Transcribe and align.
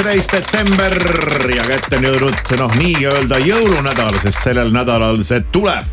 kaheksateist 0.00 0.32
detsember 0.32 0.94
ja 1.52 1.64
kätte 1.68 1.98
on 1.98 2.04
jõudnud 2.06 2.52
noh, 2.56 2.76
nii-öelda 2.80 3.36
jõulunädal, 3.44 4.16
sest 4.22 4.46
sellel 4.46 4.70
nädalal 4.72 5.20
see 5.26 5.42
tuleb 5.52 5.84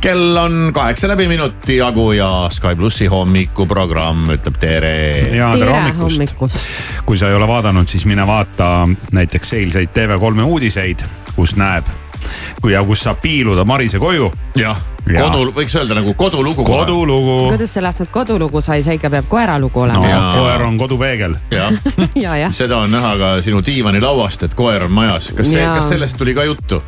kell 0.00 0.38
on 0.40 0.70
kaheksa 0.72 1.10
läbi 1.10 1.26
minuti 1.28 1.76
jagu 1.76 2.06
ja 2.16 2.48
Sky 2.48 2.72
plussi 2.80 3.10
hommikuprogramm 3.12 4.30
ütleb 4.38 4.56
tere. 4.62 4.94
ja 5.36 5.50
tere 5.52 5.68
hommikust. 5.68 6.16
hommikust. 6.16 6.70
kui 7.04 7.20
sa 7.20 7.28
ei 7.28 7.36
ole 7.36 7.48
vaadanud, 7.50 7.88
siis 7.92 8.06
mine 8.08 8.24
vaata 8.26 8.88
näiteks 9.12 9.52
eilseid 9.58 9.92
TV3 9.92 10.46
uudiseid, 10.46 11.04
kus 11.36 11.58
näeb 11.60 11.92
kui 12.62 12.72
ja 12.72 12.80
kus 12.84 13.04
saab 13.04 13.20
piiluda 13.20 13.64
Marise 13.68 13.98
koju. 14.00 14.32
jah, 14.56 14.64
Ja. 14.70 14.76
kodu, 15.04 15.50
võiks 15.56 15.76
öelda 15.78 15.96
nagu 15.98 16.14
kodulugu. 16.14 16.64
kodulugu. 16.64 17.36
kuidas 17.48 17.74
sellest 17.74 18.04
nüüd 18.04 18.12
kodulugu 18.14 18.62
sai, 18.64 18.82
see 18.86 18.98
ikka 18.98 19.10
peab 19.10 19.28
koeralugu 19.28 19.80
no 19.80 19.86
olema 19.86 20.08
Jaa. 20.08 20.32
koer 20.38 20.66
on 20.66 20.78
kodupeegel. 20.78 21.36
seda 22.60 22.82
on 22.84 22.90
näha 22.94 23.16
ka 23.18 23.34
sinu 23.44 23.62
diivanilauast, 23.66 24.48
et 24.48 24.54
koer 24.54 24.88
on 24.88 24.92
majas. 24.92 25.32
kas 25.36 25.52
see, 25.52 25.66
kas 25.74 25.88
sellest 25.94 26.18
tuli 26.18 26.34
ka 26.34 26.44
juttu? 26.48 26.82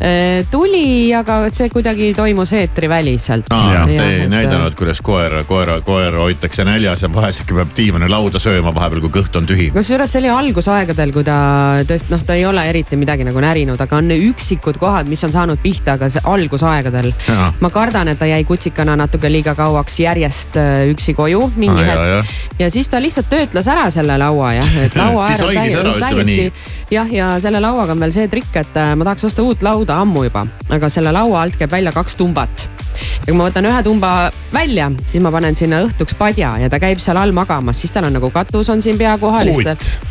Äh, 0.00 0.46
tuli, 0.50 1.12
aga 1.12 1.42
see 1.52 1.68
kuidagi 1.68 2.14
toimus 2.16 2.54
eetriväliselt. 2.56 3.50
aa, 3.52 3.82
te 3.84 3.98
ei 4.00 4.28
näidanud, 4.32 4.72
kuidas 4.72 5.02
koer, 5.04 5.34
koera, 5.44 5.74
koera 5.84 6.22
hoitakse 6.22 6.64
näljas 6.64 7.02
ja 7.04 7.10
vahest 7.12 7.42
ikka 7.42 7.58
peab 7.58 7.74
diivanilauda 7.76 8.40
sööma 8.40 8.72
vahepeal, 8.72 9.02
kui 9.04 9.12
kõht 9.18 9.36
on 9.36 9.48
tühi. 9.50 9.66
kusjuures 9.74 10.08
see 10.14 10.22
oli 10.22 10.30
algusaegadel, 10.32 11.12
kui 11.12 11.26
ta 11.28 11.36
tõesti 11.84 12.14
noh, 12.14 12.24
ta 12.24 12.38
ei 12.38 12.46
ole 12.48 12.64
eriti 12.70 12.96
midagi 12.96 13.28
nagu 13.28 13.44
närinud, 13.44 13.76
aga 13.84 14.00
on 14.00 14.08
üksikud 14.16 14.80
kohad, 14.80 15.10
mis 15.12 15.20
on 15.28 15.36
saanud 15.36 15.60
pihta, 15.60 15.98
aga 16.00 16.08
algusaegadel 16.32 17.12
ma 17.60 17.72
kardan, 17.74 18.08
et 18.08 18.22
ta 18.24 18.30
jäi 18.32 18.40
kutsikana 18.48 18.96
natuke 18.96 19.28
liiga 19.28 19.52
kauaks 19.58 20.00
järjest 20.00 20.56
äh, 20.56 20.86
üksi 20.94 21.12
koju 21.18 21.44
mingi 21.60 21.84
jaa, 21.84 21.90
hetk 21.92 22.14
jah. 22.14 22.34
ja 22.64 22.70
siis 22.72 22.88
ta 22.88 23.04
lihtsalt 23.04 23.28
töötles 23.28 23.68
ära 23.68 23.90
selle 23.92 24.16
laua 24.16 24.56
jah, 24.62 24.76
et 24.86 24.96
laua 24.96 25.28
äär 25.28 25.44
on 25.84 26.00
täiesti 26.08 26.52
jah, 26.90 27.12
ja 27.12 27.30
selle 27.44 27.60
lauaga 27.60 27.92
on 27.92 28.08
veel 28.08 28.16
see 28.16 28.32
trikk, 28.32 28.54
et 28.64 28.80
äh, 28.80 28.94
ma 28.96 29.04
tahaks 29.04 29.28
osta 29.28 29.44
uut 29.44 29.60
lauda 29.62 29.89
ammu 29.94 30.24
juba, 30.28 30.46
aga 30.70 30.92
selle 30.92 31.12
laua 31.14 31.42
alt 31.42 31.58
käib 31.58 31.72
välja 31.72 31.92
kaks 31.92 32.16
tumbat 32.20 32.68
ja 33.00 33.30
kui 33.30 33.36
ma 33.38 33.48
võtan 33.48 33.68
ühe 33.68 33.82
tumba 33.86 34.10
välja, 34.52 34.90
siis 35.06 35.22
ma 35.24 35.32
panen 35.34 35.56
sinna 35.56 35.82
õhtuks 35.84 36.16
padja 36.18 36.52
ja 36.60 36.70
ta 36.72 36.80
käib 36.82 37.00
seal 37.02 37.18
all 37.20 37.34
magamas, 37.36 37.80
siis 37.80 37.94
tal 37.94 38.08
on 38.08 38.16
nagu 38.16 38.30
katus 38.34 38.70
on 38.72 38.82
siin 38.82 38.98
pea 39.00 39.16
kohal. 39.20 39.50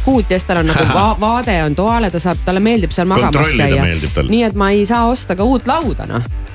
Kuut. 0.05 0.29
ja 0.29 0.37
siis 0.37 0.47
tal 0.47 0.63
on 0.63 0.71
nagu 0.71 0.85
va 0.93 1.07
vaade 1.25 1.57
on 1.63 1.75
toale, 1.77 2.11
ta 2.11 2.21
saab, 2.21 2.41
talle 2.45 2.63
meeldib 2.63 2.93
seal 2.95 3.09
magamas 3.09 3.53
käia 3.57 3.87
nii 4.29 4.43
et 4.47 4.59
ma 4.59 4.71
ei 4.75 4.85
saa 4.89 5.07
osta 5.09 5.37
ka 5.37 5.47
uut 5.47 5.67
lauda 5.69 6.09
noh 6.09 6.48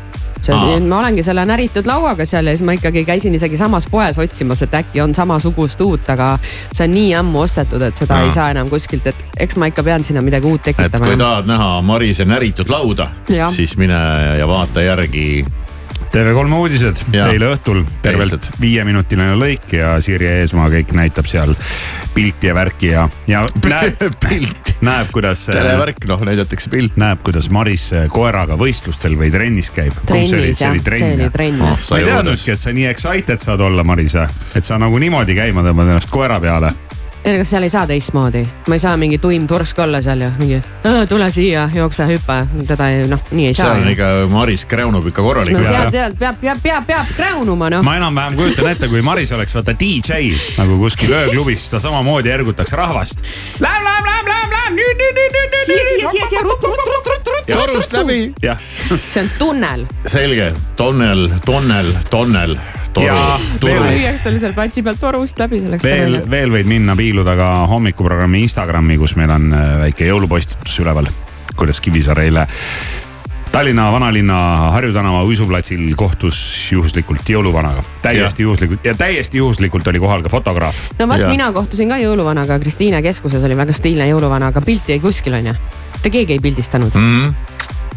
see 0.45 0.55
Aa., 0.57 0.81
ma 0.89 0.99
olengi 1.01 1.23
selle 1.27 1.45
näritud 1.49 1.87
lauaga 1.89 2.27
seal 2.29 2.47
ja 2.51 2.57
siis 2.57 2.65
ma 2.67 2.77
ikkagi 2.77 3.05
käisin 3.09 3.35
isegi 3.35 3.57
samas 3.61 3.89
poes 3.91 4.19
otsimas, 4.21 4.63
et 4.67 4.75
äkki 4.75 5.03
on 5.05 5.15
samasugust 5.17 5.81
uut, 5.85 6.09
aga 6.15 6.35
see 6.45 6.85
on 6.87 6.95
nii 6.95 7.15
ammu 7.21 7.45
ostetud, 7.47 7.83
et 7.83 7.97
seda 7.97 8.21
Aa. 8.21 8.29
ei 8.29 8.35
saa 8.35 8.51
enam 8.55 8.71
kuskilt, 8.73 9.07
et 9.11 9.25
eks 9.47 9.57
ma 9.61 9.71
ikka 9.73 9.83
pean 9.87 10.05
sinna 10.05 10.23
midagi 10.25 10.47
uut 10.51 10.67
et 10.67 10.77
kui 10.77 10.89
tekitama. 10.89 11.17
tahad 11.25 11.51
näha 11.51 11.75
Marise 11.83 12.25
näritud 12.29 12.71
lauda, 12.73 13.09
siis 13.57 13.77
mine 13.81 14.01
ja 14.39 14.49
vaata 14.49 14.83
järgi. 14.83 15.45
TV3 16.15 16.53
uudised 16.55 17.01
Jaa. 17.13 17.33
eile 17.35 17.49
õhtul 17.57 17.81
tervelt 18.03 18.47
viieminutiline 18.63 19.35
lõik 19.35 19.73
ja 19.75 19.97
Sirje 20.05 20.31
Eesmaa 20.45 20.69
kõik 20.71 20.93
näitab 20.95 21.27
seal 21.27 21.57
pilti 22.15 22.47
ja 22.47 22.55
värki 22.55 22.93
ja, 22.93 23.09
ja 23.27 23.41
näeb, 23.67 23.99
pilt, 24.23 24.75
näeb, 24.87 25.11
kuidas. 25.11 25.43
televärk, 25.51 26.05
noh 26.07 26.23
näidatakse 26.29 26.71
pilt. 26.71 26.95
näeb, 27.03 27.25
kuidas 27.27 27.51
Maris 27.51 27.89
koeraga 28.15 28.55
võistlustel 28.61 29.19
või 29.19 29.33
trennis 29.35 29.73
käib. 29.75 29.97
trennis 30.07 30.55
jah, 30.55 30.55
see 30.61 30.71
oli 30.71 30.85
trenn 30.85 31.25
Oh, 31.65 31.79
ma 31.91 31.99
ei 31.99 32.07
teadnudki, 32.07 32.53
et 32.55 32.61
sa 32.61 32.73
nii 32.75 32.87
excited 32.93 33.43
saad 33.43 33.63
olla, 33.65 33.85
Maris, 33.87 34.15
et 34.55 34.65
sa 34.67 34.79
nagu 34.79 34.99
niimoodi 35.03 35.35
käima 35.35 35.65
tõmbad 35.67 35.91
ennast 35.91 36.13
koera 36.15 36.39
peale. 36.43 36.71
ei, 37.25 37.39
kas 37.39 37.51
seal 37.51 37.65
ei 37.65 37.71
saa 37.73 37.87
teistmoodi, 37.89 38.43
ma 38.69 38.77
ei 38.77 38.83
saa 38.83 38.97
mingi 39.01 39.19
tuim 39.19 39.47
tursk 39.49 39.79
olla 39.79 40.01
seal 40.05 40.21
ju, 40.21 40.31
mingi 40.39 40.61
tule 41.09 41.31
siia, 41.33 41.69
jookse, 41.75 42.07
hüppa, 42.09 42.43
teda 42.69 42.89
ei 42.93 43.07
noh, 43.09 43.23
nii 43.31 43.47
ei 43.49 43.55
saa 43.57 43.71
seal 43.71 43.85
on 43.85 43.93
ikka 43.95 44.11
Maris 44.33 44.67
kräunub 44.69 45.09
ikka 45.09 45.23
no 45.23 45.29
korralikult. 45.29 45.67
seal 45.67 45.93
tead, 45.95 46.19
peab, 46.21 46.37
peab, 46.41 46.61
peab, 46.63 46.87
peab 46.91 47.15
kräunuma 47.17 47.71
noh. 47.73 47.85
ma 47.87 47.97
enam-vähem 48.01 48.37
kujutan 48.41 48.71
ette, 48.75 48.91
kui 48.93 49.03
Maris 49.03 49.33
oleks 49.33 49.57
vaata 49.57 49.77
DJ 49.81 50.35
nagu 50.59 50.79
kuskil 50.83 51.15
ööklubis, 51.17 51.69
ta 51.73 51.81
samamoodi 51.81 52.33
ergutaks 52.35 52.77
rahvast. 52.77 53.25
Lähm, 53.61 53.89
lähm, 53.89 54.11
lähm, 54.11 54.31
lähm, 54.33 54.55
lähm, 54.59 54.79
nüüd, 54.79 55.01
nüüd, 55.01 55.19
nüüd, 55.21 55.39
nüüd, 55.39 55.57
nüüd, 55.57 55.67
siia, 55.67 55.89
siia, 55.89 56.13
siia, 56.13 56.31
siia, 56.35 56.45
ruttu, 56.45 56.69
ruttu, 56.69 56.93
ruttu, 56.93 57.17
ruttu, 57.17 57.37
ruttu. 57.39 57.53
torust 57.53 57.93
läbi. 57.93 58.35
see 59.09 59.23
on 59.23 59.31
tunnel. 59.39 59.89
selge, 60.07 60.53
tonnel, 60.77 61.31
tonnel, 61.45 61.95
tonnel, 62.11 62.59
toru 62.95 63.11
Jaa,, 63.11 63.39
turu 63.61 63.77
veel-. 63.77 63.99
lüüaks 63.99 64.25
tal 64.25 64.41
seal 64.41 64.57
platsi 64.57 64.85
peal 64.87 64.99
torust 65.01 65.45
läbi, 65.45 65.61
see 65.61 65.71
oleks 65.73 65.87
veel, 65.87 66.19
veel 66.31 66.57
võid 66.59 66.71
minna 66.71 66.97
piiluda 66.99 67.37
ka 67.39 67.53
hommikuprogrammi 67.71 68.45
Instagrami, 68.47 68.99
kus 69.01 69.17
meil 69.21 69.33
on 69.35 69.51
äh, 69.53 69.71
väike 69.87 70.11
jõulupostitus 70.11 70.79
üleval, 70.85 71.11
kuidas 71.59 71.83
Kivisaar 71.85 72.25
eile 72.25 72.47
Tallinna 73.55 73.93
vanalinna 73.93 74.37
Harju 74.75 74.93
tänava 74.93 75.21
uisuplatsil 75.23 75.83
kohtus 75.97 76.39
juhuslikult 76.73 77.29
jõuluvanaga. 77.31 77.85
täiesti 78.03 78.43
juhuslikult 78.43 78.83
ja 78.85 78.95
täiesti 78.99 79.39
juhuslikult 79.39 79.87
oli 79.87 80.01
kohal 80.03 80.23
ka 80.23 80.29
fotograaf. 80.29 80.75
no 80.99 81.07
vot 81.09 81.23
mina 81.31 81.53
kohtusin 81.53 81.89
ka 81.89 82.01
jõuluvanaga 82.03 82.59
Kristiine 82.59 83.03
keskuses 83.03 83.45
oli 83.47 83.57
väga 83.57 83.73
stiilne 83.73 84.09
jõuluvana, 84.11 84.51
aga 84.51 84.61
pilti 84.61 84.97
jäi 84.97 85.01
kuskil 85.01 85.39
onju. 85.39 85.55
mitte 85.93 86.11
keegi 86.11 86.33
ei 86.33 86.43
pildistanud. 86.43 86.99
Mm. 86.99 87.35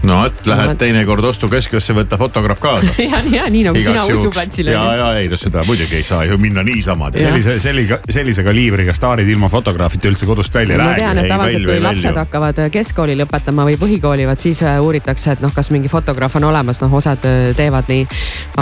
No 0.04 0.18
vot, 0.22 0.46
No 0.46 0.52
lähed 0.52 0.72
vot. 0.72 0.78
teinekord 0.82 1.26
ostukeskusesse, 1.26 1.94
võta 1.98 2.18
fotograaf 2.20 2.60
kaasa. 2.62 2.94
ja, 3.12 3.22
ja 3.32 3.48
nii 3.52 3.64
nagu 3.68 3.80
sina 3.80 3.98
igaks 3.98 4.10
juhuks. 4.12 4.26
uisuplatsil 4.28 4.72
ja, 4.72 4.84
ja 5.00 5.08
ei 5.22 5.30
no 5.32 5.40
seda 5.40 5.64
muidugi 5.68 5.98
ei 6.00 6.06
saa 6.06 6.24
ju 6.28 6.38
minna 6.42 6.64
niisama. 6.64 7.10
sellise, 7.16 7.58
sellise, 7.64 8.00
sellise 8.10 8.46
kaliibriga 8.46 8.94
staarid 8.94 9.30
ilma 9.30 9.50
fotograafita 9.50 10.10
üldse 10.12 10.30
kodust 10.30 10.54
välja 10.54 10.76
ei 10.76 10.82
ma 10.82 10.90
lähe. 10.92 11.00
tean, 11.02 11.22
et 11.22 11.32
tavaliselt 11.32 11.62
välju, 11.62 11.70
kui 11.70 11.76
ei 11.76 11.84
lapsed 11.84 12.10
välju. 12.10 12.20
hakkavad 12.20 12.62
keskkooli 12.74 13.18
lõpetama 13.22 13.68
või 13.70 13.80
põhikooli, 13.82 14.28
vot 14.30 14.46
siis 14.48 14.62
äh, 14.64 14.78
uuritakse, 14.84 15.38
et 15.38 15.44
noh, 15.46 15.54
kas 15.56 15.72
mingi 15.76 15.92
fotograaf 15.92 16.38
on 16.40 16.48
olemas, 16.52 16.82
noh, 16.84 16.94
osad 17.02 17.26
äh, 17.28 17.50
teevad 17.58 17.90
nii. 17.92 18.06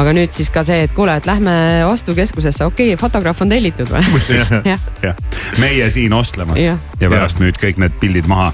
aga 0.01 0.15
nüüd 0.15 0.35
siis 0.35 0.51
ka 0.53 0.63
see, 0.67 0.85
et 0.87 0.95
kuule, 0.95 1.17
et 1.19 1.27
lähme 1.29 1.55
ostukeskusesse, 1.89 2.65
okei 2.65 2.93
okay,, 2.93 3.01
fotograaf 3.01 3.41
on 3.45 3.51
tellitud 3.51 3.91
või? 3.91 4.03
jah, 4.71 5.15
meie 5.61 5.89
siin 5.93 6.13
ostlemas 6.13 6.59
Jah. 6.61 6.79
ja 6.99 7.09
pärast 7.11 7.41
müüd 7.43 7.59
kõik 7.61 7.81
need 7.81 7.99
pildid 7.99 8.29
maha. 8.31 8.53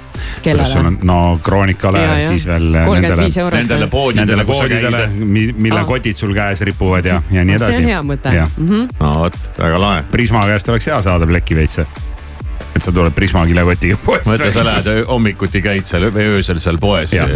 No 1.08 1.40
Kroonikale, 1.44 2.02
ja, 2.02 2.18
ja 2.22 2.28
siis 2.28 2.46
veel 2.50 2.71
nendele. 2.72 3.28
Nendele 3.52 3.88
poodidele, 3.88 4.46
poodidele 4.46 5.08
mille 5.16 5.80
Aa. 5.80 5.86
kotid 5.86 6.16
sul 6.16 6.34
käes 6.34 6.62
ripuvad 6.62 7.06
ja, 7.06 7.22
ja 7.32 7.44
nii 7.46 7.56
edasi. 7.56 7.74
see 7.74 7.84
on 7.84 7.90
hea 7.90 8.02
mõte. 8.04 8.34
jah, 8.36 8.50
no 9.00 9.14
vot, 9.26 9.38
väga 9.58 9.82
lahe. 9.82 10.04
Prisma 10.12 10.46
käest 10.50 10.70
oleks 10.70 10.88
hea 10.88 11.02
saada 11.02 11.28
pleki 11.28 11.56
veitse. 11.56 11.86
Et 12.82 12.88
sa 12.88 12.92
tuled 12.96 13.14
Prisma 13.14 13.44
kilekotiga 13.46 13.98
poest. 14.02 14.26
mõtle, 14.26 14.50
sa 14.54 14.64
lähed 14.66 14.90
hommikuti 15.10 15.62
käid 15.62 15.86
seal 15.86 16.08
või 16.14 16.28
öösel 16.38 16.60
seal 16.64 16.80
poes 16.82 17.14
Jah., 17.14 17.30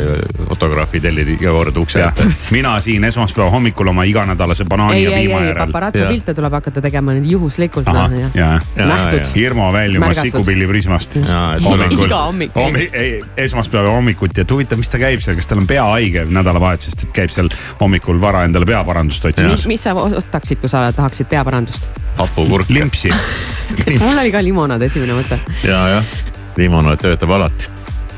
fotograafi 0.49 1.01
tellid 1.03 1.29
iga 1.35 1.53
kord 1.53 1.77
ukse 1.77 2.01
ette. 2.01 2.25
mina 2.55 2.73
siin 2.83 3.05
esmaspäeva 3.05 3.51
hommikul 3.53 3.91
oma 3.93 4.05
iganädalase 4.09 4.65
banaani 4.69 4.97
ei, 4.97 5.03
ja 5.05 5.19
piima 5.19 5.41
järel. 5.45 5.69
paparatso 5.69 6.07
pilte 6.09 6.33
tuleb 6.37 6.57
hakata 6.57 6.81
tegema 6.85 7.13
nüüd 7.17 7.29
juhuslikult, 7.35 7.89
noh, 7.93 8.15
ja, 8.17 8.31
Ja, 8.35 8.87
nähtud 8.87 9.21
ja.. 9.21 9.33
Hirmu 9.35 9.67
väljumas 9.73 10.21
sikupilli 10.21 10.67
Prismast. 10.67 11.19
Iga 11.19 12.21
hommik. 12.23 12.55
Hommi,. 12.55 12.89
esmaspäeva 13.37 13.93
hommikuti, 13.93 14.41
et 14.41 14.51
huvitav, 14.51 14.81
mis 14.81 14.89
ta 14.89 15.01
käib 15.01 15.21
seal, 15.23 15.37
kas 15.37 15.49
tal 15.51 15.61
on 15.61 15.69
pea 15.69 15.83
haige 15.91 16.25
nädalavahetusest, 16.25 17.07
et 17.07 17.13
käib 17.19 17.33
seal 17.33 17.51
hommikul 17.81 18.21
vara 18.21 18.45
endale 18.47 18.65
peaparandust 18.69 19.29
otsimas. 19.31 19.67
mis 19.69 19.85
sa 19.85 19.93
ostaksid, 19.93 20.63
kui 20.63 20.71
sa 20.71 20.87
tahaksid 20.95 21.29
peaparandust? 21.31 22.04
Hapukurk. 22.17 22.69
limpsi. 22.69 23.09
mul 23.99 24.17
oli 24.21 24.31
ka 24.31 24.43
limonaad 24.43 24.81
esimene 24.87 25.17
mõte. 25.17 25.39
ja, 25.63 25.81
jah, 25.95 26.11
limonaad 26.57 27.01
töötab 27.01 27.35
alati. 27.37 27.69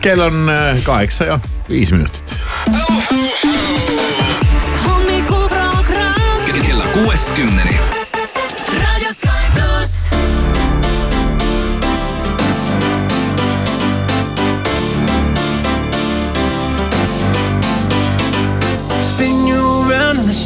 kell 0.01 0.21
on 0.21 0.49
äh, 0.49 0.77
kaheksa 0.83 1.31
ja 1.31 1.39
viis 1.69 1.91
minutit. 1.91 2.35
hommikuprogramm 4.85 6.45
kella 6.67 6.85
kuuest 6.94 7.31
kümneni. 7.35 7.86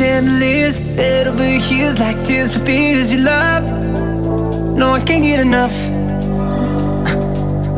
Chandeliers, 0.01 0.79
head 0.95 1.27
over 1.27 1.43
heels 1.43 1.99
like 1.99 2.23
tears 2.23 2.57
for 2.57 2.65
fears 2.65 3.13
you 3.13 3.19
love. 3.19 3.63
No, 4.75 4.93
I 4.93 4.99
can't 4.99 5.21
get 5.21 5.39
enough. 5.39 5.75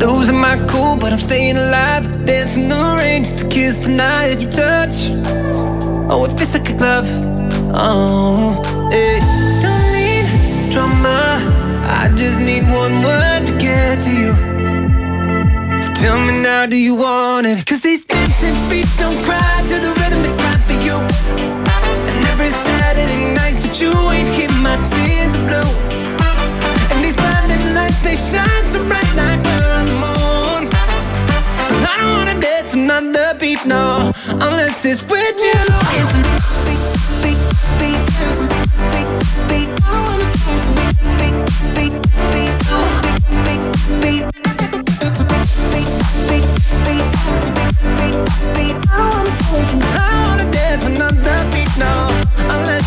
Losing 0.00 0.40
my 0.46 0.56
cool, 0.66 0.96
but 0.96 1.12
I'm 1.12 1.20
staying 1.20 1.58
alive. 1.58 2.04
Dancing 2.24 2.68
the 2.68 2.80
rain 2.98 3.24
just 3.24 3.40
to 3.40 3.48
kiss 3.48 3.76
the 3.76 3.90
night 3.90 4.40
you 4.42 4.50
touch. 4.50 4.96
Oh, 6.10 6.24
it 6.24 6.32
feels 6.38 6.54
like 6.56 6.70
a 6.70 6.76
glove. 6.78 7.08
Oh, 7.74 8.88
hey. 8.90 9.18
Don't 9.64 9.86
need 9.92 10.26
drama. 10.72 11.20
I 12.00 12.10
just 12.16 12.40
need 12.40 12.62
one 12.82 12.94
word 13.02 13.46
to 13.48 13.54
get 13.58 14.02
to 14.04 14.12
you. 14.22 14.32
So 15.82 15.92
tell 15.92 16.18
me 16.26 16.42
now, 16.42 16.64
do 16.64 16.76
you 16.76 16.94
want 16.94 17.46
it? 17.46 17.66
Cause 17.66 17.82
these 17.82 18.02
dancing 18.06 18.56
feet 18.70 18.88
don't 18.98 19.22
cry 19.26 19.60
to 19.68 19.76
the 19.84 19.88
rhythm 19.88 20.03
every 22.44 22.58
Saturday 22.58 23.32
night 23.32 23.56
that 23.62 23.80
you 23.80 23.92
ain't 24.12 24.28
keep 24.36 24.52
my 24.60 24.76
tears 24.92 25.34
blue. 25.48 25.72
And 26.92 27.02
these 27.02 27.16
blinding 27.16 27.74
lights, 27.74 28.00
they 28.04 28.16
shine 28.16 28.66
so 28.68 28.84
bright 28.84 29.12
like 29.16 29.40
we're 29.40 29.72
on 29.80 29.86
the 29.86 29.96
moon. 30.04 30.68
I 31.88 31.96
don't 32.00 32.12
wanna 32.18 32.38
dance 32.40 32.74
another 32.74 33.38
beat, 33.38 33.64
no, 33.64 34.12
unless 34.28 34.84
it's 34.84 35.02
with 35.04 35.38
you. 35.40 35.54
I 49.96 50.26
wanna 50.26 50.50
dance 50.50 50.84
another 50.84 51.43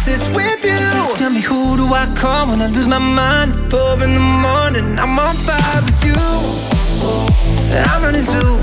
unless 0.05 0.29
with 0.35 0.65
you. 0.65 1.15
Tell 1.15 1.29
me 1.29 1.41
who 1.41 1.77
do 1.77 1.93
I 1.93 2.05
call 2.17 2.47
when 2.47 2.61
I 2.61 2.67
lose 2.67 2.87
my 2.87 2.99
mind? 2.99 3.71
Four 3.71 3.93
in 4.03 4.13
the 4.13 4.19
morning, 4.19 4.99
I'm 4.99 5.17
on 5.17 5.35
fire 5.35 5.81
with 5.85 6.03
you. 6.05 6.13
I'm 7.71 8.03
running 8.03 8.25
too. 8.25 8.57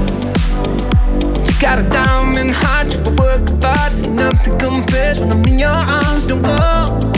You 1.44 1.60
got 1.60 1.78
a 1.78 1.88
diamond 1.88 2.52
heart, 2.52 2.92
you 2.92 3.02
work 3.16 3.48
hard, 3.62 3.92
nothing 4.10 4.58
compares 4.58 5.18
when 5.20 5.32
I'm 5.32 5.44
in 5.46 5.58
your 5.58 5.70
arms. 5.70 6.26
Don't 6.26 6.42
go, 6.42 7.12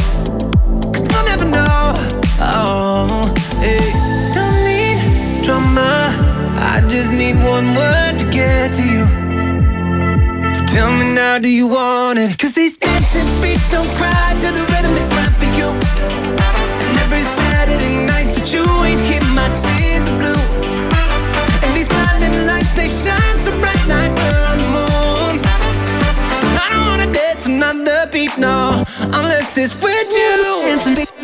cause 0.93 1.01
you'll 1.01 1.25
never 1.25 1.45
know. 1.45 1.93
Oh, 2.41 3.35
hey. 3.61 3.93
Don't 4.35 4.57
need 4.65 5.45
drama, 5.45 6.13
I 6.59 6.81
just 6.89 7.13
need 7.13 7.37
one 7.37 7.75
word 7.75 8.19
to 8.19 8.31
get 8.31 8.75
to 8.77 8.83
you. 8.83 9.07
So 10.55 10.65
tell 10.65 10.91
me 10.91 11.15
now, 11.15 11.39
do 11.39 11.49
you 11.49 11.67
want 11.67 12.19
it? 12.19 12.39
Cause 12.39 12.55
these 12.55 12.76
dancing 13.47 13.71
don't 13.71 13.89
cry 13.97 14.35
to 14.41 14.49
the 14.53 14.65
rhythm 14.73 14.95
they 14.95 15.07
cry 15.15 15.29
for 15.39 15.51
you. 15.59 15.69
And 16.87 16.97
every 17.05 17.21
Saturday 17.21 17.97
night 18.07 18.35
that 18.35 18.53
you 18.53 18.65
ain't 18.85 19.01
keep 19.09 19.23
my 19.35 19.49
tears 19.63 20.09
are 20.09 20.19
blue. 20.19 20.43
And 21.65 21.77
these 21.77 21.89
blinding 21.89 22.47
lights, 22.47 22.73
they 22.75 22.89
shine 22.89 23.39
so 23.41 23.53
bright 23.61 23.85
like 23.87 24.13
we're 24.21 24.45
on 24.53 24.59
the 24.59 24.71
moon. 24.77 25.35
I 26.63 26.67
don't 26.71 26.87
wanna 26.87 27.13
dance 27.13 27.47
another 27.47 28.11
beat, 28.13 28.37
no, 28.39 28.85
unless 29.01 29.59
it's 29.59 29.75
with 29.81 30.11
you. 30.13 31.16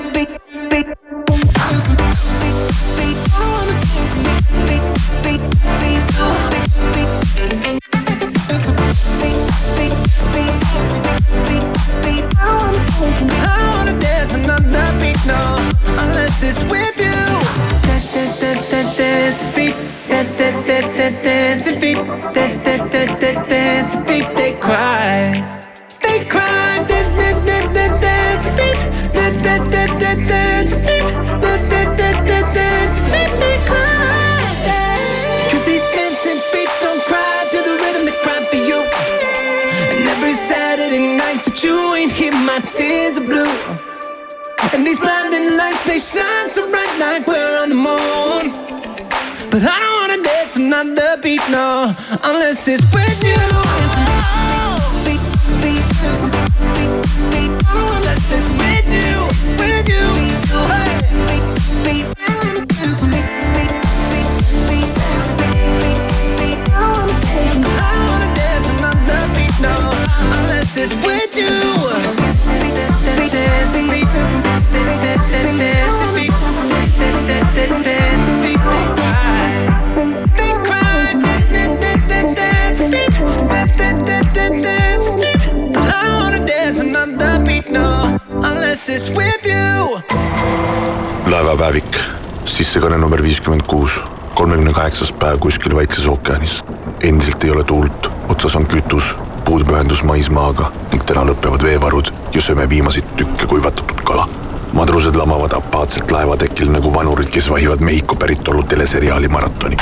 Vahivad 107.73 107.85
Mehhiko 107.85 108.15
päritolu 108.17 108.63
teleseriaali 108.63 109.29
maratoni. 109.29 109.77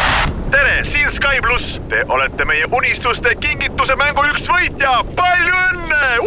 tere, 0.50 0.84
siin 0.84 1.12
Sky 1.12 1.40
pluss, 1.42 1.80
te 1.88 2.04
olete 2.08 2.44
meie 2.44 2.64
unistuste 2.72 3.34
kingituse 3.34 3.96
mängu 3.96 4.22
üks 4.30 4.46
võitja, 4.46 4.92
palju 5.16 5.54
õnne. 5.54 6.18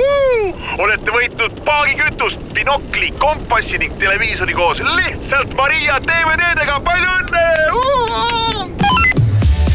olete 0.77 1.11
võitnud 1.11 1.63
paagikütust, 1.65 2.43
binokli, 2.53 3.13
kompassi 3.17 3.77
ning 3.77 3.95
televiisori 3.99 4.53
koos 4.53 4.79
lihtsalt 4.79 5.55
Maria 5.55 5.99
DVD-dega, 6.03 6.79
palju 6.83 7.09
õnne. 7.19 8.82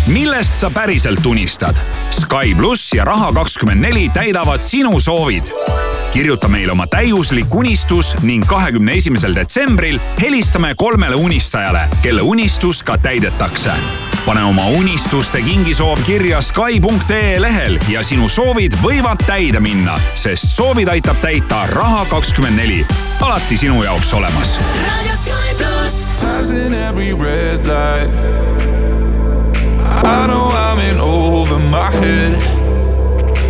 Millest 0.08 0.56
sa 0.56 0.70
päriselt 0.70 1.26
unistad? 1.26 1.76
Sky 2.10 2.54
pluss 2.56 2.94
ja 2.94 3.04
Raha24 3.04 4.12
täidavad 4.12 4.62
sinu 4.62 5.00
soovid. 5.00 5.46
kirjuta 6.10 6.48
meile 6.48 6.72
oma 6.72 6.86
täiuslik 6.86 7.54
unistus 7.54 8.16
ning 8.22 8.46
kahekümne 8.46 8.92
esimesel 8.92 9.34
detsembril 9.34 10.00
helistame 10.20 10.74
kolmele 10.76 11.14
unistajale, 11.14 11.88
kelle 12.02 12.22
unistus 12.22 12.82
ka 12.82 12.98
täidetakse. 12.98 13.70
pane 14.26 14.44
oma 14.44 14.66
unistuste 14.66 15.42
kingisoov 15.42 15.98
kirja 16.06 16.40
Sky.ee 16.42 17.40
lehel 17.40 17.78
ja 17.88 18.02
sinu 18.02 18.28
soovid 18.28 18.72
võivad 18.82 19.24
täide 19.26 19.60
minna, 19.60 20.00
sest 20.14 20.50
soovid 20.50 20.88
aitab 20.88 21.16
täita 21.20 21.66
Raha24 21.66 22.84
alati 23.20 23.56
sinu 23.56 23.82
jaoks 23.82 24.12
olemas 24.14 24.58
raadio 24.86 25.16
Sky 25.16 25.54
pluss. 25.56 26.18
Passing 26.20 26.74
every 26.74 27.14
red 27.14 27.66
light. 27.66 28.57
I 30.04 30.26
know 30.26 30.50
I'm 30.52 30.78
in 30.90 30.98
over 31.00 31.58
my 31.58 31.90
head. 31.90 32.34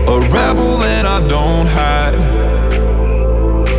A 0.09 0.21
rebel 0.33 0.79
that 0.79 1.05
I 1.07 1.19
don't 1.29 1.69
hide. 1.69 2.15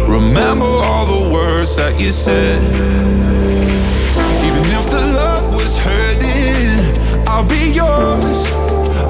Remember 0.07 0.65
all 0.65 1.05
the 1.05 1.33
words 1.33 1.75
that 1.75 1.99
you 1.99 2.11
said. 2.11 2.61
Even 4.47 4.63
if 4.77 4.85
the 4.89 5.01
love 5.21 5.55
was 5.55 5.77
hurting, 5.79 7.27
I'll 7.27 7.47
be 7.47 7.71
yours. 7.71 8.39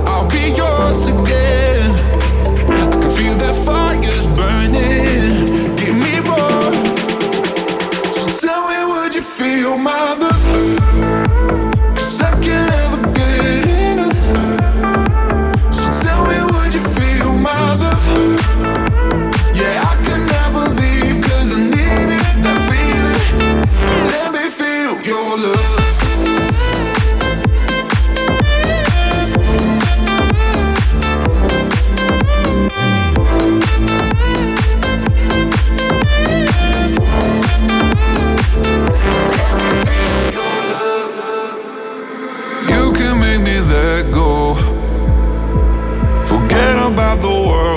I'll 0.08 0.30
be 0.30 0.52
yours 0.62 1.08
again. 1.08 1.92
I 2.70 2.86
can 2.92 3.12
feel 3.12 3.36
that 3.36 3.56
fire's 3.66 4.26
burning. 4.38 5.60
Me. 6.02 6.20
So 8.14 8.48
tell 8.48 8.68
me, 8.70 8.80
would 8.94 9.16
you 9.16 9.22
feel 9.22 9.78
my 9.78 10.14
love? 10.14 10.39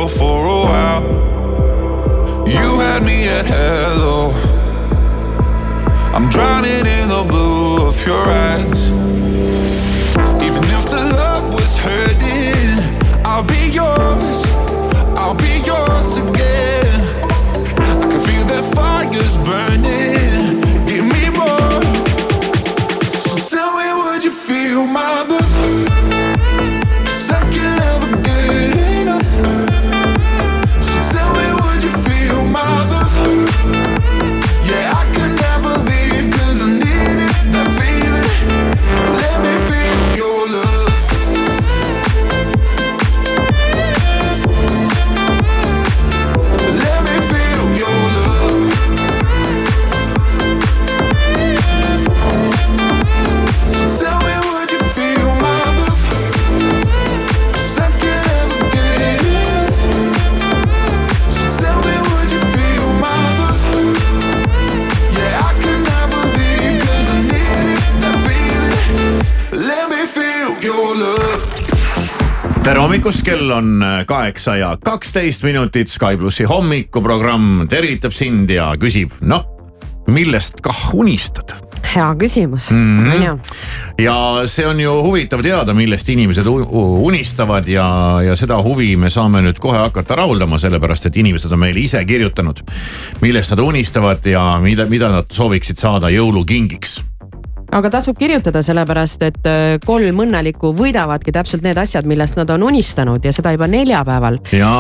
World 0.03 0.11
for 0.13 0.47
a 0.47 0.65
while. 0.65 1.03
You 2.47 2.81
had 2.81 3.03
me 3.05 3.29
at 3.29 3.47
hello. 3.47 4.31
I'm 6.15 6.29
drowning 6.29 6.87
in 6.87 7.09
the 7.09 7.25
blue 7.29 7.87
of 7.87 8.07
your 8.07 8.17
eyes. 8.17 9.12
Hommikust, 72.83 73.23
kell 73.23 73.51
on 73.51 73.83
äh, 73.83 74.05
kaheksa 74.07 74.57
ja 74.57 74.77
kaksteist 74.85 75.45
minutit. 75.47 75.91
Sky 75.93 76.17
plussi 76.19 76.45
hommikuprogramm 76.49 77.67
tervitab 77.71 78.15
sind 78.15 78.51
ja 78.51 78.73
küsib, 78.81 79.15
noh, 79.21 79.45
millest 80.11 80.63
kah 80.65 80.89
unistad? 80.95 81.55
hea 81.93 82.07
küsimus 82.17 82.71
mm, 82.73 83.09
on 83.13 83.23
ju. 83.25 83.33
ja 84.05 84.15
see 84.49 84.65
on 84.67 84.81
ju 84.81 84.93
huvitav 85.05 85.43
teada, 85.45 85.75
millest 85.77 86.09
inimesed 86.09 86.47
unistavad 86.47 87.69
ja, 87.69 87.85
ja 88.25 88.37
seda 88.39 88.57
huvi 88.65 88.95
me 88.97 89.11
saame 89.13 89.43
nüüd 89.45 89.61
kohe 89.61 89.77
hakata 89.83 90.17
rahuldama, 90.23 90.61
sellepärast 90.63 91.11
et 91.11 91.19
inimesed 91.21 91.53
on 91.53 91.61
meile 91.61 91.83
ise 91.83 92.01
kirjutanud, 92.09 92.63
millest 93.21 93.53
nad 93.53 93.65
unistavad 93.67 94.27
ja 94.31 94.47
mida, 94.63 94.87
mida 94.89 95.11
nad 95.13 95.29
sooviksid 95.33 95.83
saada 95.83 96.09
jõulukingiks. 96.15 97.03
Aga 97.73 97.91
tasub 97.91 98.19
kirjutada, 98.19 98.63
sellepärast 98.65 99.23
et 99.27 99.49
äh, 99.49 99.63
kolm 99.85 100.23
õnnelikku 100.25 100.73
võidavadki 100.77 101.33
täpselt 101.35 101.65
need 101.65 101.79
asjad, 101.81 102.07
millest 102.09 102.37
nad 102.37 102.51
on 102.53 102.67
unistanud 102.69 103.25
ja 103.25 103.33
seda 103.35 103.55
juba 103.55 103.69
neljapäeval. 103.71 104.39
ja 104.53 104.73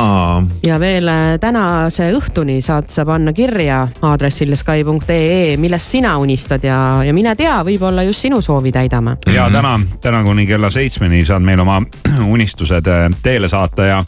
ja 0.66 0.78
veel 0.80 1.08
äh, 1.08 1.22
tänase 1.40 2.11
õhtuni 2.12 2.61
saad 2.64 2.90
sa 2.92 3.06
panna 3.08 3.32
kirja 3.32 3.87
aadressil 4.02 4.54
Sky.ee, 4.56 5.56
millest 5.56 5.96
sina 5.96 6.16
unistad 6.20 6.64
ja, 6.64 6.78
ja 7.06 7.14
mine 7.16 7.34
tea, 7.37 7.58
võib-olla 7.66 8.04
just 8.06 8.28
sinu 8.28 8.40
soovi 8.44 8.72
täidame. 8.72 9.16
ja 9.32 9.49
täna, 9.50 9.78
täna 10.00 10.22
kuni 10.25 10.46
kella 10.46 10.70
seitsmeni 10.70 11.25
saad 11.25 11.44
meil 11.44 11.61
oma 11.64 11.80
unistused 12.34 12.88
äh, 12.92 13.06
teele 13.22 13.49
saata 13.49 13.88
ja 13.88 14.02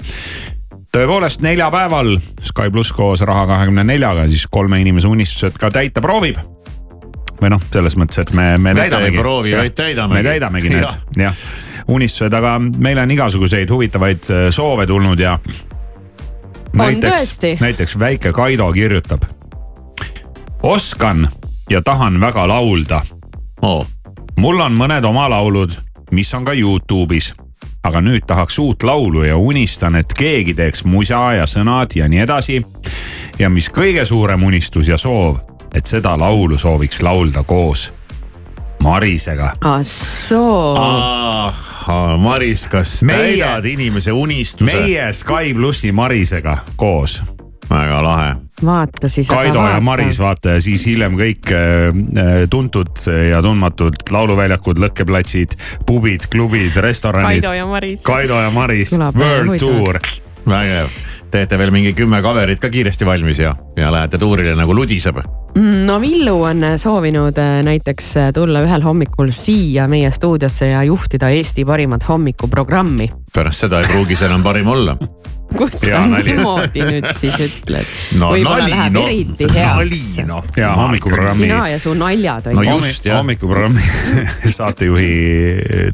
tõepoolest 0.94 1.42
neljapäeval 1.42 2.18
Sky 2.44 2.70
pluss 2.70 2.92
koos 2.92 3.24
Raha 3.26 3.46
kahekümne 3.50 3.84
neljaga 3.84 4.28
siis 4.28 4.46
kolme 4.50 4.80
inimese 4.84 5.08
unistused 5.10 5.56
ka 5.58 5.72
täita 5.74 6.04
proovib. 6.04 6.38
Või 7.44 7.52
noh, 7.52 7.62
selles 7.72 7.98
mõttes, 8.00 8.22
et 8.24 8.32
me, 8.36 8.54
me. 8.58 8.74
Täidame 8.78 9.10
ei 9.10 9.18
proovi, 9.18 9.54
vaid 9.56 9.76
täidamegi. 9.76 10.22
me 10.22 10.28
täidamegi 10.28 10.72
need, 10.72 10.98
jah, 11.20 11.44
unistused, 11.92 12.32
aga 12.34 12.56
meil 12.58 12.98
on 13.02 13.14
igasuguseid 13.14 13.70
huvitavaid 13.70 14.30
äh, 14.32 14.48
soove 14.54 14.86
tulnud 14.88 15.20
ja. 15.20 15.38
näiteks, 16.76 17.38
näiteks 17.60 17.98
väike 17.98 18.32
Kaido 18.32 18.72
kirjutab. 18.72 19.22
oskan 20.62 21.28
ja 21.70 21.82
tahan 21.82 22.20
väga 22.20 22.48
laulda 22.48 23.02
oh.. 23.62 23.86
mul 24.36 24.60
on 24.60 24.76
mõned 24.76 25.04
oma 25.04 25.28
laulud, 25.30 25.76
mis 26.10 26.34
on 26.34 26.44
ka 26.44 26.52
Youtube'is 26.52 27.34
aga 27.84 28.00
nüüd 28.00 28.24
tahaks 28.26 28.58
uut 28.58 28.82
laulu 28.82 29.24
ja 29.24 29.36
unistan, 29.36 29.96
et 30.00 30.12
keegi 30.16 30.54
teeks 30.56 30.84
musa 30.88 31.34
ja 31.36 31.44
sõnad 31.46 31.92
ja 31.96 32.08
nii 32.08 32.20
edasi. 32.24 32.62
ja 33.38 33.50
mis 33.50 33.68
kõige 33.68 34.04
suurem 34.04 34.42
unistus 34.42 34.88
ja 34.88 34.96
soov, 34.96 35.36
et 35.74 35.86
seda 35.86 36.16
laulu 36.18 36.58
sooviks 36.58 37.02
laulda 37.02 37.42
koos 37.42 37.92
Marisega. 38.84 39.52
ah 39.60 39.82
soo. 39.82 40.74
ahhaa, 40.78 42.16
Maris, 42.18 42.68
kas 42.68 43.02
meie, 43.02 43.18
täidad 43.18 43.64
inimese 43.64 44.12
unistuse? 44.12 44.76
meie 44.76 45.12
Sky 45.12 45.54
plussi 45.54 45.92
Marisega 45.92 46.58
koos. 46.76 47.22
väga 47.70 48.02
lahe 48.02 48.34
vaata 48.64 49.08
siis. 49.08 49.28
Kaido 49.28 49.64
ja 49.66 49.80
Maris 49.80 50.18
vaata 50.20 50.56
ja 50.56 50.60
siis 50.60 50.86
hiljem 50.86 51.16
kõik 51.18 51.50
äh, 51.52 52.44
tuntud 52.50 53.00
ja 53.30 53.40
tundmatud 53.42 53.96
lauluväljakud, 54.10 54.78
lõkkeplatsid, 54.84 55.56
pubid, 55.86 56.28
klubid, 56.30 56.76
restoranid. 56.76 57.42
Kaido 57.42 57.54
ja 57.56 57.66
Maris. 57.66 58.04
Kaido 58.04 58.40
ja 58.40 58.50
Maris, 58.50 58.94
World 58.98 59.58
Tour. 59.58 59.98
vägev, 60.48 60.92
teete 61.30 61.58
veel 61.58 61.72
mingi 61.74 61.94
kümme 61.96 62.20
cover'it 62.22 62.60
ka 62.60 62.70
kiiresti 62.70 63.06
valmis 63.06 63.40
ja, 63.40 63.56
ja 63.76 63.92
lähete 63.92 64.18
tuurile 64.18 64.54
nagu 64.56 64.76
ludiseb. 64.76 65.24
No 65.86 66.00
Villu 66.00 66.42
on 66.42 66.64
soovinud 66.76 67.38
äh, 67.38 67.62
näiteks 67.64 68.14
tulla 68.34 68.62
ühel 68.64 68.82
hommikul 68.82 69.30
siia 69.34 69.88
meie 69.88 70.10
stuudiosse 70.10 70.72
ja 70.72 70.82
juhtida 70.84 71.30
Eesti 71.30 71.64
parimat 71.64 72.08
hommikuprogrammi. 72.08 73.10
pärast 73.34 73.66
seda 73.66 73.80
ei 73.80 73.92
pruugi 73.92 74.16
see 74.16 74.28
enam 74.30 74.42
parim 74.42 74.68
olla 74.68 74.96
kus 75.52 75.76
sa 75.80 76.02
niimoodi 76.08 76.82
nüüd 76.84 77.08
siis 77.18 77.36
ütled 77.44 77.90
no,? 78.18 78.30
võib-olla 78.34 78.66
läheb 78.68 78.96
no, 78.96 79.04
eriti 79.06 79.48
heaks. 79.54 80.04
No, 80.26 80.40
ja 80.58 80.72
hommikuprogrammi. 80.78 81.44
sina 81.44 81.60
ja 81.70 81.78
su 81.82 81.94
naljad. 81.98 82.48
no 82.56 82.64
just 82.66 83.06
jah. 83.06 83.20
hommikuprogrammi 83.20 83.84
saatejuhi 84.58 85.10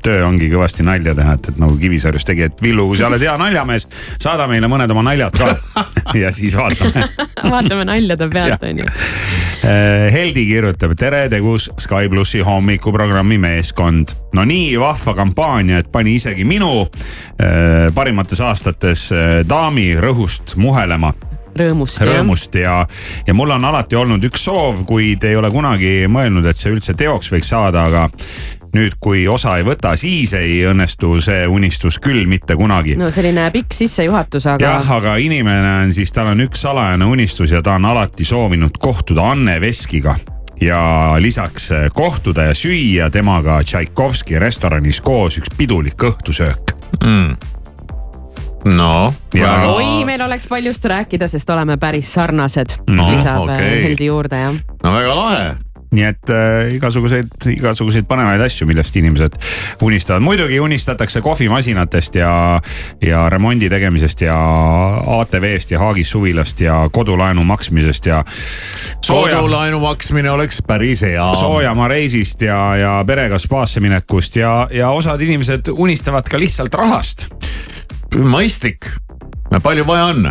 töö 0.04 0.23
ongi 0.28 0.50
kõvasti 0.52 0.87
nalja 0.87 1.14
teha, 1.19 1.37
et, 1.38 1.50
et 1.52 1.61
nagu 1.61 1.76
Kivisaarjus 1.80 2.26
tegi, 2.28 2.47
et 2.49 2.62
Villu, 2.64 2.87
kui 2.90 3.00
sa 3.00 3.09
oled 3.11 3.23
hea 3.25 3.37
naljamees, 3.40 3.88
saada 4.21 4.49
meile 4.50 4.71
mõned 4.71 4.92
oma 4.95 5.04
naljad 5.11 5.37
ka 5.37 5.52
ja 6.23 6.33
siis 6.35 6.57
vaatame 6.59 7.07
vaatame 7.54 7.87
naljade 7.88 8.30
pealt 8.33 8.64
onju. 8.71 8.88
Heldi 10.11 10.47
kirjutab, 10.49 10.95
tere 10.99 11.26
tegus 11.33 11.69
Sky 11.80 12.09
plussi 12.11 12.40
hommikuprogrammi 12.45 13.38
meeskond. 13.40 14.14
no 14.35 14.45
nii 14.47 14.78
vahva 14.80 15.14
kampaania, 15.19 15.80
et 15.83 15.90
pani 15.92 16.14
isegi 16.16 16.45
minu 16.47 16.85
äh, 16.85 17.90
parimates 17.95 18.40
aastates 18.40 19.09
äh, 19.12 19.39
daami 19.49 19.92
rõhust 20.00 20.56
muhelema 20.56 21.12
rõõmust. 21.56 22.00
rõõmust 22.06 22.54
ja, 22.61 22.87
ja 23.26 23.35
mul 23.35 23.50
on 23.56 23.64
alati 23.64 23.99
olnud 23.99 24.25
üks 24.30 24.47
soov, 24.49 24.85
kuid 24.88 25.25
ei 25.25 25.37
ole 25.37 25.50
kunagi 25.50 26.06
mõelnud, 26.11 26.47
et 26.47 26.59
see 26.59 26.73
üldse 26.75 26.94
teoks 26.99 27.30
võiks 27.32 27.50
saada, 27.52 27.87
aga 27.90 28.06
nüüd, 28.76 28.97
kui 29.02 29.25
osa 29.28 29.56
ei 29.59 29.66
võta, 29.66 29.97
siis 29.99 30.32
ei 30.38 30.61
õnnestu 30.70 31.16
see 31.25 31.47
unistus 31.50 31.99
küll 32.02 32.26
mitte 32.30 32.56
kunagi 32.59 32.97
no 32.99 33.11
selline 33.11 33.49
pikk 33.54 33.75
sissejuhatus, 33.75 34.47
aga 34.54 34.66
jah, 34.76 34.92
aga 35.00 35.16
inimene 35.23 35.76
on 35.85 35.94
siis, 35.94 36.12
tal 36.14 36.32
on 36.32 36.44
üks 36.47 36.62
salajane 36.66 37.09
unistus 37.11 37.54
ja 37.54 37.62
ta 37.66 37.78
on 37.80 37.88
alati 37.90 38.26
soovinud 38.26 38.78
kohtuda 38.82 39.32
Anne 39.32 39.59
Veskiga 39.62 40.14
ja 40.61 40.80
lisaks 41.18 41.70
eh, 41.70 41.88
kohtuda 41.94 42.50
ja 42.50 42.54
süüa 42.54 43.11
temaga 43.11 43.62
Tšaikovski 43.64 44.38
restoranis 44.38 45.00
koos 45.00 45.40
üks 45.40 45.50
pidulik 45.56 46.02
õhtusöök. 46.11 46.76
no. 48.64 49.14
Ja- 49.35 49.57
oi, 49.73 50.05
meil 50.05 50.21
oleks 50.23 50.49
paljust 50.49 50.85
rääkida, 50.85 51.29
sest 51.29 51.50
oleme 51.50 51.76
päris 51.81 52.12
sarnased 52.14 52.79
No, 52.90 53.11
lisab 53.11 53.43
okei. 53.47 53.55
okay. 53.55 53.83
Heldi 53.88 54.07
juurde 54.11 54.40
jah. 54.40 54.55
no 54.83 54.93
väga 54.95 55.17
lahe. 55.17 55.50
nii 55.90 56.05
et 56.07 56.31
äh, 56.31 56.69
igasuguseid, 56.76 57.33
igasuguseid 57.50 58.05
põnevaid 58.07 58.38
asju, 58.45 58.62
millest 58.71 58.95
inimesed 58.97 59.35
unistavad, 59.83 60.23
muidugi 60.23 60.61
unistatakse 60.62 61.19
kohvimasinatest 61.21 62.14
ja, 62.21 62.61
ja 63.02 63.25
remondi 63.33 63.67
tegemisest 63.73 64.23
ja 64.23 64.37
ATV-st 65.19 65.75
ja 65.75 65.81
Haagis 65.83 66.11
suvilast 66.14 66.61
ja 66.62 66.76
kodulaenu 66.95 67.43
maksmisest 67.45 68.07
ja 68.07 68.21
sooja, 69.05 69.40
kodulaenu 69.40 69.81
maksmine 69.83 70.31
oleks 70.31 70.62
päris 70.62 71.02
hea. 71.02 71.26
soojamaa 71.35 71.88
reisist 71.88 72.43
ja, 72.47 72.61
ja 72.76 72.95
perega 73.07 73.38
spaasse 73.38 73.81
minekust 73.83 74.37
ja, 74.37 74.69
ja 74.71 74.90
osad 74.95 75.21
inimesed 75.21 75.73
unistavad 75.75 76.31
ka 76.31 76.38
lihtsalt 76.38 76.75
rahast 76.75 77.26
mõistlik, 78.19 78.88
palju 79.62 79.87
vaja 79.88 80.12
on? 80.14 80.31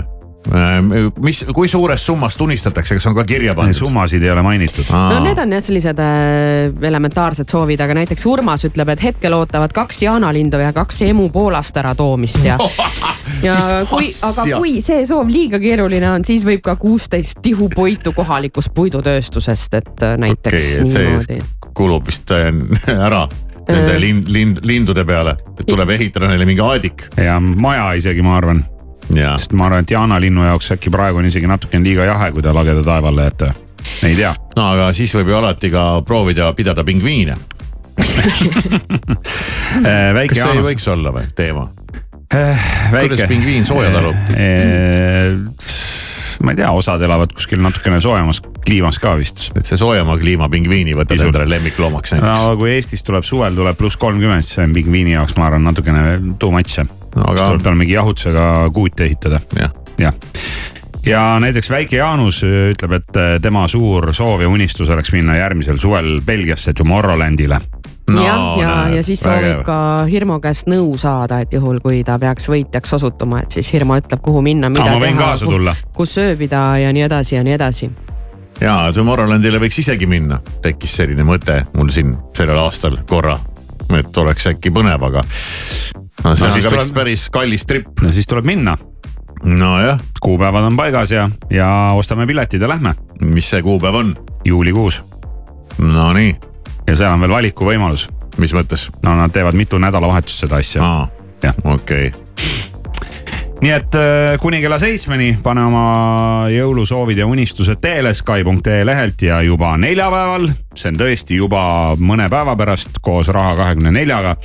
mis, 1.22 1.42
kui 1.54 1.68
suurest 1.68 2.06
summast 2.06 2.42
unistatakse, 2.42 2.96
kas 2.98 3.06
on 3.10 3.16
ka 3.18 3.26
kirja 3.28 3.54
pandud? 3.58 3.76
summasid 3.76 4.24
ei 4.24 4.32
ole 4.32 4.42
mainitud. 4.42 4.88
no 4.90 5.20
need 5.24 5.38
on 5.38 5.52
jah 5.54 5.62
sellised 5.62 6.00
äh, 6.00 6.88
elementaarsed 6.90 7.52
soovid, 7.52 7.82
aga 7.84 7.98
näiteks 8.00 8.26
Urmas 8.30 8.64
ütleb, 8.66 8.94
et 8.96 9.04
hetkel 9.04 9.36
ootavad 9.36 9.74
kaks 9.76 10.02
jaanalindu 10.08 10.62
ja 10.64 10.72
kaks 10.74 11.04
emu 11.10 11.28
Poolast 11.34 11.78
ära 11.78 11.94
toomist 11.96 12.42
ja. 12.46 12.58
ja 13.48 13.58
kui, 13.90 14.10
aga 14.26 14.48
kui 14.56 14.80
see 14.86 15.04
soov 15.10 15.30
liiga 15.30 15.60
keeruline 15.62 16.10
on, 16.16 16.26
siis 16.26 16.48
võib 16.48 16.64
ka 16.66 16.78
kuusteist 16.80 17.44
tihupuitu 17.46 18.16
kohalikust 18.18 18.74
puidutööstusest, 18.74 19.80
et 19.84 20.08
äh, 20.08 20.18
näiteks 20.24 20.72
et 20.80 20.92
niimoodi 20.96 21.44
kulub 21.78 22.08
vist 22.10 22.32
äh, 22.34 22.50
ära 22.96 23.28
nende 23.70 23.94
Äh. 23.94 24.02
lind, 24.02 24.28
lind, 24.28 24.60
lindude 24.64 25.06
peale, 25.06 25.36
tuleb 25.68 25.94
ehitada 25.96 26.30
neile 26.32 26.48
mingi 26.50 26.64
aadik 26.64 27.08
ja 27.18 27.40
maja 27.40 27.92
isegi, 28.00 28.24
ma 28.26 28.38
arvan, 28.40 28.64
sest 29.10 29.56
ma 29.58 29.70
arvan, 29.70 29.86
et 29.86 29.96
jaanalinnu 29.96 30.48
jaoks 30.48 30.74
äkki 30.78 30.94
praegu 30.94 31.22
on 31.22 31.30
isegi 31.30 31.50
natukene 31.50 31.86
liiga 31.86 32.08
jahe, 32.10 32.32
kui 32.36 32.46
ta 32.46 32.54
lageda 32.56 32.84
taeva 32.86 33.12
alla 33.12 33.30
jätta. 33.30 33.54
ei 34.04 34.16
tea, 34.16 34.34
no 34.58 34.72
aga 34.74 34.92
siis 34.94 35.14
võib 35.20 35.34
ju 35.34 35.40
alati 35.40 35.72
ka 35.74 35.86
proovida 36.06 36.52
pidada 36.58 36.84
pingviine. 36.84 37.38
väike 40.16 40.34
kas 40.34 40.44
see 40.44 40.56
ei 40.56 40.64
võiks 40.64 40.88
olla 40.92 41.12
või 41.16 41.28
teema? 41.36 41.68
väike 42.30 43.08
kuidas 43.08 43.28
pingviin 43.28 43.66
sooja 43.66 43.92
talub?? 43.94 44.16
Ma 46.44 46.54
ei 46.54 46.60
tea, 46.62 46.70
osad 46.72 47.02
elavad 47.06 47.34
kuskil 47.36 47.62
natukene 47.64 48.00
soojemas 48.04 48.42
kliimas 48.66 49.00
ka 49.02 49.16
vist. 49.20 49.50
et 49.58 49.66
see 49.66 49.80
soojamaa 49.80 50.18
kliima 50.22 50.50
pingviini 50.52 50.96
võtad 50.98 51.26
endale 51.26 51.50
lemmikloomaks 51.56 52.16
näiteks 52.16 52.46
no 52.46 52.56
kui 52.60 52.74
Eestis 52.76 53.04
tuleb 53.08 53.28
suvel 53.28 53.58
tuleb 53.58 53.78
pluss 53.80 54.00
kolmkümmend, 54.00 54.46
siis 54.46 54.60
see 54.60 54.68
on 54.70 54.76
pingviini 54.78 55.16
jaoks, 55.18 55.36
ma 55.40 55.50
arvan, 55.50 55.66
natukene 55.68 56.04
too 56.40 56.52
much. 56.54 56.80
No 56.80 57.24
aga- 57.26 57.38
siis 57.38 57.48
tuleb 57.50 57.64
tal 57.66 57.80
mingi 57.80 57.96
jahutusega 57.96 58.44
kuuti 58.74 59.08
ehitada, 59.08 59.42
jah, 59.60 59.74
jah 60.00 60.14
ja 61.06 61.22
näiteks 61.42 61.70
väike 61.72 61.98
Jaanus 61.98 62.44
ütleb, 62.44 62.98
et 63.00 63.20
tema 63.42 63.66
suur 63.72 64.12
soov 64.14 64.44
ja 64.44 64.50
unistus 64.52 64.90
oleks 64.94 65.14
minna 65.16 65.38
järgmisel 65.40 65.80
suvel 65.82 66.20
Belgiasse 66.26 66.74
Tomorrowlandile. 66.74 67.60
No, 68.10 68.24
jah, 68.24 68.44
ja, 68.60 68.68
näed, 68.86 68.96
ja 68.98 69.04
siis 69.06 69.22
vägev. 69.26 69.44
soovib 69.46 69.66
ka 69.68 69.78
Hirmu 70.10 70.40
käest 70.44 70.68
nõu 70.72 70.98
saada, 70.98 71.40
et 71.44 71.54
juhul, 71.54 71.80
kui 71.84 72.04
ta 72.04 72.18
peaks 72.20 72.50
võitjaks 72.50 72.94
osutuma, 72.98 73.42
et 73.44 73.52
siis 73.58 73.70
Hirmu 73.74 73.98
ütleb, 74.00 74.22
kuhu 74.26 74.42
minna, 74.42 74.70
mida 74.74 74.96
võin 75.02 75.18
teha 75.20 75.76
kus 75.96 76.18
ööbida 76.18 76.64
ja 76.82 76.94
nii 76.96 77.06
edasi 77.06 77.36
ja 77.36 77.44
nii 77.44 77.54
edasi. 77.58 77.90
ja 78.62 78.78
Tomorrowlandile 78.96 79.60
võiks 79.62 79.80
isegi 79.84 80.06
minna, 80.10 80.40
tekkis 80.62 80.96
selline 81.02 81.24
mõte 81.28 81.62
mul 81.76 81.90
siin 81.94 82.16
sellel 82.38 82.58
aastal 82.66 82.98
korra, 83.08 83.38
et 83.98 84.18
oleks 84.18 84.48
äkki 84.54 84.72
põnev, 84.76 85.04
aga. 85.12 85.24
no 86.24 86.36
see 86.36 86.48
No 86.48 86.48
on 86.48 86.54
siis 86.54 86.66
ka 86.66 86.70
tuleb- 86.72 86.82
vist 86.84 86.94
päris 86.94 87.30
kallis 87.30 87.66
trip, 87.66 87.88
no 88.02 88.12
siis 88.12 88.28
tuleb 88.28 88.46
minna, 88.46 88.78
nojah, 89.44 90.00
kuupäevad 90.22 90.64
on 90.68 90.76
paigas 90.78 91.12
ja, 91.12 91.30
ja 91.50 91.70
ostame 91.96 92.26
piletid 92.28 92.62
ja 92.62 92.68
lähme 92.68 92.96
mis 93.22 93.50
see 93.50 93.62
kuupäev 93.62 93.96
on? 93.96 94.16
juulikuus 94.46 95.02
Nonii, 95.80 96.36
ja 96.90 96.96
seal 96.98 97.14
on 97.14 97.22
veel 97.22 97.36
valikuvõimalus. 97.38 98.10
mis 98.38 98.54
mõttes? 98.56 98.90
no 99.04 99.16
nad 99.16 99.34
teevad 99.36 99.58
mitu 99.58 99.78
nädalavahetust 99.78 100.46
seda 100.46 100.60
asja, 100.62 100.84
aa, 100.84 101.08
jah. 101.44 101.56
okei, 101.66 102.12
nii 103.62 103.74
et 103.76 103.98
äh, 104.00 104.38
kuni 104.42 104.62
kella 104.64 104.80
seitsmeni 104.82 105.34
pane 105.44 105.66
oma 105.68 105.84
jõulusoovid 106.54 107.22
ja 107.22 107.28
unistused 107.28 107.82
teele 107.84 108.14
Skype.ee 108.16 108.86
lehelt 108.88 109.22
ja 109.22 109.42
juba 109.46 109.76
neljapäeval, 109.78 110.48
see 110.74 110.94
on 110.94 111.02
tõesti 111.02 111.40
juba 111.42 111.64
mõne 112.00 112.30
päeva 112.32 112.56
pärast 112.60 113.02
koos 113.02 113.30
Raha 113.36 113.56
kahekümne 113.60 113.92
neljaga. 113.92 114.36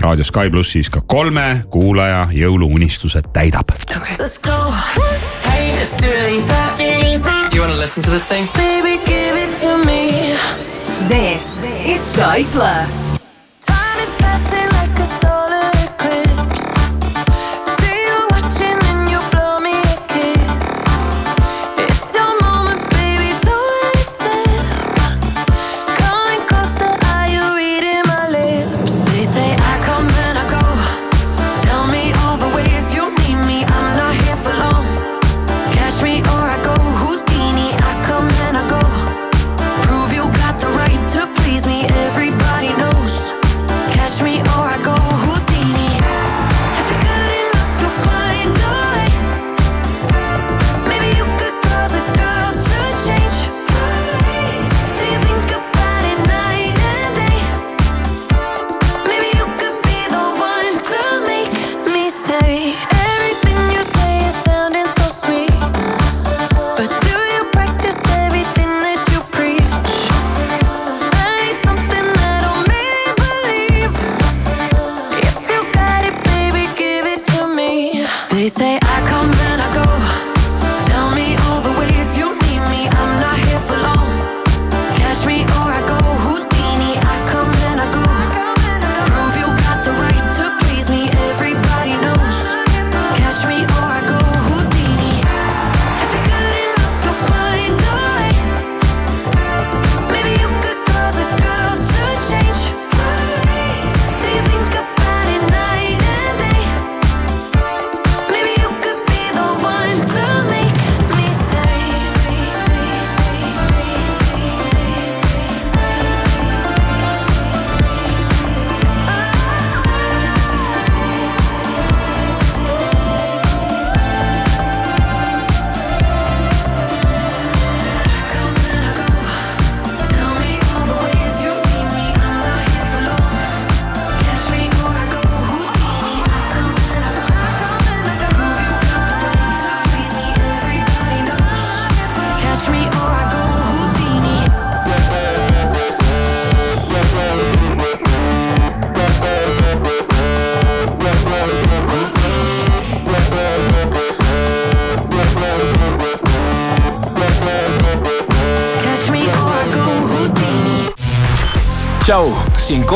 raadio 0.00 0.24
Sky 0.24 0.50
plussis 0.50 0.90
ka 0.90 1.00
kolme 1.06 1.64
kuulaja 1.70 2.28
jõuluunistused 2.32 3.32
täidab. 3.32 3.72
Let's 4.18 4.38
go. 4.42 4.74
Hey, 5.48 5.72
it's 5.80 5.96
Dua 6.02 6.28
Lipa. 6.28 7.43
You 7.64 7.70
wanna 7.70 7.80
listen 7.80 8.02
to 8.02 8.10
this 8.10 8.26
thing? 8.26 8.46
Baby, 8.54 9.02
give 9.06 9.36
it 9.36 9.48
to 9.62 9.78
me. 9.86 10.36
This 11.08 11.62
is 11.62 11.98
Sky 12.12 12.42
Plus. 12.52 13.16
Time 13.62 13.98
is 14.00 14.12
passing 14.18 14.73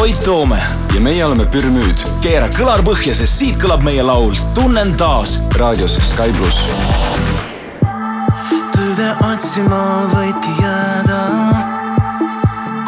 Koit 0.09 0.25
Toome 0.25 0.62
ja 0.94 1.01
meie 1.05 1.25
oleme 1.25 1.44
Pürmüüd. 1.53 2.01
keera 2.25 2.47
kõlar 2.49 2.81
põhja, 2.81 3.12
sest 3.12 3.42
siit 3.42 3.59
kõlab 3.61 3.83
meie 3.85 4.01
laul 4.01 4.33
Tunnen 4.57 4.94
taas 4.97 5.35
raadios 5.61 5.99
Sky 6.01 6.33
pluss. 6.33 6.62
tõde 8.73 9.11
otsima 9.29 9.83
võidki 10.14 10.55
jääda, 10.62 11.21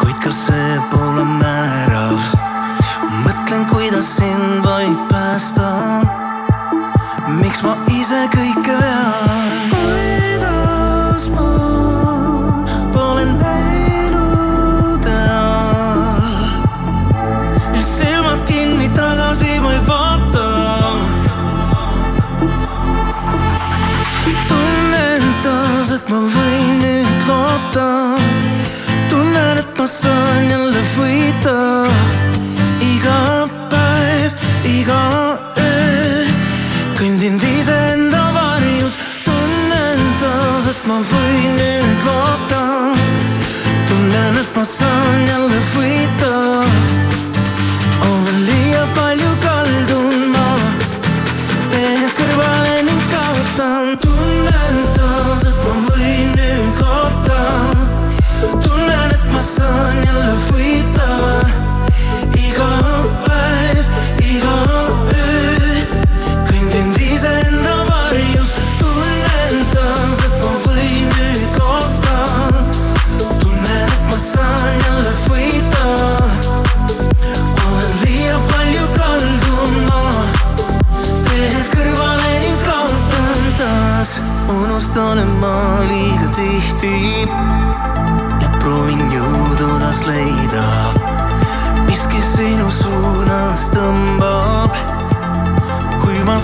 kuid 0.01 0.17
ka 0.17 0.33
see 0.33 0.81
pole 0.89 1.27
määrav. 1.37 2.17
mõtlen, 3.21 3.69
kuidas 3.69 4.15
sind 4.17 4.65
vaid 4.65 4.97
päästa. 5.13 5.69
miks 7.37 7.61
ma 7.61 7.77
ise 8.01 8.25
kõike 8.33 8.81
vean? 8.81 9.60
tunnen, 29.81 29.87
et 29.87 29.87
ma 29.87 29.87
saan 29.87 30.49
jälle 30.49 30.81
võita. 30.95 31.87
iga 32.81 33.47
päev, 33.69 34.31
iga 34.65 35.37
öö 35.57 36.25
kõndinud 36.99 37.43
iseenda 37.43 38.31
varjus. 38.33 38.95
tunnen 39.25 39.99
taas, 40.21 40.67
et 40.67 40.85
ma 40.85 41.01
võin 41.01 41.57
nüüd 41.57 42.05
loota. 42.05 42.63
tunnen, 43.87 44.37
et 44.37 44.55
ma 44.55 44.65
saan 44.65 45.27
jälle 45.27 45.61
võita. 45.75 46.31
olen 46.61 46.90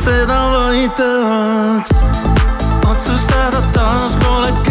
seda 0.08 0.39
vaid 0.52 0.91
tahaks. 0.96 1.91
otsustada 2.89 3.62
taas 3.74 4.15
pole 4.24 4.66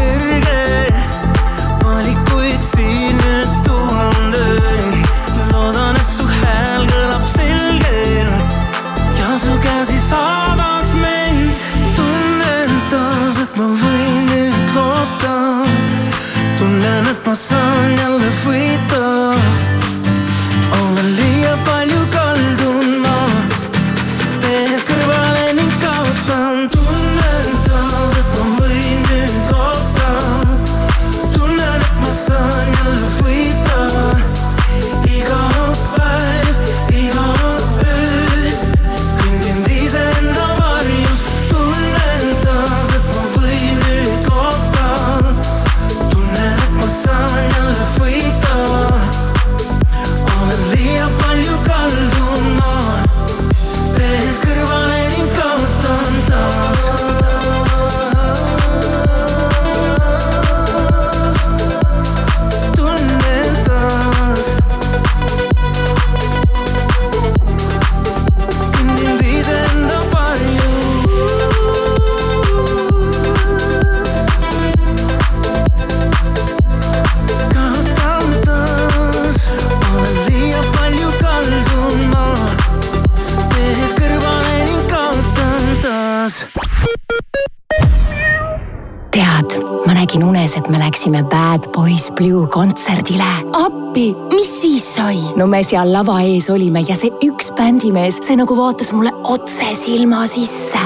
Boys 92.46 92.52
Blue 92.52 92.52
kontserdile. 92.52 93.24
appi, 93.52 94.14
mis 94.32 94.60
siis 94.60 94.84
sai? 94.94 95.18
no 95.36 95.46
me 95.46 95.62
seal 95.64 95.90
lava 95.92 96.18
ees 96.22 96.48
olime 96.50 96.82
ja 96.86 96.94
see 96.98 97.10
üks 97.24 97.50
bändimees, 97.56 98.20
see 98.22 98.36
nagu 98.38 98.56
vaatas 98.56 98.92
mulle 98.94 99.12
otse 99.24 99.72
silma 99.74 100.26
sisse. 100.30 100.78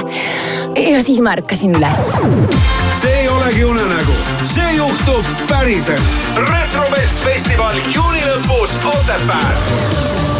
ja 0.75 1.01
siis 1.03 1.21
ma 1.21 1.35
ärkasin 1.37 1.75
üles. 1.77 2.11
see 3.01 3.13
ei 3.21 3.29
olegi 3.29 3.63
unenägu, 3.65 4.17
see 4.43 4.75
juhtub 4.77 5.33
päriselt. 5.47 6.19
retrovest 6.49 7.25
festival 7.25 7.81
juuni 7.93 8.25
lõpus 8.25 8.77
Otepääl. 8.95 10.30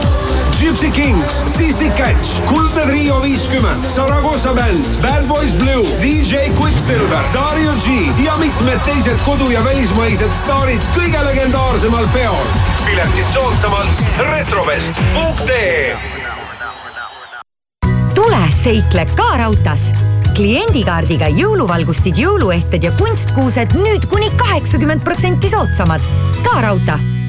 Gypsy 0.61 0.91
Kings, 0.91 1.41
Sissi 1.57 1.89
Catch, 1.97 2.37
Kuldne 2.45 2.81
Trio 2.85 3.21
viiskümmend, 3.21 3.83
Saragossa 3.89 4.53
bänd, 4.53 4.85
Bad 5.01 5.25
Boys 5.27 5.55
Blue, 5.55 5.85
DJ 6.01 6.35
Quicksilver, 6.53 7.25
Dario 7.33 7.71
G 7.81 8.11
ja 8.25 8.37
mitmed 8.37 8.79
teised 8.85 9.17
kodu- 9.25 9.49
ja 9.49 9.63
välismaised 9.65 10.29
staarid 10.43 10.81
kõige 10.95 11.23
legendaarsemal 11.25 12.05
peol. 12.13 12.45
piletid 12.85 13.25
soodsamalt 13.33 14.03
retrovest.ee 14.29 15.97
tule 18.15 18.43
seikle 18.63 19.05
ka 19.15 19.37
raudtees. 19.37 19.93
kliendikaardiga 20.33 21.27
jõuluvalgustid, 21.27 22.21
jõuluehted 22.21 22.83
ja 22.83 22.91
kunstkuused 22.91 23.73
nüüd 23.73 24.05
kuni 24.05 24.29
kaheksakümmend 24.37 25.03
protsenti 25.03 25.49
soodsamad. 25.49 26.01
ka 26.43 26.61
raudtee 26.61 27.20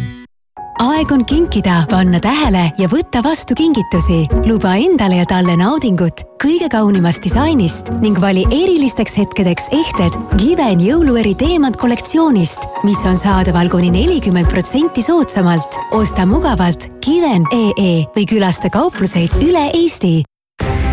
aeg 0.82 1.12
on 1.14 1.22
kinkida, 1.28 1.82
panna 1.90 2.18
tähele 2.22 2.64
ja 2.78 2.88
võtta 2.90 3.22
vastu 3.24 3.54
kingitusi. 3.58 4.26
luba 4.48 4.74
endale 4.80 5.20
ja 5.20 5.26
talle 5.28 5.54
naudingut 5.56 6.24
kõige 6.42 6.68
kaunimast 6.72 7.22
disainist 7.22 7.92
ning 8.02 8.18
vali 8.20 8.42
erilisteks 8.50 9.14
hetkedeks 9.20 9.70
ehted 9.78 10.18
Given 10.40 10.82
jõulueri 10.82 11.36
teemant 11.38 11.78
kollektsioonist, 11.78 12.66
mis 12.82 13.04
on 13.06 13.16
saadaval 13.16 13.70
kuni 13.70 13.92
nelikümmend 13.94 14.50
protsenti 14.50 15.02
soodsamalt. 15.02 15.78
osta 15.92 16.26
mugavalt 16.26 16.90
Given.ee 17.04 18.04
või 18.16 18.26
külasta 18.26 18.70
kaupluseid 18.70 19.38
üle 19.42 19.70
Eesti 19.74 20.22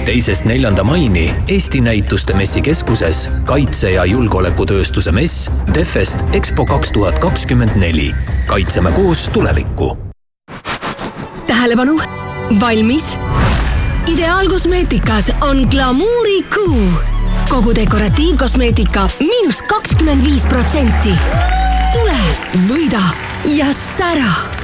teisest 0.10 0.46
neljanda 0.46 0.84
maini 0.84 1.34
Eesti 1.48 1.82
Näituste 1.82 2.34
Messikeskuses 2.34 3.30
kaitse- 3.46 3.92
ja 3.92 4.06
julgeolekutööstuse 4.06 5.12
mess 5.12 5.52
Defest 5.74 6.24
EXPO 6.34 6.66
kaks 6.66 6.92
tuhat 6.92 7.20
kakskümmend 7.20 7.76
neli. 7.76 8.16
kaitseme 8.46 8.92
koos 8.92 9.30
tulevikku. 9.34 9.98
tähelepanu, 11.48 12.02
valmis. 12.60 13.18
ideaalkosmeetikas 14.08 15.32
on 15.42 15.68
glamuurikuu. 15.72 16.82
kogu 17.50 17.76
dekoratiivkosmeetika 17.76 19.10
miinus 19.20 19.62
kakskümmend 19.62 20.24
viis 20.24 20.46
protsenti. 20.46 21.14
tule, 21.94 22.18
võida 22.68 23.02
ja 23.46 23.66
sära 23.98 24.59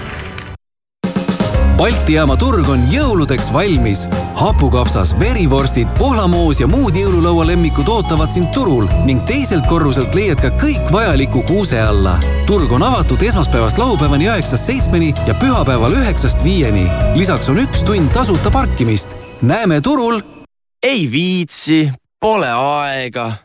Balti 1.76 2.14
jaama 2.16 2.38
turg 2.40 2.70
on 2.72 2.86
jõuludeks 2.88 3.50
valmis. 3.54 4.06
hapukapsas, 4.40 5.12
verivorstid, 5.20 5.88
pohlamoos 6.00 6.62
ja 6.62 6.68
muud 6.72 6.96
jõululaua 6.96 7.44
lemmikud 7.50 7.90
ootavad 7.92 8.32
sind 8.32 8.48
turul 8.56 8.88
ning 9.06 9.26
teiselt 9.28 9.68
korruselt 9.68 10.16
leiad 10.16 10.40
ka 10.40 10.54
kõik 10.62 10.88
vajaliku 10.92 11.44
kuuse 11.44 11.82
alla. 11.82 12.16
turg 12.48 12.72
on 12.72 12.84
avatud 12.84 13.22
esmaspäevast 13.22 13.78
laupäevani 13.78 14.30
üheksast 14.32 14.72
seitsmeni 14.72 15.14
ja 15.28 15.36
pühapäeval 15.36 16.00
üheksast 16.00 16.44
viieni. 16.44 16.88
lisaks 17.16 17.50
on 17.50 17.60
üks 17.60 17.84
tund 17.84 18.12
tasuta 18.14 18.52
parkimist. 18.52 19.18
näeme 19.42 19.82
turul. 19.82 20.22
ei 20.84 21.12
viitsi, 21.12 21.92
pole 22.20 22.52
aega 22.52 23.45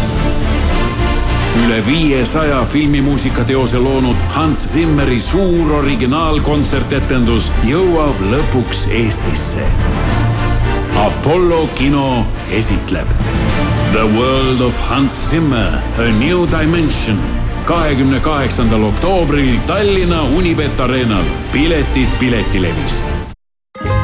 üle 1.59 1.79
viiesaja 1.87 2.65
filmimuusikateose 2.65 3.79
loonud 3.79 4.15
Hans 4.35 4.63
Zimmeri 4.73 5.19
suur 5.21 5.71
originaalkontsertetendus 5.81 7.51
jõuab 7.67 8.19
lõpuks 8.31 8.87
Eestisse. 8.91 9.65
Apollo 11.01 11.67
kino 11.75 12.25
esitleb 12.53 13.07
The 13.91 14.05
World 14.15 14.61
of 14.61 14.77
Hans 14.89 15.15
Zimmer, 15.31 15.79
A 15.99 16.11
New 16.19 16.45
Dimension 16.51 17.19
kahekümne 17.65 18.19
kaheksandal 18.19 18.83
oktoobril 18.83 19.57
Tallinna 19.67 20.23
Unibet 20.37 20.79
Arenal. 20.79 21.25
piletid 21.53 22.07
Piletilevist 22.19 23.20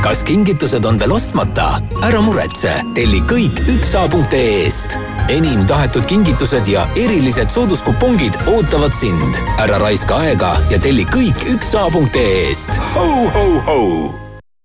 kas 0.08 0.24
kingitused 0.24 0.86
on 0.88 0.96
veel 1.00 1.12
ostmata? 1.12 1.82
ära 2.08 2.22
muretse, 2.24 2.72
telli 2.96 3.17
kõik 3.28 3.58
üksa.ee-st. 3.74 4.96
enim 5.34 5.65
tahetud 5.67 6.08
kingitused 6.08 6.70
ja 6.72 6.86
erilised 6.96 7.52
sooduskupongid 7.52 8.38
ootavad 8.54 8.96
sind. 8.96 9.36
ära 9.60 9.82
raiska 9.84 10.22
aega 10.24 10.54
ja 10.72 10.80
telli 10.80 11.04
kõik 11.12 11.43
üksa.ee-st. 11.58 12.80
ho-ho-ho 12.93 13.84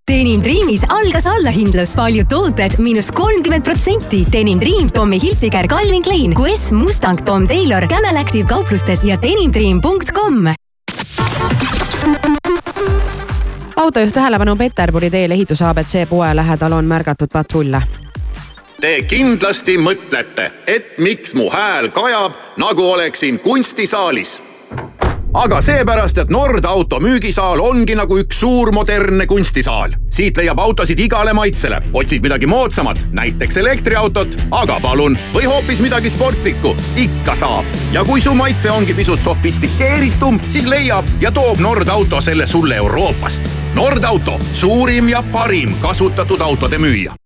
Denim 0.07 0.43
Dreamis 0.45 0.87
algas 0.87 1.27
allahindlus, 1.27 1.97
paljud 1.99 2.31
tooted 2.31 2.79
miinus 2.79 3.11
kolmkümmend 3.11 3.65
protsenti. 3.65 4.25
Denim 4.31 4.61
Dream, 4.61 4.91
Tommy 4.95 5.19
Hilfiger, 5.23 5.67
Calvin 5.71 6.03
Klein, 6.03 6.35
QS, 6.39 6.71
Mustang, 6.77 7.23
Tom 7.27 7.47
Taylor, 7.51 7.87
Camel 7.91 8.19
Active 8.19 8.47
kauplustes 8.51 9.07
ja 9.09 9.19
denimdream.com 9.23 10.53
autojuht 13.83 14.15
tähelepanu 14.15 14.57
Peterburi 14.57 15.11
teel 15.11 15.31
ehituse 15.31 15.65
abc 15.65 16.09
poe 16.09 16.37
lähedal 16.37 16.73
on 16.73 16.85
märgatud 16.85 17.33
patrulle. 17.33 17.83
Te 18.81 19.03
kindlasti 19.07 19.77
mõtlete, 19.79 20.51
et 20.67 20.99
miks 20.99 21.35
mu 21.35 21.51
hääl 21.51 21.89
kajab, 21.95 22.39
nagu 22.59 22.87
oleksin 22.93 23.39
kunstisaalis 23.39 24.41
aga 25.35 25.61
seepärast, 25.61 26.19
et 26.19 26.31
Nord 26.31 26.65
auto 26.65 26.99
müügisaal 27.01 27.61
ongi 27.61 27.97
nagu 27.97 28.19
üks 28.21 28.41
suur 28.43 28.73
modernne 28.73 29.27
kunstisaal. 29.27 29.95
siit 30.11 30.37
leiab 30.37 30.59
autosid 30.59 30.99
igale 30.99 31.33
maitsele. 31.33 31.81
otsid 31.93 32.23
midagi 32.23 32.47
moodsamat, 32.47 33.01
näiteks 33.13 33.57
elektriautot, 33.57 34.37
aga 34.51 34.81
palun, 34.81 35.19
või 35.35 35.47
hoopis 35.49 35.81
midagi 35.81 36.11
sportlikku, 36.11 36.77
ikka 36.97 37.35
saab. 37.35 37.65
ja 37.93 38.05
kui 38.05 38.21
su 38.21 38.35
maitse 38.35 38.71
ongi 38.71 38.95
pisut 38.95 39.21
sofistikeeritum, 39.21 40.41
siis 40.51 40.67
leiab 40.67 41.09
ja 41.21 41.33
toob 41.33 41.61
Nord 41.61 41.89
auto 41.89 42.21
selle 42.21 42.47
sulle 42.47 42.77
Euroopast. 42.77 43.43
Nord 43.75 44.05
auto, 44.05 44.39
suurim 44.53 45.09
ja 45.09 45.23
parim 45.33 45.75
kasutatud 45.81 46.41
autode 46.41 46.79
müüja 46.79 47.17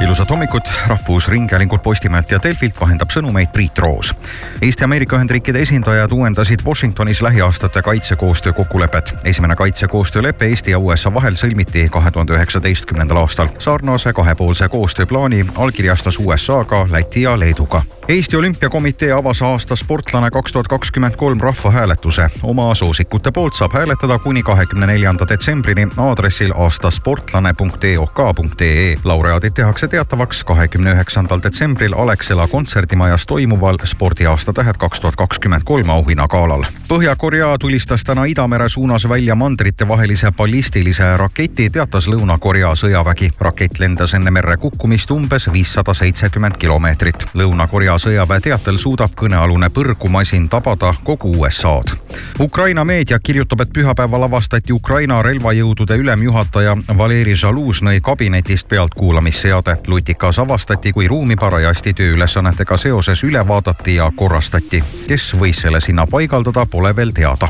ilusat 0.00 0.30
hommikut, 0.30 0.72
Rahvusringhäälingult, 0.86 1.82
Postimeelt 1.82 2.30
ja 2.30 2.38
Delfilt 2.42 2.80
vahendab 2.80 3.10
sõnumeid 3.10 3.52
Priit 3.52 3.78
Roos. 3.78 4.14
Eesti-Ameerika 4.62 5.16
Ühendriikide 5.16 5.62
esindajad 5.62 6.12
uuendasid 6.12 6.60
Washingtonis 6.66 7.22
lähiaastate 7.22 7.82
kaitsekoostöö 7.82 8.52
kokkulepet. 8.52 9.14
esimene 9.24 9.56
kaitsekoostöölepe 9.56 10.46
Eesti 10.46 10.70
ja 10.70 10.78
USA 10.78 11.14
vahel 11.14 11.34
sõlmiti 11.34 11.88
kahe 11.90 12.10
tuhande 12.10 12.32
üheksateistkümnendal 12.32 13.16
aastal. 13.16 13.48
sarnase 13.58 14.12
kahepoolse 14.12 14.68
koostööplaani 14.68 15.46
allkirjastas 15.54 16.18
USA 16.18 16.64
ka 16.64 16.86
Läti 16.90 17.22
ja 17.22 17.40
Leeduga 17.40 17.82
Eesti 18.08 18.36
Olümpiakomitee 18.36 19.12
avas 19.12 19.42
aasta 19.42 19.76
sportlane 19.76 20.30
kaks 20.30 20.52
tuhat 20.52 20.68
kakskümmend 20.68 21.16
kolm 21.16 21.40
rahvahääletuse. 21.40 22.28
oma 22.42 22.74
soosikute 22.74 23.30
poolt 23.30 23.54
saab 23.54 23.72
hääletada 23.72 24.18
kuni 24.18 24.42
kahekümne 24.42 24.86
neljanda 24.86 25.28
detsembrini 25.28 25.88
aadressil 25.98 26.52
aastasportlane.eok.ee. 26.56 28.94
laureaadid 29.04 29.52
tehakse 29.52 29.83
teatavaks 29.88 30.44
kahekümne 30.44 30.92
üheksandal 30.92 31.42
detsembril 31.42 31.92
Alexela 31.96 32.48
kontserdimajas 32.48 33.26
toimuval 33.26 33.78
spordiaasta 33.84 34.52
tähed 34.52 34.76
kaks 34.78 35.00
tuhat 35.00 35.16
kakskümmend 35.16 35.62
kolm 35.64 35.90
auhinnagalal. 35.90 36.64
Põhja-Korea 36.88 37.58
tulistas 37.58 38.04
täna 38.04 38.24
Idamere 38.24 38.68
suunas 38.68 39.08
välja 39.08 39.34
mandritevahelise 39.34 40.32
ballistilise 40.32 41.16
raketi, 41.16 41.70
teatas 41.70 42.08
Lõuna-Korea 42.08 42.74
sõjavägi. 42.74 43.30
rakett 43.40 43.78
lendas 43.78 44.14
enne 44.14 44.30
merre 44.30 44.56
kukkumist 44.56 45.10
umbes 45.10 45.52
viissada 45.52 45.94
seitsekümmend 45.94 46.56
kilomeetrit. 46.56 47.26
Lõuna-Korea 47.34 47.98
sõjaväe 47.98 48.40
teatel 48.40 48.76
suudab 48.78 49.10
kõnealune 49.16 49.70
põrgumasin 49.70 50.48
tabada 50.48 50.94
kogu 51.04 51.34
USA-d. 51.38 51.92
Ukraina 52.40 52.84
meedia 52.84 53.18
kirjutab, 53.18 53.60
et 53.60 53.72
pühapäeval 53.72 54.22
avastati 54.22 54.72
Ukraina 54.72 55.22
relvajõudude 55.22 55.96
ülemjuhataja 55.96 56.76
Valeri 56.98 57.34
Žalužnõi 57.36 58.00
kabinetist 58.00 58.68
pealtkuulamisseade. 58.68 59.73
Lutikas 59.86 60.38
avastati, 60.38 60.92
kui 60.92 61.08
ruumi 61.08 61.36
parajasti 61.36 61.92
tööülesannetega 61.94 62.76
seoses 62.76 63.24
üle 63.24 63.48
vaadati 63.48 63.94
ja 63.94 64.10
korrastati. 64.16 64.82
kes 65.08 65.34
võis 65.40 65.60
selle 65.62 65.80
sinna 65.80 66.06
paigaldada, 66.06 66.66
pole 66.66 66.96
veel 66.96 67.10
teada. 67.12 67.48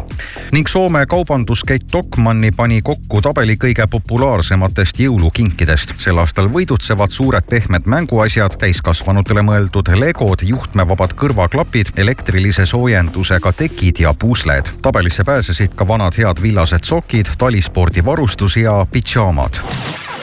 ning 0.53 0.69
Soome 0.69 1.07
kaubanduskett 1.07 1.89
Stockmanni 1.89 2.51
pani 2.51 2.81
kokku 2.83 3.21
tabeli 3.21 3.57
kõige 3.57 3.87
populaarsematest 3.91 4.99
jõulukinkidest. 5.01 5.95
sel 5.99 6.19
aastal 6.19 6.49
võidutsevad 6.49 7.11
suured 7.11 7.45
pehmed 7.51 7.87
mänguasjad, 7.87 8.57
täiskasvanutele 8.59 9.43
mõeldud 9.43 9.89
legod, 9.99 10.43
juhtmevabad 10.43 11.15
kõrvaklapid, 11.15 11.93
elektrilise 11.97 12.67
soojendusega 12.67 13.53
tekid 13.53 14.01
ja 14.01 14.15
pusled. 14.15 14.71
tabelisse 14.83 15.25
pääsesid 15.25 15.75
ka 15.75 15.89
vanad 15.89 16.19
head 16.19 16.43
villased 16.43 16.85
sokid, 16.85 17.27
talispordivarustus 17.39 18.57
ja 18.57 18.87
pidžaamad. 18.93 20.14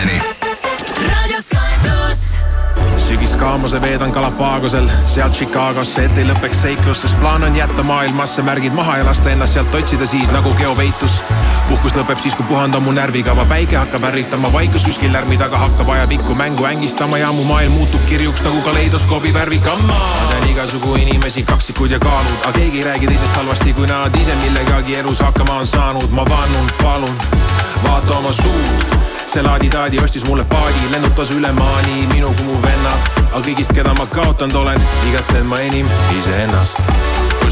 Kümneni. 0.00 0.20
pluss. 1.82 2.44
sügiskaamuse 2.96 3.82
veedan 3.82 4.10
Galapagosel, 4.10 4.88
sealt 5.02 5.32
Chicagosse, 5.32 6.04
et 6.04 6.18
ei 6.18 6.24
lõpeks 6.24 6.62
seiklus, 6.62 7.02
sest 7.02 7.20
plaan 7.20 7.44
on 7.44 7.56
jätta 7.56 7.82
maailmasse 7.82 8.42
märgid 8.42 8.72
maha 8.76 8.96
ja 8.96 9.04
lasta 9.04 9.30
ennast 9.30 9.52
sealt 9.58 9.74
otsida 9.74 10.06
siis 10.06 10.30
nagu 10.32 10.54
geopeitus. 10.54 11.24
Puhkus 11.80 11.96
lõpeb 11.96 12.18
siis, 12.20 12.34
kui 12.36 12.44
puhandan 12.44 12.82
mu 12.84 12.92
närvikava, 12.92 13.46
päike 13.48 13.78
hakkab 13.78 14.02
ärritama, 14.10 14.50
vaikus 14.52 14.84
üskil 14.90 15.14
lärmi 15.14 15.38
taga. 15.40 15.56
Hakkab 15.62 15.88
ajapikku 15.88 16.34
mängu 16.36 16.66
ängistama 16.68 17.16
ja 17.18 17.30
mu 17.32 17.44
maailm 17.48 17.72
muutub 17.72 18.02
kirjuks 18.08 18.42
nagu 18.44 18.60
kaleidoskoobi 18.66 19.32
värvikamma. 19.32 19.94
ma 19.94 20.26
tean 20.28 20.50
igasugu 20.50 20.94
inimesi, 21.00 21.42
kaksikud 21.42 21.90
ja 21.90 21.98
kaalud, 21.98 22.36
aga 22.42 22.52
keegi 22.58 22.78
ei 22.78 22.84
räägi 22.84 23.06
teisest 23.06 23.36
halvasti, 23.36 23.72
kui 23.72 23.86
nad 23.86 24.20
ise 24.20 24.34
millegagi 24.42 24.98
elus 24.98 25.24
hakkama 25.24 25.56
on 25.62 25.66
saanud, 25.66 26.10
ma 26.10 26.28
vannun, 26.28 26.68
palun, 26.82 27.16
vaata 27.88 28.18
oma 28.18 28.32
suud. 28.32 29.00
See 29.26 29.42
laadi-taadi 29.42 30.04
ostis 30.04 30.28
mulle 30.28 30.44
paadi, 30.44 30.92
lennutas 30.92 31.30
üle 31.32 31.52
maani. 31.52 32.06
Minu 32.12 32.34
kui 32.36 32.44
mu 32.44 32.60
vennad, 32.62 33.10
aga 33.32 33.40
kõigist, 33.40 33.72
keda 33.72 33.96
ma 33.96 34.06
kaotanud 34.06 34.62
olen, 34.66 34.88
igatsen 35.08 35.46
ma 35.46 35.64
enim 35.64 35.88
iseennast. 36.18 37.29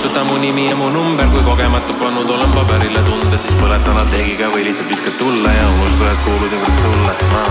Kustuta 0.00 0.24
mu 0.24 0.38
nimi 0.40 0.64
ja 0.64 0.76
mu 0.76 0.88
number, 0.88 1.26
kui 1.28 1.42
kogemata 1.44 1.92
pannud 2.00 2.28
olen 2.32 2.52
paberile 2.54 3.02
tunded, 3.04 3.36
siis 3.36 3.56
põleta 3.60 3.92
nad 3.92 4.08
leegiga 4.14 4.46
või 4.48 4.62
lihtsalt 4.64 4.88
viskad 4.88 5.18
tulle 5.18 5.50
ja 5.52 5.66
unusta, 5.74 6.12
et 6.14 6.22
kuulusin 6.24 6.62
kord 6.62 6.78
sulle, 6.84 7.16
ma 7.34 7.42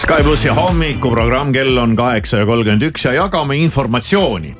Sky 0.00 0.24
plussi 0.24 0.54
hommikuprogramm, 0.56 1.52
kell 1.52 1.76
on 1.82 1.92
kaheksa 1.98 2.40
ja 2.40 2.46
kolmkümmend 2.48 2.86
üks 2.88 3.04
ja 3.04 3.12
jagame 3.18 3.58
informatsiooni 3.60 4.54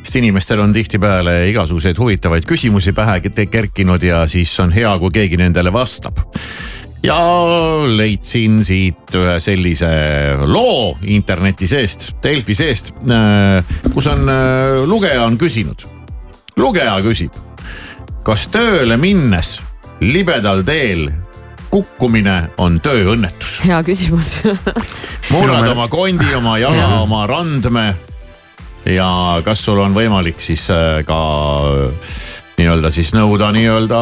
sest 0.00 0.18
inimestel 0.18 0.64
on 0.64 0.74
tihtipeale 0.74 1.36
igasuguseid 1.52 2.02
huvitavaid 2.02 2.48
küsimusi 2.50 2.96
pähe 2.98 3.46
kerkinud 3.46 4.02
ja 4.02 4.24
siis 4.26 4.50
on 4.58 4.74
hea, 4.74 4.90
kui 4.98 5.14
keegi 5.20 5.38
nendele 5.38 5.70
vastab. 5.70 6.18
ja 7.06 7.20
leidsin 7.86 8.58
siit 8.66 9.14
ühe 9.14 9.38
sellise 9.38 9.94
loo 10.50 10.98
interneti 11.06 11.70
seest, 11.70 12.10
Delfi 12.26 12.58
seest, 12.58 12.92
kus 13.94 14.10
on, 14.10 14.26
lugeja 14.90 15.22
on 15.30 15.38
küsinud. 15.38 15.99
Lugeja 16.58 16.96
küsib, 17.04 17.34
kas 18.26 18.48
tööle 18.52 18.96
minnes 19.00 19.58
libedal 20.00 20.64
teel 20.66 21.08
kukkumine 21.70 22.50
on 22.58 22.80
tööõnnetus? 22.82 23.60
hea 23.66 23.80
küsimus 23.86 24.40
murrad 25.32 25.70
oma 25.70 25.86
kondi, 25.92 26.28
oma 26.36 26.58
jala, 26.62 27.02
oma 27.04 27.24
randme. 27.30 27.86
ja 28.88 29.10
kas 29.46 29.64
sul 29.64 29.80
on 29.82 29.94
võimalik 29.94 30.40
siis 30.42 30.66
äh, 30.74 31.00
ka 31.06 31.20
äh, 31.70 32.18
nii-öelda 32.60 32.90
siis 32.92 33.12
nõuda 33.16 33.50
nii-öelda 33.56 34.00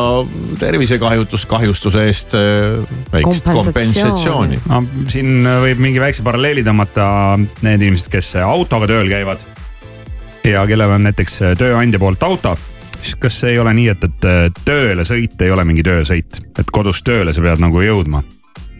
tervisekahjutus, 0.58 1.44
kahjustuse 1.50 2.06
eest 2.08 2.34
äh, 2.38 2.80
väikest 3.12 3.52
kompensatsiooni. 3.52 4.62
no 4.66 4.82
siin 5.10 5.46
võib 5.66 5.84
mingi 5.84 6.02
väikse 6.02 6.24
paralleeli 6.26 6.64
tõmmata 6.66 7.06
need 7.38 7.84
inimesed, 7.84 8.10
kes 8.12 8.34
autoga 8.42 8.90
tööl 8.90 9.10
käivad 9.12 9.44
ja 10.48 10.66
kellel 10.66 10.96
on 10.96 11.08
näiteks 11.08 11.40
tööandja 11.58 12.00
poolt 12.00 12.22
auto 12.22 12.56
siis 13.02 13.14
kas 13.14 13.44
ei 13.44 13.58
ole 13.58 13.74
nii, 13.74 13.88
et, 13.88 14.04
et 14.04 14.58
tööle 14.64 15.04
sõit 15.06 15.40
ei 15.42 15.50
ole 15.54 15.64
mingi 15.64 15.84
töösõit, 15.86 16.40
et 16.58 16.70
kodust 16.72 17.04
tööle 17.06 17.32
sa 17.32 17.44
pead 17.44 17.62
nagu 17.62 17.82
jõudma. 17.82 18.22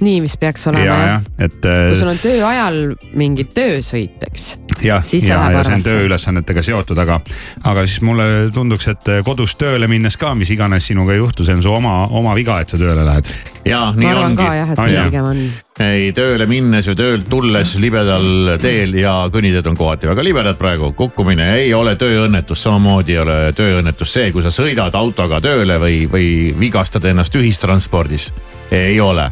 nii, 0.01 0.21
mis 0.25 0.37
peaks 0.41 0.67
olema 0.71 0.85
ja, 0.85 0.99
jah 1.13 1.29
et. 1.39 1.59
kui 1.63 1.99
sul 1.99 2.11
on 2.11 2.19
töö 2.21 2.41
ajal 2.47 2.79
mingi 3.19 3.45
töösõit, 3.55 4.19
eks. 4.29 4.47
jah, 4.83 5.05
ja, 5.23 5.39
ja 5.53 5.63
see 5.67 5.79
on 5.79 5.85
tööülesannetega 5.85 6.65
seotud, 6.67 6.99
aga, 7.03 7.21
aga 7.69 7.85
siis 7.87 8.03
mulle 8.07 8.49
tunduks, 8.55 8.89
et 8.93 9.13
kodus 9.27 9.55
tööle 9.61 9.89
minnes 9.91 10.19
ka, 10.19 10.35
mis 10.39 10.51
iganes 10.55 10.89
sinuga 10.91 11.15
ei 11.15 11.23
juhtu, 11.23 11.47
see 11.47 11.59
on 11.59 11.65
su 11.65 11.73
oma, 11.73 12.01
oma 12.19 12.35
viga, 12.39 12.61
et 12.63 12.75
sa 12.75 12.81
tööle 12.81 13.07
lähed. 13.07 13.31
ja 13.69 13.89
nii 13.95 14.11
ma 14.11 14.27
ongi 14.27 14.51
jah, 14.61 14.75
et 14.75 14.83
On, 14.83 14.93
jah. 14.93 15.09
pigem 15.11 15.31
on. 15.31 15.43
ei 15.89 16.13
tööle 16.17 16.47
minnes 16.51 16.91
või 16.91 16.99
töölt 16.99 17.29
tulles 17.31 17.75
libedal 17.83 18.55
teel 18.63 18.95
ja 18.99 19.17
kõnniteed 19.33 19.67
on 19.71 19.79
kohati 19.79 20.11
väga 20.11 20.27
libedad 20.27 20.59
praegu, 20.61 20.93
kukkumine 20.99 21.53
ei 21.61 21.75
ole 21.75 21.95
tööõnnetus, 22.01 22.63
samamoodi 22.67 23.15
ei 23.15 23.23
ole 23.23 23.41
tööõnnetus 23.59 24.15
see, 24.19 24.33
kui 24.35 24.43
sa 24.47 24.55
sõidad 24.55 24.95
autoga 24.99 25.43
tööle 25.45 25.79
või, 25.83 26.07
või 26.11 26.31
vigastad 26.59 27.07
ennast 27.11 27.35
ühistranspordis. 27.39 28.33
ei 28.71 29.01
ole. 29.01 29.31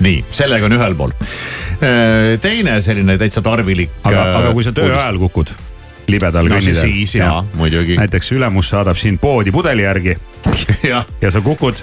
nii, 0.00 0.22
sellega 0.28 0.66
on 0.66 0.76
ühel 0.76 0.94
pool. 0.98 1.12
teine 2.40 2.80
selline 2.80 3.18
täitsa 3.18 3.42
tarvilik. 3.42 3.90
aga, 4.04 4.22
aga 4.38 4.54
kui 4.56 4.64
sa 4.64 4.72
töö 4.76 4.94
ajal 4.94 5.18
kukud 5.18 5.52
libedal 6.10 6.48
No 6.48 6.56
kõnniteel. 6.56 6.80
siis 6.80 7.14
jaa, 7.14 7.44
muidugi. 7.54 7.96
näiteks 8.00 8.32
ülemus 8.36 8.70
saadab 8.72 8.98
sind 8.98 9.20
poodi 9.22 9.52
pudeli 9.54 9.86
järgi 9.86 10.16
ja, 10.90 11.04
ja 11.20 11.30
sa 11.30 11.40
kukud, 11.44 11.82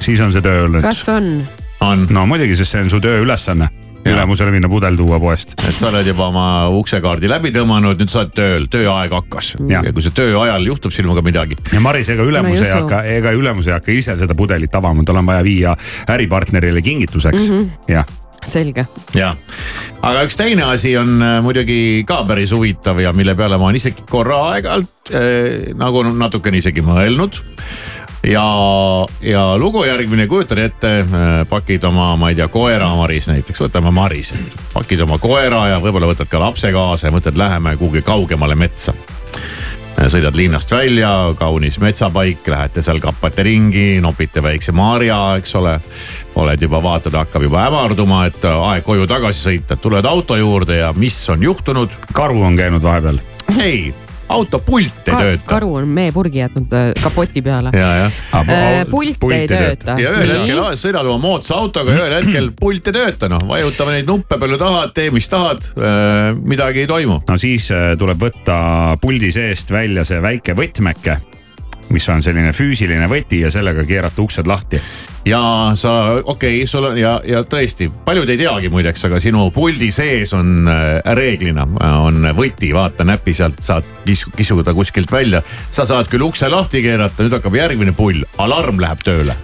siis 0.00 0.20
on 0.20 0.32
see 0.32 0.44
tööõnnetus. 0.44 0.86
kas 0.88 1.08
on? 1.12 1.30
on. 1.84 2.06
no 2.10 2.26
muidugi, 2.30 2.56
sest 2.56 2.76
see 2.76 2.84
on 2.86 2.90
su 2.92 3.00
tööülesanne. 3.04 3.68
Ülemusele 4.06 4.52
minna 4.54 4.68
pudel 4.68 4.96
tuua 4.96 5.20
poest. 5.20 5.54
et 5.58 5.74
sa 5.74 5.88
oled 5.90 6.06
juba 6.06 6.28
oma 6.30 6.46
uksekaardi 6.80 7.28
läbi 7.30 7.52
tõmmanud, 7.54 8.00
nüüd 8.00 8.12
sa 8.12 8.22
oled 8.22 8.32
tööl, 8.36 8.68
tööaeg 8.72 9.12
hakkas. 9.16 9.54
ja 9.70 9.82
kui 9.90 10.04
see 10.04 10.14
töö 10.16 10.38
ajal 10.44 10.70
juhtub 10.70 10.94
sinuga 10.94 11.24
midagi. 11.26 11.58
ja 11.72 11.82
Maris, 11.84 12.08
ega 12.12 12.26
ülemus 12.26 12.64
ei 12.64 12.72
hakka, 12.72 13.02
ega 13.18 13.34
ülemus 13.36 13.68
ei 13.68 13.76
hakka 13.76 13.92
ise 13.92 14.16
seda 14.20 14.36
pudelit 14.38 14.74
avama, 14.74 15.04
tal 15.04 15.20
on 15.20 15.28
vaja 15.28 15.44
viia 15.46 15.76
äripartnerile 16.08 16.82
kingituseks 16.82 17.48
mm. 17.48 17.54
-hmm. 17.56 17.94
jah 17.96 18.18
selge. 18.46 18.86
ja, 19.16 19.34
aga 20.00 20.24
üks 20.24 20.38
teine 20.40 20.64
asi 20.70 20.94
on 20.98 21.20
äh, 21.22 21.38
muidugi 21.44 22.04
ka 22.08 22.22
päris 22.28 22.54
huvitav 22.56 23.00
ja 23.02 23.12
mille 23.16 23.34
peale 23.38 23.58
ma 23.60 23.68
olen 23.68 23.80
isegi 23.80 24.06
korra 24.08 24.40
aeg-ajalt 24.54 25.12
äh, 25.12 25.70
nagu 25.78 26.04
natukene 26.08 26.60
isegi 26.60 26.84
mõelnud. 26.84 27.42
ja, 28.22 28.44
ja 29.20 29.58
lugu 29.58 29.84
järgmine, 29.84 30.26
kujutad 30.26 30.58
ette, 30.58 30.92
pakid 31.48 31.84
oma, 31.84 32.12
ma 32.20 32.30
ei 32.30 32.38
tea, 32.38 32.48
koera 32.52 32.90
Maris 32.96 33.30
näiteks, 33.30 33.64
võtame 33.66 33.92
Marise. 33.94 34.38
pakid 34.74 35.00
oma 35.06 35.18
koera 35.18 35.66
ja 35.74 35.80
võib-olla 35.80 36.10
võtad 36.10 36.30
ka 36.30 36.42
lapse 36.42 36.72
kaasa 36.72 37.08
ja 37.08 37.14
mõtled, 37.14 37.38
läheme 37.38 37.76
kuhugi 37.80 38.02
kaugemale 38.02 38.58
metsa 38.58 38.94
sõidad 40.08 40.36
linnast 40.36 40.70
välja, 40.72 41.10
kaunis 41.36 41.76
metsapaik, 41.80 42.46
lähete 42.48 42.82
seal 42.82 43.00
kappate 43.02 43.44
ringi, 43.44 44.00
nopite 44.00 44.42
väikse 44.42 44.72
marja, 44.72 45.18
eks 45.36 45.54
ole. 45.60 45.74
oled 46.40 46.62
juba, 46.62 46.80
vaatad, 46.82 47.12
hakkab 47.12 47.42
juba 47.42 47.66
hämarduma, 47.66 48.22
et 48.30 48.44
aeg 48.48 48.84
koju 48.86 49.06
tagasi 49.10 49.42
sõita, 49.44 49.76
tuled 49.76 50.06
auto 50.06 50.36
juurde 50.40 50.78
ja 50.78 50.92
mis 50.96 51.18
on 51.30 51.42
juhtunud? 51.42 51.98
karu 52.12 52.42
on 52.42 52.56
käinud 52.56 52.82
vahepeal. 52.82 53.20
ei, 53.60 53.94
auto 54.30 54.60
pult 54.64 55.08
ei 55.08 55.14
tööta. 55.14 55.46
karu 55.48 55.72
on 55.80 55.88
meepurgi 55.90 56.42
jätnud 56.42 56.72
äh, 56.76 56.90
kapoti 57.02 57.42
peale. 57.44 57.72
Äh, 57.74 58.84
pult 58.90 59.34
ei 59.36 59.48
tööta. 59.50 59.96
ja 60.00 60.14
ühel 60.14 60.34
hetkel 60.34 60.62
sõidad 60.80 61.08
oma 61.10 61.22
moodsa 61.22 61.58
autoga 61.60 61.94
ja 61.94 62.04
ühel 62.04 62.16
hetkel 62.20 62.50
pult 62.58 62.90
ei 62.90 62.96
tööta, 62.96 63.30
noh, 63.32 63.42
vajutame 63.50 63.98
neid 63.98 64.10
nuppe 64.10 64.38
palju 64.40 64.60
tahad, 64.60 64.94
tee 64.96 65.10
mis 65.14 65.28
tahad, 65.30 65.66
midagi 66.44 66.84
ei 66.84 66.90
toimu. 66.90 67.20
no 67.28 67.40
siis 67.40 67.70
äh, 67.74 67.92
tuleb 68.00 68.20
võtta 68.20 68.60
puldi 69.02 69.32
seest 69.34 69.72
välja 69.74 70.06
see 70.06 70.22
väike 70.22 70.56
võtmeke, 70.58 71.18
mis 71.90 72.08
on 72.12 72.22
selline 72.22 72.52
füüsiline 72.56 73.08
võti 73.10 73.42
ja 73.44 73.50
sellega 73.52 73.84
keerata 73.86 74.22
uksed 74.22 74.48
lahti. 74.50 74.80
ja 75.28 75.40
sa, 75.74 75.94
okei 76.22 76.60
okay,, 76.62 76.66
sul 76.66 76.86
on 76.90 76.98
ja, 76.98 77.18
ja 77.26 77.42
tõesti, 77.44 77.90
paljud 78.04 78.28
ei 78.30 78.40
teagi 78.40 78.70
muideks, 78.72 79.04
aga 79.08 79.20
sinu 79.20 79.50
puldi 79.54 79.90
sees 79.94 80.34
on 80.36 80.70
äh, 80.70 81.14
reeglina 81.16 81.66
äh, 81.66 82.00
on 82.06 82.30
võti, 82.36 82.72
vaata 82.74 83.04
näpi 83.04 83.34
sealt 83.36 83.62
saad 83.64 83.86
kis, 84.06 84.24
kisuda 84.36 84.74
kuskilt 84.74 85.12
välja. 85.12 85.42
sa 85.70 85.86
saad 85.86 86.10
küll 86.10 86.26
ukse 86.26 86.48
lahti 86.48 86.82
keerata, 86.82 87.24
nüüd 87.24 87.38
hakkab 87.38 87.60
järgmine 87.62 87.96
pull, 87.96 88.24
alarm 88.38 88.80
läheb 88.80 89.04
tööle. 89.04 89.36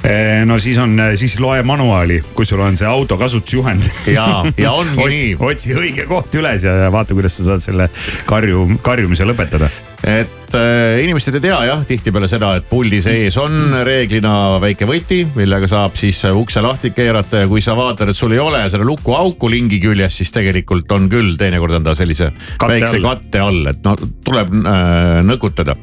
Eh, 0.00 0.46
no 0.48 0.56
siis 0.58 0.78
on, 0.80 0.94
siis 1.20 1.34
loe 1.44 1.60
manuaali, 1.66 2.22
kus 2.36 2.48
sul 2.54 2.62
on 2.64 2.76
see 2.78 2.88
auto 2.88 3.18
kasutusjuhend. 3.20 3.84
ja, 4.08 4.26
ja 4.56 4.72
ongi 4.72 4.96
otsi, 5.04 5.18
nii. 5.26 5.34
otsi 5.44 5.76
õige 5.76 6.06
koht 6.08 6.34
üles 6.40 6.64
ja, 6.64 6.72
ja 6.86 6.92
vaata, 6.92 7.16
kuidas 7.16 7.36
sa 7.36 7.50
saad 7.50 7.64
selle 7.64 7.90
karju, 8.28 8.64
karjumise 8.80 9.28
lõpetada. 9.28 9.68
et 10.00 10.56
äh, 10.56 11.02
inimesed 11.04 11.36
ei 11.36 11.44
tea 11.44 11.58
jah 11.68 11.84
tihtipeale 11.84 12.30
seda, 12.32 12.54
et 12.56 12.68
puldi 12.70 13.02
sees 13.04 13.36
on 13.42 13.76
reeglina 13.84 14.32
väike 14.64 14.88
võti, 14.88 15.20
millega 15.36 15.68
saab 15.68 16.00
siis 16.00 16.22
ukse 16.32 16.64
lahti 16.64 16.94
keerata 16.96 17.44
ja 17.44 17.52
kui 17.52 17.60
sa 17.60 17.76
vaatad, 17.76 18.08
et 18.08 18.16
sul 18.16 18.32
ei 18.32 18.40
ole 18.40 18.64
seda 18.72 18.88
lukuauku 18.88 19.52
lingi 19.52 19.82
küljes, 19.84 20.16
siis 20.16 20.32
tegelikult 20.32 20.96
on 20.96 21.12
küll, 21.12 21.36
teinekord 21.36 21.76
on 21.76 21.84
ta 21.84 21.98
sellise 21.98 22.32
Katte 22.56 22.72
väikse 22.72 23.02
all. 23.02 23.08
katte 23.10 23.44
all, 23.44 23.62
et 23.74 23.84
no 23.84 23.98
tuleb 24.00 24.56
äh, 24.64 25.20
nõkutada. 25.28 25.76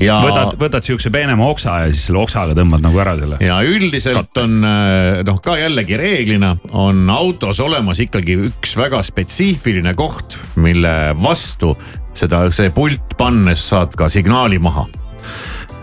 Ja 0.00 0.16
võtad, 0.24 0.56
võtad 0.60 0.84
sihukese 0.84 1.10
peenema 1.14 1.46
oksa 1.50 1.78
ja 1.84 1.92
siis 1.92 2.08
selle 2.08 2.20
oksaga 2.22 2.56
tõmbad 2.58 2.84
nagu 2.84 3.00
ära 3.00 3.16
selle. 3.18 3.38
ja 3.44 3.58
üldiselt 3.64 4.40
on 4.42 4.58
äh, 4.66 5.22
noh, 5.26 5.40
ka 5.44 5.56
jällegi 5.60 5.98
reeglina 6.00 6.54
on 6.76 7.06
autos 7.12 7.60
olemas 7.64 8.00
ikkagi 8.04 8.38
üks 8.48 8.76
väga 8.78 9.02
spetsiifiline 9.06 9.94
koht, 9.96 10.38
mille 10.60 10.96
vastu 11.20 11.74
seda, 12.16 12.46
see 12.54 12.72
pult 12.74 13.16
pannes 13.18 13.62
saad 13.70 13.96
ka 13.98 14.08
signaali 14.12 14.58
maha. 14.62 14.86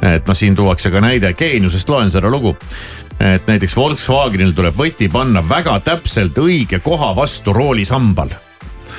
et 0.04 0.28
noh, 0.28 0.38
siin 0.38 0.56
tuuakse 0.56 0.92
ka 0.92 1.02
näide 1.04 1.34
Geeniusest, 1.38 1.90
loen 1.90 2.12
seda 2.14 2.30
lugu. 2.30 2.56
et 3.20 3.48
näiteks 3.48 3.76
Volkswagenil 3.78 4.54
tuleb 4.54 4.76
võti 4.78 5.10
panna 5.12 5.44
väga 5.50 5.80
täpselt 5.86 6.38
õige 6.38 6.80
koha 6.84 7.14
vastu 7.16 7.54
roolisambal. 7.54 8.34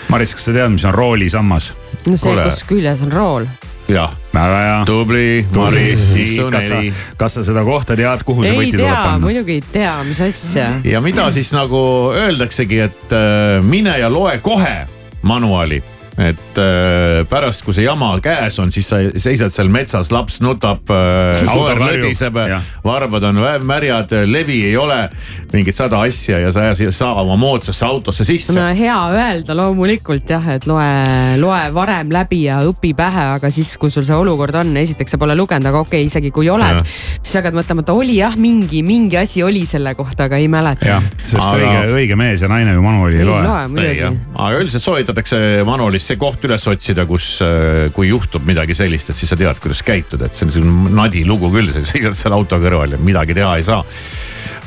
Maris, 0.09 0.35
kas 0.37 0.49
sa 0.49 0.53
tead, 0.53 0.73
mis 0.75 0.85
on 0.85 0.95
roolisammas? 0.95 1.73
no 2.07 2.17
see, 2.17 2.35
kus 2.45 2.65
küljes 2.69 3.03
on 3.05 3.12
rool. 3.12 3.49
jah, 3.89 4.12
väga 4.32 4.59
hea. 4.62 4.76
tubli, 4.89 5.47
Maris, 5.57 6.05
kas 6.53 6.68
sa, 6.68 6.80
kas 7.20 7.39
sa 7.39 7.45
seda 7.47 7.64
kohta 7.66 7.97
tead, 7.99 8.24
kuhu 8.26 8.45
see 8.45 8.53
ei 8.55 8.61
võti 8.62 8.76
tuleb 8.78 8.91
tea, 8.91 9.01
panna? 9.05 9.24
muidugi 9.26 9.59
ei 9.59 9.64
tea, 9.72 9.95
mis 10.09 10.20
asja. 10.24 10.68
ja 10.85 11.03
mida 11.05 11.28
siis 11.35 11.53
nagu 11.57 11.80
öeldaksegi, 12.16 12.85
et 12.89 13.16
äh, 13.16 13.59
mine 13.64 13.99
ja 14.01 14.12
loe 14.12 14.39
kohe 14.45 14.76
manuaali 15.22 15.82
et 16.15 16.59
äh, 16.62 17.25
pärast, 17.29 17.65
kui 17.67 17.75
see 17.75 17.87
jama 17.87 18.12
käes 18.23 18.59
on, 18.62 18.71
siis 18.75 18.87
sa 18.93 19.01
seisad 19.19 19.51
seal 19.51 19.71
metsas, 19.73 20.12
laps 20.15 20.39
nutab 20.45 20.91
äh,, 20.95 21.43
koer 21.51 21.81
lõdiseb 21.83 22.39
jah., 22.39 22.69
varbad 22.85 23.27
on 23.31 23.41
märjad, 23.67 24.15
levi 24.29 24.61
ei 24.69 24.77
ole, 24.79 25.01
mingit 25.53 25.75
sada 25.75 26.05
asja 26.07 26.39
ja 26.45 26.53
sa 26.55 26.69
ei 26.71 26.93
saa 26.95 27.17
oma 27.23 27.35
moodsasse 27.41 27.87
autosse 27.87 28.27
sisse 28.29 28.55
no 28.55 28.69
hea 28.79 28.99
öelda 29.17 29.57
loomulikult 29.59 30.31
jah, 30.31 30.47
et 30.55 30.69
loe, 30.71 30.87
loe 31.43 31.61
varem 31.75 32.15
läbi 32.15 32.45
ja 32.47 32.61
õpi 32.69 32.95
pähe, 32.95 33.27
aga 33.41 33.51
siis, 33.55 33.75
kui 33.81 33.91
sul 33.91 34.07
see 34.07 34.15
olukord 34.15 34.55
on, 34.62 34.71
esiteks 34.79 35.17
sa 35.17 35.21
pole 35.21 35.35
lugenud, 35.39 35.67
aga 35.73 35.83
okei 35.83 36.05
okay,, 36.05 36.12
isegi 36.12 36.31
kui 36.35 36.51
oled, 36.53 36.79
siis 37.17 37.41
hakkad 37.41 37.59
mõtlema, 37.59 37.83
et 37.83 37.95
oli 37.95 38.21
jah, 38.21 38.39
mingi, 38.39 38.85
mingi 38.87 39.19
asi 39.19 39.43
oli 39.43 39.67
selle 39.67 39.97
kohta, 39.99 40.29
aga 40.31 40.39
ei 40.39 40.47
mäleta. 40.53 40.95
jah, 40.95 41.11
sest 41.25 41.43
Aga- 41.43 41.59
õige, 41.59 41.85
õige 41.99 42.23
mees 42.23 42.47
ja 42.47 42.51
naine 42.53 42.79
ju 42.79 42.87
manuaali 42.87 43.19
ei 43.19 43.25
ei 43.25 43.31
loe. 43.31 43.43
loe 43.43 43.69
muidugi. 43.73 44.09
aga 44.35 44.61
üldiselt 44.61 44.85
soovitatakse 44.85 45.39
manualis 46.05 46.12
see 46.12 46.20
koht 46.20 46.44
üles 46.44 46.66
otsida, 46.68 47.07
kus, 47.07 47.40
kui 47.94 48.09
juhtub 48.11 48.44
midagi 48.44 48.74
sellist, 48.76 49.11
et 49.11 49.16
siis 49.16 49.30
sa 49.30 49.36
tead, 49.36 49.59
kuidas 49.61 49.82
käituda, 49.82 50.26
et 50.28 50.36
see 50.36 50.46
on 50.46 50.52
selline 50.52 50.94
nadi 50.94 51.24
lugu 51.24 51.50
küll, 51.52 51.70
sa 51.72 51.80
seisad 51.80 52.14
seal 52.14 52.34
auto 52.34 52.59
kõrval 52.61 52.96
ja 52.96 52.98
midagi 53.00 53.34
teha 53.34 53.57
ei 53.57 53.64
saa 53.64 53.82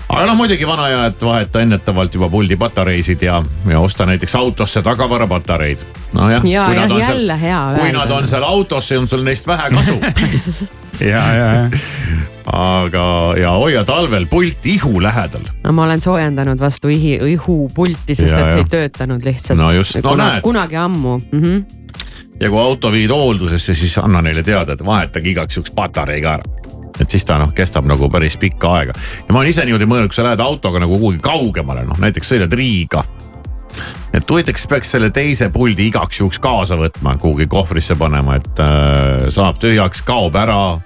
aga 0.10 0.26
noh, 0.30 0.38
muidugi 0.40 0.68
vana 0.68 0.88
aja, 0.88 1.06
et 1.12 1.24
vaheta 1.24 1.62
ennetavalt 1.62 2.16
juba 2.16 2.30
puldi 2.32 2.56
patareisid 2.60 3.22
ja, 3.22 3.42
ja 3.70 3.80
osta 3.80 4.06
näiteks 4.06 4.36
autosse 4.36 4.82
tagavarapatareid. 4.82 5.84
nojah. 6.14 6.46
ja, 6.46 6.74
jah, 6.74 6.98
jälle 7.00 7.42
hea 7.42 7.62
kui 7.76 7.92
nad 7.92 8.12
on 8.12 8.28
seal 8.28 8.44
autos, 8.44 8.92
on 8.92 9.08
sul 9.08 9.24
neist 9.24 9.48
vähe 9.48 9.70
kasu. 9.76 10.00
ja, 11.12 11.24
ja, 11.34 11.54
ja. 11.54 11.70
aga, 12.54 13.08
ja 13.42 13.52
hoia 13.52 13.84
talvel 13.86 14.26
pult 14.26 14.66
ihu 14.66 15.02
lähedal. 15.04 15.50
no 15.64 15.72
ma 15.72 15.84
olen 15.84 16.02
soojendanud 16.02 16.60
vastu 16.60 16.88
ihi, 16.88 17.18
õhupulti, 17.34 18.16
sest 18.16 18.32
Ja, 18.32 18.46
et 18.48 18.54
see 18.54 18.64
ei 18.64 18.72
töötanud 18.72 19.28
lihtsalt. 19.28 19.60
No 19.60 19.72
just, 19.72 20.00
no 20.00 20.10
Kuna, 20.10 20.32
näed. 20.32 20.42
kunagi 20.42 20.76
ammu 20.76 21.18
mm. 21.18 21.42
-hmm. 21.44 21.66
ja 22.40 22.50
kui 22.50 22.62
auto 22.62 22.92
viid 22.92 23.12
hooldusesse, 23.12 23.74
siis 23.74 23.98
anna 23.98 24.22
neile 24.22 24.44
teada, 24.44 24.74
et 24.74 24.86
vahetage 24.86 25.30
igaks 25.30 25.58
juhuks 25.58 25.72
patarei 25.76 26.22
ka 26.22 26.40
ära 26.40 26.67
et 27.02 27.10
siis 27.10 27.26
ta 27.26 27.38
noh, 27.42 27.54
kestab 27.56 27.88
nagu 27.90 28.10
päris 28.14 28.38
pikka 28.42 28.74
aega 28.80 28.96
ja 28.96 29.34
ma 29.34 29.42
olen 29.42 29.52
ise 29.52 29.66
niimoodi 29.68 29.90
mõelnud, 29.90 30.12
kui 30.12 30.20
sa 30.20 30.28
lähed 30.28 30.44
autoga 30.44 30.82
nagu 30.84 30.98
kuhugi 30.98 31.22
kaugemale, 31.24 31.86
noh 31.88 32.00
näiteks 32.02 32.34
sõidad 32.34 32.54
Riiga. 32.58 33.04
et 34.14 34.30
huvitav, 34.30 34.56
kas 34.58 34.68
peaks 34.68 34.92
selle 34.96 35.10
teise 35.14 35.50
puldi 35.54 35.88
igaks 35.92 36.22
juhuks 36.22 36.42
kaasa 36.44 36.78
võtma, 36.80 37.18
kuhugi 37.22 37.48
kohvrisse 37.52 37.96
panema, 38.00 38.40
et 38.40 38.64
äh, 38.64 39.28
saab 39.34 39.62
tühjaks, 39.62 40.04
kaob 40.08 40.36
ära. 40.36 40.80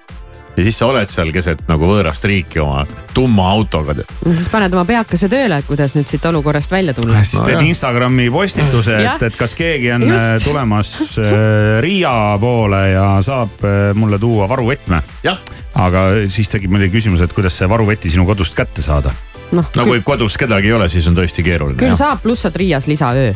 Ja 0.57 0.63
siis 0.65 0.77
sa 0.77 0.89
oled 0.91 1.09
seal 1.09 1.31
keset 1.33 1.63
nagu 1.69 1.87
võõrast 1.87 2.25
riiki 2.27 2.59
oma 2.63 2.83
tumma 3.15 3.47
autoga. 3.53 3.95
no 3.95 4.33
siis 4.33 4.49
paned 4.51 4.73
oma 4.75 4.83
peakese 4.87 5.29
tööle, 5.31 5.61
et 5.61 5.67
kuidas 5.67 5.95
nüüd 5.97 6.09
siit 6.11 6.25
olukorrast 6.27 6.71
välja 6.71 6.95
tulla. 6.97 7.23
siis 7.23 7.43
teed 7.47 7.63
Instagrami 7.65 8.29
postituse, 8.33 8.99
Jah. 8.99 9.15
et, 9.15 9.27
et 9.31 9.39
kas 9.39 9.55
keegi 9.57 9.91
on 9.95 10.07
Just. 10.07 10.27
Just. 10.33 10.47
tulemas 10.49 10.93
äh, 11.21 11.79
Riia 11.83 12.13
poole 12.41 12.83
ja 12.91 13.07
saab 13.23 13.63
äh, 13.65 13.81
mulle 13.95 14.19
tuua 14.19 14.49
varuvõtme. 14.51 15.01
jah. 15.23 15.39
aga 15.73 16.07
siis 16.31 16.51
tekib 16.51 16.73
muidugi 16.73 16.97
küsimus, 16.99 17.23
et 17.23 17.33
kuidas 17.35 17.57
see 17.57 17.69
varuvõti 17.71 18.11
sinu 18.11 18.27
kodust 18.27 18.57
kätte 18.57 18.83
saada. 18.83 19.13
noh, 19.51 19.71
no 19.75 19.87
kui 19.87 20.03
kodus 20.03 20.37
kedagi 20.39 20.71
ei 20.71 20.77
ole, 20.79 20.89
siis 20.91 21.07
on 21.07 21.15
tõesti 21.17 21.45
keeruline. 21.47 21.79
küll 21.79 21.97
saab, 21.97 22.23
pluss 22.25 22.47
saad 22.47 22.59
Riias 22.59 22.91
lisaöö. 22.91 23.31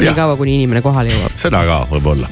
Jah. 0.00 0.12
niikaua, 0.12 0.36
kuni 0.36 0.54
inimene 0.60 0.82
kohale 0.82 1.12
jõuab. 1.14 1.36
seda 1.36 1.62
ka 1.66 1.78
võib-olla. 1.90 2.28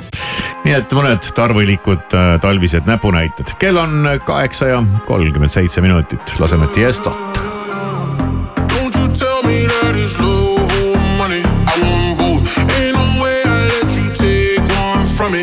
nii 0.64 0.74
et 0.78 0.92
mõned 0.96 1.30
tarvilikud 1.36 2.14
äh, 2.16 2.34
talvised 2.40 2.86
näpunäited, 2.88 3.54
kell 3.58 3.76
on 3.80 4.06
kaheksa 4.26 4.70
ja 4.72 4.82
kolmkümmend 5.06 5.52
seitse 5.52 5.80
minutit, 5.84 6.36
laseme 6.38 6.66
Tiestot. 6.76 7.40
Don't 8.74 8.94
you 8.96 9.08
tell 9.12 9.42
me 9.44 9.66
that 9.66 9.96
it's 9.96 10.16
or 10.20 10.96
money. 11.18 11.40
I 11.42 11.74
want 11.82 12.18
both. 12.18 12.58
Ain't 12.76 12.94
no 12.96 13.06
way 13.22 13.40
I 13.44 13.60
let 13.72 13.88
you 13.96 14.08
take 14.12 14.64
one 14.76 15.06
from 15.16 15.32
me. 15.32 15.42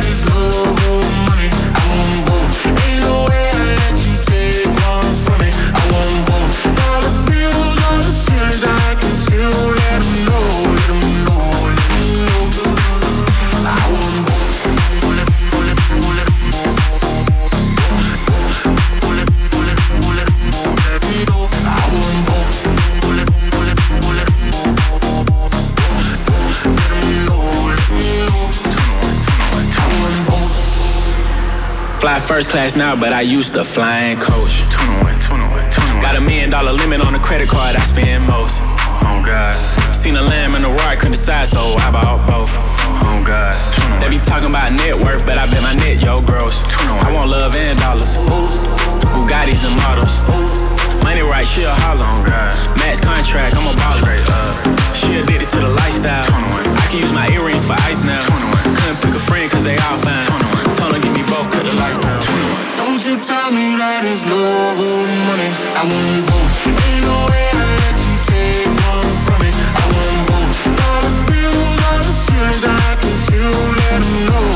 first 32.31 32.49
class 32.49 32.77
now, 32.77 32.95
but 32.95 33.11
I 33.11 33.19
used 33.19 33.53
to 33.55 33.63
fly 33.65 34.15
in 34.15 34.17
coach. 34.17 34.63
Got 35.99 36.01
Got 36.01 36.15
a 36.15 36.21
million 36.21 36.49
dollar 36.49 36.71
limit 36.71 37.01
on 37.01 37.11
the 37.11 37.19
credit 37.19 37.49
card 37.49 37.75
I 37.75 37.83
spend 37.83 38.23
most. 38.23 38.55
Oh 39.03 39.19
God. 39.19 39.51
Seen 39.91 40.15
a 40.15 40.21
lamb 40.21 40.55
and 40.55 40.63
a 40.63 40.69
roar, 40.69 40.95
couldn't 40.95 41.19
decide, 41.19 41.49
so 41.49 41.75
I 41.83 41.91
bought 41.91 42.23
both. 42.23 42.55
Oh 43.03 43.19
God. 43.27 43.51
They 43.99 44.07
be 44.07 44.17
talking 44.23 44.47
about 44.47 44.71
net 44.71 44.95
worth, 44.95 45.27
but 45.27 45.37
I 45.37 45.45
bet 45.51 45.61
my 45.61 45.75
net 45.75 45.99
yo 45.99 46.21
gross. 46.23 46.63
I 47.03 47.11
want 47.11 47.29
love 47.29 47.53
and 47.53 47.77
dollars. 47.83 48.15
Bugattis 49.11 49.67
and 49.67 49.75
models. 49.83 50.15
Money 51.03 51.27
right, 51.27 51.43
she 51.45 51.67
a 51.67 51.73
holler. 51.83 52.07
Oh 52.07 52.23
God. 52.23 52.55
Max 52.79 53.03
contract, 53.03 53.59
I'm 53.59 53.67
a 53.67 53.75
baller. 53.75 54.15
She 54.95 55.19
addicted 55.19 55.51
to 55.51 55.59
the 55.59 55.71
lifestyle. 55.83 56.23
I 56.79 56.87
can 56.87 57.03
use 57.03 57.11
my 57.11 57.27
earrings 57.35 57.67
for 57.67 57.75
ice 57.83 57.99
now. 58.07 58.30
Couldn't 58.77 58.99
pick 59.01 59.13
a 59.15 59.19
friend 59.19 59.51
cause 59.51 59.63
they 59.63 59.77
all 59.87 59.97
fine. 59.97 60.25
Told 60.77 60.93
her 60.95 60.99
give 61.01 61.13
me 61.13 61.23
both, 61.31 61.49
cut 61.51 61.63
the 61.65 61.73
lights 61.81 61.99
down. 61.99 62.21
Don't 62.77 63.01
you 63.05 63.15
tell 63.19 63.51
me 63.51 63.75
that 63.81 64.01
it's 64.05 64.23
love 64.25 64.79
or 64.79 65.01
money. 65.29 65.49
I 65.79 65.83
want 65.91 66.23
both. 66.29 66.67
Ain't 66.67 67.03
no 67.05 67.17
way 67.31 67.45
I 67.51 67.63
let 67.83 67.97
you 67.99 68.15
take 68.29 68.67
one 68.67 69.11
from 69.25 69.37
me. 69.43 69.49
I 69.51 69.83
want 69.95 70.21
both. 70.31 70.59
All 70.85 71.01
the 71.07 71.13
bills, 71.29 71.77
all 71.87 71.99
the 71.99 72.15
feelings 72.25 72.63
I 72.63 72.95
can 73.01 73.15
feel. 73.27 73.55
Let 73.79 73.99
'em 74.01 74.15
know, 74.27 74.50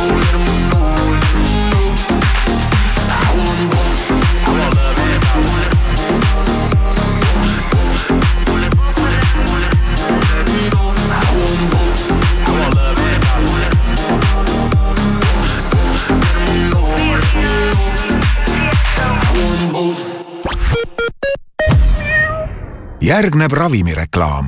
järgneb 23.05 23.51
ravimireklaam. 23.51 24.45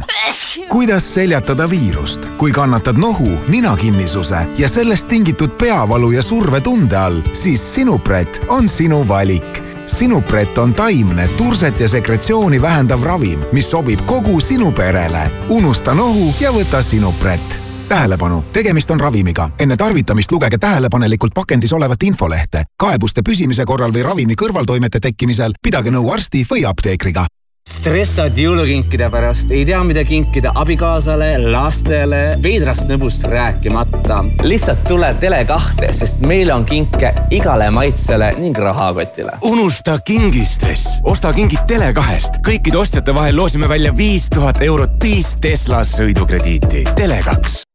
kuidas 0.69 1.13
seljatada 1.13 1.69
viirust, 1.69 2.29
kui 2.37 2.51
kannatad 2.51 2.97
nohu, 2.97 3.29
ninakinnisuse 3.47 4.37
ja 4.57 4.69
sellest 4.69 5.07
tingitud 5.07 5.49
peavalu 5.49 6.11
ja 6.11 6.21
survetunde 6.21 6.97
all, 6.97 7.21
siis 7.33 7.73
Sinupret 7.73 8.45
on 8.47 8.69
sinu 8.69 9.07
valik. 9.07 9.63
Sinupret 9.85 10.57
on 10.57 10.73
taimne 10.73 11.27
turset 11.27 11.79
ja 11.79 11.87
sekretsiooni 11.87 12.61
vähendav 12.61 13.03
ravim, 13.03 13.39
mis 13.51 13.71
sobib 13.71 13.99
kogu 14.05 14.39
sinu 14.39 14.71
perele. 14.71 15.31
unusta 15.49 15.93
nohu 15.93 16.33
ja 16.39 16.51
võta 16.51 16.81
Sinupret 16.81 17.59
tähelepanu, 17.87 18.41
tegemist 18.53 18.91
on 18.91 18.99
ravimiga. 18.99 19.49
enne 19.59 19.77
tarvitamist 19.77 20.31
lugege 20.31 20.57
tähelepanelikult 20.57 21.33
pakendis 21.33 21.73
olevat 21.73 22.03
infolehte. 22.03 22.63
kaebuste 22.77 23.21
püsimise 23.21 23.65
korral 23.65 23.91
või 23.91 24.03
ravimi 24.03 24.35
kõrvaltoimete 24.35 24.99
tekkimisel 24.99 25.53
pidage 25.63 25.91
nõu 25.91 26.13
arsti 26.13 26.47
või 26.51 26.65
apteekriga 26.65 27.27
stressad 27.67 28.37
jõulukinkide 28.39 29.09
pärast, 29.11 29.51
ei 29.51 29.65
tea, 29.67 29.81
mida 29.87 30.03
kinkida 30.07 30.53
abikaasale, 30.55 31.33
lastele, 31.51 32.21
veidrast 32.43 32.87
nõbust 32.87 33.27
rääkimata. 33.27 34.23
lihtsalt 34.47 34.85
tule 34.87 35.11
Tele2-te, 35.21 35.91
sest 35.93 36.23
meil 36.27 36.51
on 36.53 36.65
kinke 36.65 37.11
igale 37.31 37.69
maitsele 37.71 38.31
ning 38.39 38.57
rahakotile. 38.57 39.37
unusta 39.41 39.99
kingistress, 39.99 40.99
osta 41.03 41.33
kingid 41.33 41.67
Tele2-st. 41.67 42.41
kõikide 42.47 42.77
ostjate 42.77 43.15
vahel 43.15 43.35
loosime 43.35 43.69
välja 43.69 43.95
viis 43.97 44.29
tuhat 44.29 44.61
eurot 44.61 44.99
viis 45.03 45.35
Tesla 45.41 45.83
sõidukrediiti. 45.83 46.85
Tele2 46.95 47.66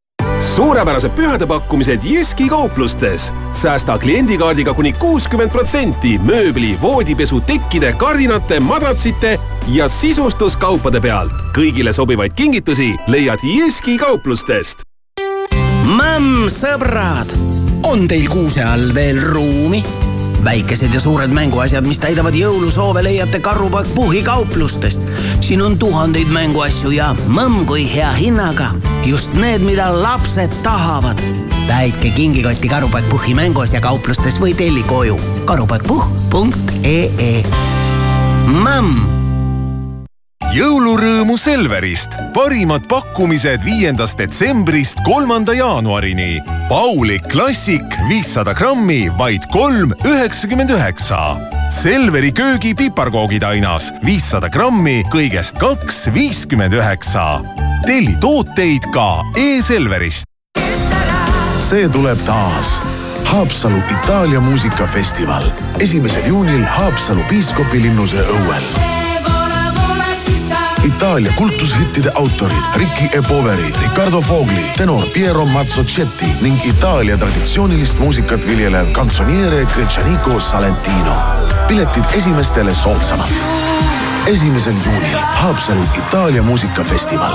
suurepärased 0.42 1.10
pühadepakkumised 1.10 2.00
Jyski 2.04 2.48
kauplustes. 2.48 3.32
säästa 3.52 3.98
kliendikaardiga 3.98 4.74
kuni 4.74 4.92
kuuskümmend 4.92 5.50
protsenti 5.50 6.18
mööbli, 6.18 6.78
voodipesu, 6.82 7.40
tekkide, 7.40 7.92
kardinate, 7.92 8.60
madratsite 8.60 9.38
ja 9.68 9.88
sisustuskaupade 9.88 11.00
pealt. 11.00 11.32
kõigile 11.56 11.92
sobivaid 11.92 12.32
kingitusi 12.32 12.94
leiad 13.06 13.38
Jyski 13.42 13.98
kauplustest. 13.98 14.82
Mõmm, 15.82 16.48
sõbrad, 16.48 17.34
on 17.82 18.08
teil 18.08 18.28
kuuse 18.28 18.64
all 18.64 18.94
veel 18.94 19.20
ruumi? 19.20 19.82
Väikesed 20.44 20.94
ja 20.94 21.00
suured 21.00 21.30
mänguasjad, 21.30 21.86
mis 21.86 22.00
täidavad 22.00 22.34
jõulusoove, 22.34 23.04
leiate 23.04 23.40
Karupoeg 23.40 23.86
Puhhi 23.94 24.22
kauplustest. 24.22 25.00
siin 25.40 25.62
on 25.62 25.78
tuhandeid 25.78 26.28
mänguasju 26.28 26.90
ja 26.90 27.14
mõmm 27.26 27.66
kui 27.66 27.94
hea 27.94 28.12
hinnaga. 28.12 28.74
just 29.04 29.34
need, 29.34 29.62
mida 29.62 30.02
lapsed 30.02 30.50
tahavad. 30.62 31.18
täitke 31.66 32.10
kingikotti 32.10 32.68
Karupoeg 32.68 33.08
Puhhi 33.08 33.34
mänguasja 33.34 33.80
kauplustes 33.80 34.40
või 34.40 34.54
telli 34.54 34.82
koju. 34.82 35.20
karupoegpuhh.ee 35.44 37.44
Mõmm 38.46 39.11
jõulurõõmu 40.50 41.36
Selverist, 41.40 42.14
parimad 42.34 42.84
pakkumised 42.90 43.62
viiendast 43.64 44.18
detsembrist 44.20 45.00
kolmanda 45.06 45.54
jaanuarini. 45.56 46.42
Paulik 46.68 47.28
Klassik 47.32 47.96
viissada 48.08 48.54
grammi, 48.54 49.06
vaid 49.18 49.46
kolm 49.52 49.94
üheksakümmend 50.04 50.74
üheksa. 50.74 51.20
Selveri 51.72 52.32
köögi 52.36 52.74
piparkoogid 52.78 53.46
ainas 53.46 53.90
viissada 54.04 54.50
grammi, 54.52 55.00
kõigest 55.12 55.60
kaks 55.62 56.06
viiskümmend 56.14 56.74
üheksa. 56.76 57.42
telli 57.86 58.16
tooteid 58.20 58.90
ka 58.92 59.22
e-Selverist. 59.36 60.26
see 61.58 61.88
tuleb 61.88 62.18
taas. 62.26 62.80
Haapsalu 63.24 63.78
Itaalia 63.90 64.40
muusikafestival 64.40 65.44
esimesel 65.80 66.26
juunil 66.28 66.64
Haapsalu 66.64 67.22
piiskopilinnuse 67.30 68.20
õuel 68.20 69.01
Itaalia 70.84 71.32
kultushittide 71.36 72.10
autorid 72.14 72.56
Ricky 72.74 73.18
E. 73.18 73.22
Poveri, 73.28 73.72
Ricardo 73.82 74.20
Fogli, 74.20 74.64
tenor 74.76 75.06
Piero 75.14 75.44
Mazzocetti 75.44 76.26
ning 76.40 76.64
Itaalia 76.64 77.16
traditsioonilist 77.18 77.98
muusikat 77.98 78.46
viljelev 78.46 78.92
kantsoniere 78.92 79.64
Gretšaniko 79.74 80.40
Salentino. 80.40 81.14
piletid 81.68 82.04
esimestele 82.12 82.74
soodsamalt. 82.74 83.30
esimesel 84.26 84.74
juunil 84.84 85.18
Haapsalu 85.18 85.84
Itaalia 85.98 86.42
muusikafestival. 86.42 87.32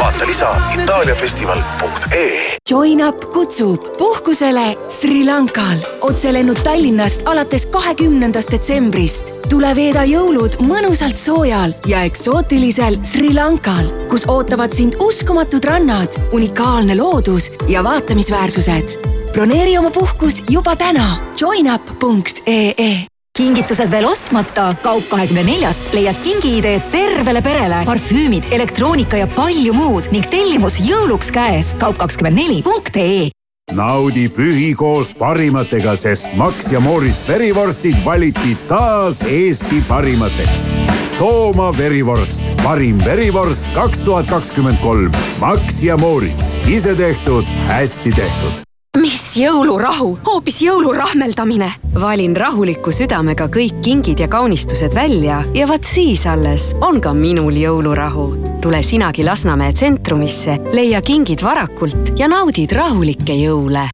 vaata 0.00 0.26
lisa 0.26 0.56
itaaliafestival.ee 0.82 2.53
Join 2.70 3.08
Up 3.08 3.24
kutsub 3.32 3.96
puhkusele 3.98 4.76
Sri 4.88 5.26
Lankal. 5.26 5.76
otselennud 6.00 6.56
Tallinnast 6.64 7.22
alates 7.24 7.66
kahekümnendast 7.66 8.50
detsembrist. 8.50 9.28
tule 9.48 9.74
veeda 9.76 10.06
jõulud 10.08 10.56
mõnusalt 10.64 11.20
soojal 11.20 11.74
ja 11.86 12.02
eksootilisel 12.08 12.96
Sri 13.02 13.34
Lankal, 13.34 13.92
kus 14.08 14.24
ootavad 14.28 14.72
sind 14.72 14.96
uskumatud 14.96 15.64
rannad, 15.64 16.16
unikaalne 16.32 16.96
loodus 16.96 17.52
ja 17.68 17.84
vaatamisväärsused. 17.84 18.98
broneeri 19.32 19.78
oma 19.78 19.90
puhkus 19.90 20.42
juba 20.48 20.76
täna 20.76 21.16
joinup.ee 21.40 23.13
kingitused 23.34 23.90
veel 23.90 24.06
ostmata, 24.06 24.68
kaup 24.82 25.08
kahekümne 25.10 25.42
neljast 25.42 25.88
leiad 25.94 26.20
kingiideed 26.22 26.84
tervele 26.92 27.42
perele, 27.42 27.80
parfüümid, 27.88 28.46
elektroonika 28.54 29.18
ja 29.18 29.26
palju 29.26 29.74
muud 29.74 30.06
ning 30.14 30.26
tellimus 30.30 30.78
jõuluks 30.78 31.32
käes. 31.34 31.72
kaup 31.80 31.98
kakskümmend 31.98 32.38
neli 32.38 32.62
punkt 32.62 32.96
ee 32.96 33.32
naudi 33.74 34.28
pühi 34.28 34.74
koos 34.78 35.10
parimatega, 35.18 35.96
sest 35.96 36.34
Max 36.36 36.70
ja 36.72 36.80
Moritz 36.80 37.24
verivorstid 37.28 37.96
valiti 38.04 38.54
taas 38.68 39.22
Eesti 39.22 39.80
parimateks. 39.88 40.74
Tooma 41.18 41.72
verivorst, 41.78 42.52
parim 42.62 43.00
verivorst 43.04 43.66
kaks 43.74 44.04
tuhat 44.04 44.28
kakskümmend 44.30 44.78
kolm. 44.84 45.10
Max 45.40 45.82
ja 45.82 45.96
Moritz, 45.96 46.58
ise 46.68 46.94
tehtud, 46.94 47.50
hästi 47.72 48.12
tehtud 48.12 48.64
mis 49.00 49.36
jõulurahu, 49.36 50.18
hoopis 50.26 50.60
jõulurahmeldamine. 50.62 51.72
valin 52.00 52.36
rahuliku 52.36 52.92
südamega 52.92 53.48
kõik 53.48 53.80
kingid 53.82 54.20
ja 54.20 54.28
kaunistused 54.28 54.94
välja 54.94 55.42
ja 55.54 55.66
vaat 55.68 55.84
siis 55.84 56.26
alles 56.26 56.74
on 56.80 57.00
ka 57.00 57.12
minul 57.12 57.52
jõulurahu. 57.52 58.26
tule 58.60 58.82
sinagi 58.82 59.24
Lasnamäe 59.24 59.72
tsentrumisse, 59.72 60.58
leia 60.72 61.02
kingid 61.02 61.42
varakult 61.42 62.14
ja 62.16 62.28
naudid 62.28 62.72
rahulikke 62.72 63.34
jõule 63.34 63.88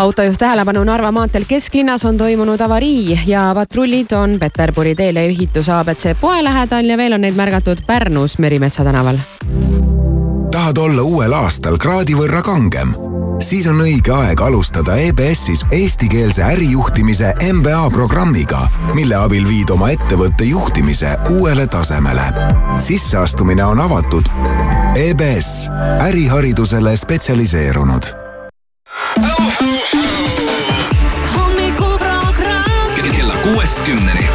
autojuht 0.00 0.38
tähelepanu 0.38 0.84
Narva 0.84 1.12
maanteel 1.12 1.44
kesklinnas 1.48 2.04
on 2.04 2.18
toimunud 2.18 2.60
avarii 2.60 3.18
ja 3.26 3.50
patrullid 3.54 4.12
on 4.12 4.38
Peterburi 4.40 4.94
teel 4.94 5.16
ja 5.16 5.22
ehitus 5.22 5.68
abc 5.68 6.14
poe 6.20 6.44
lähedal 6.44 6.88
ja 6.88 6.96
veel 6.96 7.12
on 7.12 7.26
neid 7.26 7.36
märgatud 7.36 7.84
Pärnus 7.86 8.38
Merimetsa 8.38 8.84
tänaval. 8.84 9.20
Tahad 10.50 10.78
olla 10.78 11.02
uuel 11.02 11.32
aastal 11.32 11.78
kraadi 11.78 12.14
võrra 12.18 12.42
kangem? 12.42 12.94
siis 13.40 13.66
on 13.70 13.80
õige 13.80 14.12
aeg 14.12 14.40
alustada 14.44 14.96
EBS-is 15.00 15.64
eestikeelse 15.72 16.42
ärijuhtimise 16.44 17.32
MBA 17.52 17.90
programmiga, 17.90 18.66
mille 18.94 19.16
abil 19.16 19.46
viid 19.48 19.70
oma 19.72 19.90
ettevõtte 19.94 20.44
juhtimise 20.44 21.16
uuele 21.30 21.66
tasemele. 21.66 22.26
sisseastumine 22.78 23.64
on 23.64 23.80
avatud. 23.80 24.28
EBS, 24.96 25.68
äriharidusele 26.08 26.96
spetsialiseerunud 26.96 28.14
hommikuprogramm 31.36 32.94
kella 32.94 33.34
kuuest 33.42 33.78
kümneni. 33.84 34.26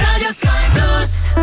raadio 0.00 0.32
Sky 0.32 0.48
pluss. 0.74 1.34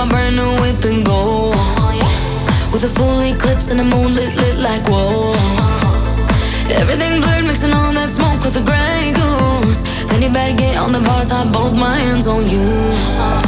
My 0.00 0.08
brand 0.08 0.36
new 0.36 0.50
whip 0.62 0.82
and 0.84 1.04
go. 1.04 1.50
With 2.72 2.84
a 2.84 2.88
full 2.88 3.20
eclipse 3.20 3.70
and 3.70 3.78
the 3.78 3.84
moon 3.84 4.14
lit, 4.14 4.34
like 4.56 4.84
whoa. 4.88 5.34
Everything 6.80 7.20
blurred, 7.20 7.44
mixing 7.44 7.74
all 7.74 7.92
that 7.92 8.08
smoke 8.08 8.42
with 8.42 8.54
the 8.54 8.62
gray 8.62 9.12
goose. 9.12 9.82
Fanny 10.08 10.30
bag, 10.30 10.56
get 10.56 10.76
on 10.78 10.92
the 10.92 11.00
bar 11.00 11.24
top, 11.26 11.52
both 11.52 11.74
my 11.74 11.96
hands 11.98 12.26
on 12.26 12.48
you. 12.48 12.70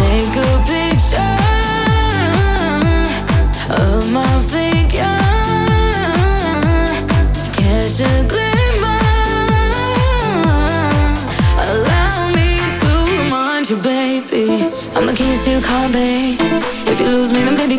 Take 0.03 0.37
a 0.47 0.51
picture 0.69 1.39
of 3.83 4.13
my 4.13 4.43
figure. 4.43 4.62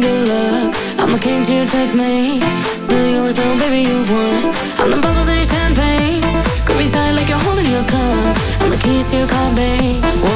Good 0.04 0.28
luck. 0.28 0.76
I'm 1.00 1.12
the 1.14 1.20
king 1.20 1.44
to 1.46 1.54
your 1.60 1.66
checkmate. 1.66 2.44
Still 2.78 3.08
yours, 3.16 3.36
though, 3.36 3.58
baby, 3.58 3.82
you've 3.90 4.12
won. 4.12 4.44
I'm 4.80 4.90
the 4.92 5.00
bubbles 5.06 5.30
in 5.30 5.38
your 5.42 5.50
champagne. 5.56 6.24
Grip 6.66 6.78
me 6.78 6.90
tight 6.90 7.14
like 7.14 7.30
you're 7.30 7.44
holding 7.48 7.70
your 7.76 7.86
cup. 7.94 8.36
I'm 8.62 8.70
the 8.70 8.80
keys 8.84 9.10
to 9.12 9.18
your 9.20 9.28
car, 9.28 9.56
babe. 9.56 10.33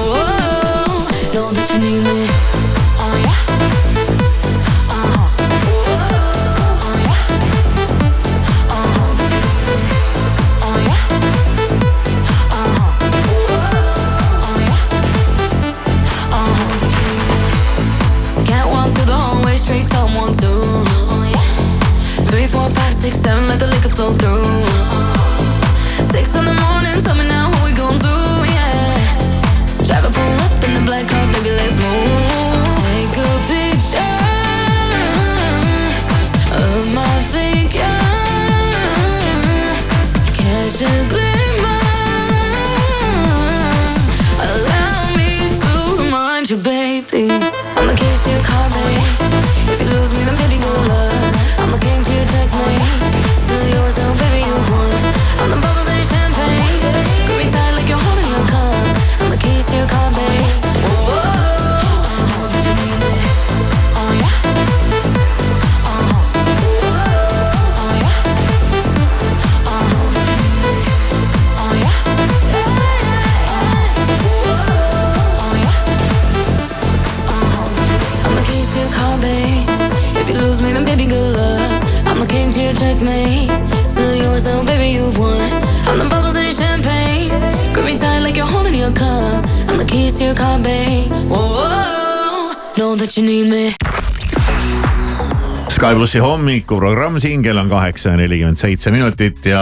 Sky 95.88 95.96
plussi 95.96 96.20
hommikuprogramm 96.20 97.16
siin, 97.24 97.40
kell 97.40 97.58
on 97.62 97.70
kaheksa 97.72 98.10
ja 98.10 98.18
nelikümmend 98.20 98.60
seitse 98.60 98.92
minutit 98.92 99.46
ja 99.48 99.62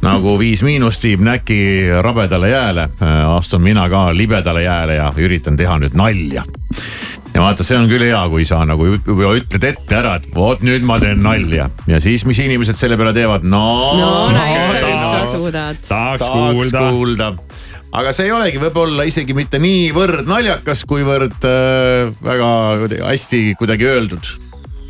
nagu 0.00 0.36
Viis 0.40 0.62
Miinust 0.64 1.02
viib 1.04 1.20
näki 1.20 1.58
rabedale 2.00 2.48
jääle, 2.48 2.86
astun 3.34 3.60
mina 3.60 3.84
ka 3.92 4.06
libedale 4.16 4.62
jääle 4.64 4.94
ja 4.96 5.10
üritan 5.20 5.58
teha 5.60 5.74
nüüd 5.82 5.92
nalja. 5.98 6.40
ja 7.34 7.42
vaata, 7.42 7.66
see 7.68 7.76
on 7.76 7.84
küll 7.90 8.06
hea, 8.06 8.20
kui 8.32 8.46
sa 8.48 8.62
nagu 8.64 8.86
juba 8.94 9.34
ütled 9.36 9.66
ette 9.68 9.98
ära, 9.98 10.14
et 10.16 10.30
vot 10.32 10.64
nüüd 10.64 10.86
ma 10.88 10.96
teen 11.02 11.20
nalja 11.20 11.68
ja 11.86 12.00
siis, 12.00 12.24
mis 12.24 12.40
inimesed 12.40 12.78
selle 12.78 12.96
peale 12.96 13.12
teevad, 13.12 13.44
no, 13.44 13.66
no 13.98 14.08
no, 14.32 15.26
suudad. 15.34 15.82
tahaks 15.84 16.24
tahaks 16.24 16.72
kuulda. 16.72 16.86
kuulda. 16.88 17.28
aga 18.00 18.14
see 18.16 18.30
ei 18.30 18.32
olegi 18.38 18.64
võib-olla 18.64 19.04
isegi 19.04 19.36
mitte 19.36 19.60
niivõrd 19.60 20.24
naljakas, 20.32 20.86
kuivõrd 20.88 21.44
äh, 21.44 22.08
väga 22.24 22.48
hästi 23.10 23.42
kuidagi 23.60 23.90
öeldud. 23.92 24.32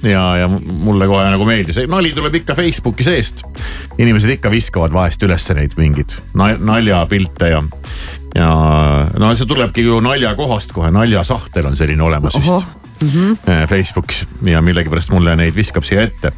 ja, 0.03 0.22
ja 0.42 0.48
mulle 0.48 1.07
kohe 1.11 1.24
nagu 1.30 1.44
meeldis, 1.48 1.78
nali 1.90 2.12
tuleb 2.16 2.34
ikka 2.42 2.55
Facebooki 2.59 3.05
seest. 3.07 3.42
inimesed 3.98 4.30
ikka 4.38 4.50
viskavad 4.50 4.92
vahest 4.94 5.22
ülesse 5.22 5.55
neid 5.59 5.74
mingeid 5.78 6.14
na- 6.34 6.57
naljapilte 6.59 7.48
ja, 7.53 7.62
ja 8.34 8.53
no 9.18 9.32
see 9.34 9.46
tulebki 9.46 9.84
ju 9.86 10.00
naljakohast 10.05 10.72
kohe, 10.72 10.90
naljasahtel 10.94 11.66
on 11.72 11.76
selline 11.76 12.03
olemas 12.03 12.38
vist 12.38 12.48
ohoh, 12.55 12.64
Mhm. 13.03 13.32
äh, 13.50 13.64
Facebookis 13.68 14.26
ja 14.46 14.61
millegipärast 14.62 15.11
mulle 15.11 15.32
neid 15.36 15.57
viskab 15.57 15.82
siia 15.82 16.03
ette. 16.07 16.32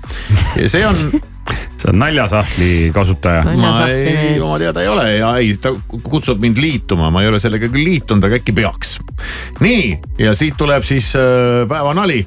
ja 0.57 0.69
see 0.69 0.87
on 0.87 0.97
sa 1.79 1.91
oled 1.91 1.99
naljasahtli 2.01 2.91
kasutaja. 2.95 3.43
ma 3.45 3.73
ei, 3.89 4.39
oma 4.41 4.57
teada 4.59 4.81
ei 4.81 4.89
ole 4.89 5.05
ja 5.19 5.35
ei, 5.37 5.51
ta 5.61 5.75
kutsub 6.09 6.41
mind 6.41 6.57
liituma, 6.57 7.11
ma 7.13 7.21
ei 7.23 7.29
ole 7.29 7.39
sellega 7.43 7.69
küll 7.69 7.85
liitunud, 7.85 8.25
aga 8.25 8.39
äkki 8.41 8.55
peaks. 8.57 8.95
nii, 9.61 9.99
ja 10.19 10.33
siit 10.35 10.57
tuleb 10.57 10.83
siis 10.83 11.13
äh, 11.21 11.69
päevanali. 11.69 12.23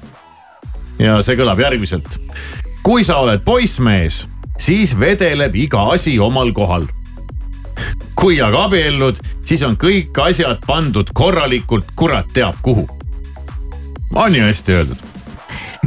Ja 0.99 1.21
see 1.21 1.37
kõlab 1.37 1.61
järgmiselt. 1.61 2.19
kui 2.83 3.03
sa 3.03 3.17
oled 3.23 3.43
poissmees, 3.45 4.25
siis 4.57 4.95
vedeleb 4.99 5.55
iga 5.55 5.89
asi 5.93 6.19
omal 6.19 6.51
kohal. 6.51 6.87
kui 8.15 8.41
aga 8.41 8.63
abiellud, 8.65 9.19
siis 9.45 9.63
on 9.63 9.77
kõik 9.77 10.17
asjad 10.23 10.63
pandud 10.67 11.09
korralikult 11.13 11.91
kurat 11.95 12.33
teab 12.33 12.55
kuhu. 12.61 12.87
on 14.15 14.35
ju 14.35 14.43
hästi 14.43 14.73
öeldud? 14.73 15.03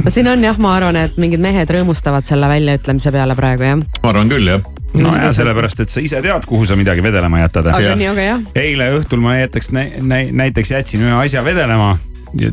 no 0.03 0.11
siin 0.11 0.27
on 0.27 0.43
jah, 0.43 0.57
ma 0.57 0.75
arvan, 0.75 0.95
et 0.95 1.17
mingid 1.17 1.41
mehed 1.43 1.69
rõõmustavad 1.69 2.25
selle 2.27 2.47
väljaütlemise 2.51 3.11
peale 3.11 3.35
praegu 3.35 3.67
jah. 3.67 3.81
ma 4.03 4.13
arvan 4.13 4.31
küll 4.31 4.53
jah. 4.53 4.63
nojah, 4.93 5.31
sellepärast, 5.35 5.83
et 5.83 5.89
sa 5.93 6.03
ise 6.03 6.21
tead, 6.23 6.47
kuhu 6.47 6.65
sa 6.65 6.75
midagi 6.79 7.03
vedelema 7.03 7.43
jätad. 7.43 7.71
aga 7.73 7.95
nii, 7.99 8.11
aga 8.13 8.27
jah. 8.29 8.45
eile 8.55 8.91
õhtul 8.97 9.23
ma 9.23 9.37
jätaks 9.41 9.71
nä, 9.75 9.87
nä, 10.01 10.23
näiteks 10.31 10.71
jätsin 10.71 11.03
ühe 11.07 11.17
asja 11.25 11.43
vedelema 11.45 11.97
ja 12.39 12.51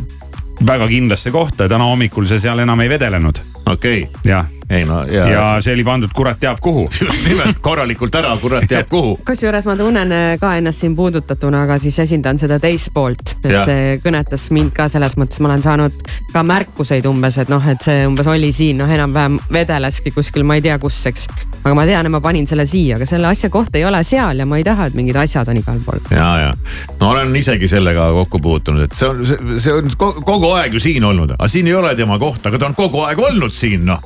väga 0.66 0.88
kindlasse 0.88 1.30
kohta 1.30 1.64
ja 1.64 1.68
täna 1.68 1.84
hommikul 1.84 2.26
see 2.26 2.38
seal 2.38 2.58
enam 2.58 2.80
ei 2.80 2.88
vedelenud. 2.88 3.40
okei 3.66 4.02
okay.. 4.02 4.20
jah, 4.24 4.46
ei 4.70 4.84
no 4.84 4.98
ja, 5.08 5.26
ja 5.32 5.44
see 5.64 5.72
oli 5.72 5.84
pandud 5.86 6.12
kurat 6.16 6.40
teab 6.40 6.58
kuhu. 6.60 6.88
just 7.00 7.24
nimelt 7.28 7.58
korralikult 7.64 8.14
ära, 8.20 8.34
kurat 8.40 8.66
teab 8.68 8.88
kuhu. 8.90 9.14
kusjuures 9.26 9.66
ma 9.68 9.76
tunnen 9.78 10.12
äh, 10.12 10.26
ka 10.40 10.54
ennast 10.60 10.84
siin 10.84 10.96
puudutatuna, 10.96 11.62
aga 11.66 11.78
siis 11.82 11.98
esindan 12.04 12.38
seda 12.38 12.58
teist 12.62 12.92
poolt. 12.94 13.36
et 13.44 13.50
Jah. 13.52 13.64
see 13.64 13.98
kõnetas 14.04 14.48
mind 14.54 14.74
ka 14.76 14.88
selles 14.92 15.16
mõttes, 15.20 15.40
ma 15.40 15.52
olen 15.52 15.64
saanud 15.64 16.02
ka 16.32 16.42
märkuseid 16.44 17.06
umbes, 17.08 17.38
et 17.40 17.48
noh, 17.52 17.64
et 17.70 17.80
see 17.84 18.04
umbes 18.08 18.26
oli 18.28 18.50
siin, 18.52 18.78
noh 18.82 18.90
enam-vähem 18.92 19.38
vedeleski 19.52 20.12
kuskil, 20.14 20.44
ma 20.48 20.58
ei 20.58 20.64
tea 20.64 20.76
kus, 20.82 20.98
eks. 21.10 21.26
aga 21.64 21.74
ma 21.74 21.86
tean, 21.88 22.06
et 22.06 22.12
ma 22.12 22.20
panin 22.24 22.46
selle 22.50 22.66
siia, 22.68 22.96
aga 22.98 23.06
selle 23.08 23.30
asja 23.30 23.50
koht 23.52 23.74
ei 23.78 23.84
ole 23.88 24.02
seal 24.04 24.42
ja 24.42 24.46
ma 24.48 24.60
ei 24.60 24.66
taha, 24.68 24.88
et 24.90 24.98
mingid 24.98 25.16
asjad 25.16 25.48
on 25.48 25.60
igal 25.62 25.80
pool. 25.86 26.00
ja, 26.12 26.28
ja 26.44 26.52
no 27.00 27.10
olen 27.14 27.34
isegi 27.36 27.68
sellega 27.70 28.10
kokku 28.20 28.40
puutunud, 28.44 28.84
et 28.84 28.94
see 28.98 29.08
on, 29.08 29.24
see 29.58 29.72
on 29.72 29.88
ko- 29.96 30.14
kogu 30.24 30.52
aeg 30.58 30.76
ju 30.76 30.82
siin 30.82 31.04
olnud, 31.08 31.36
aga 31.38 31.48
siin 31.48 31.66
ei 31.72 31.74
ole 31.78 31.94
tema 31.96 32.18
koht, 32.20 32.44
aga 32.46 32.58
ta 32.60 32.68
on 32.68 32.76
kogu 32.78 33.02
aeg 33.08 33.18
olnud 33.30 33.54
siin 33.54 33.86
noh. 33.88 34.02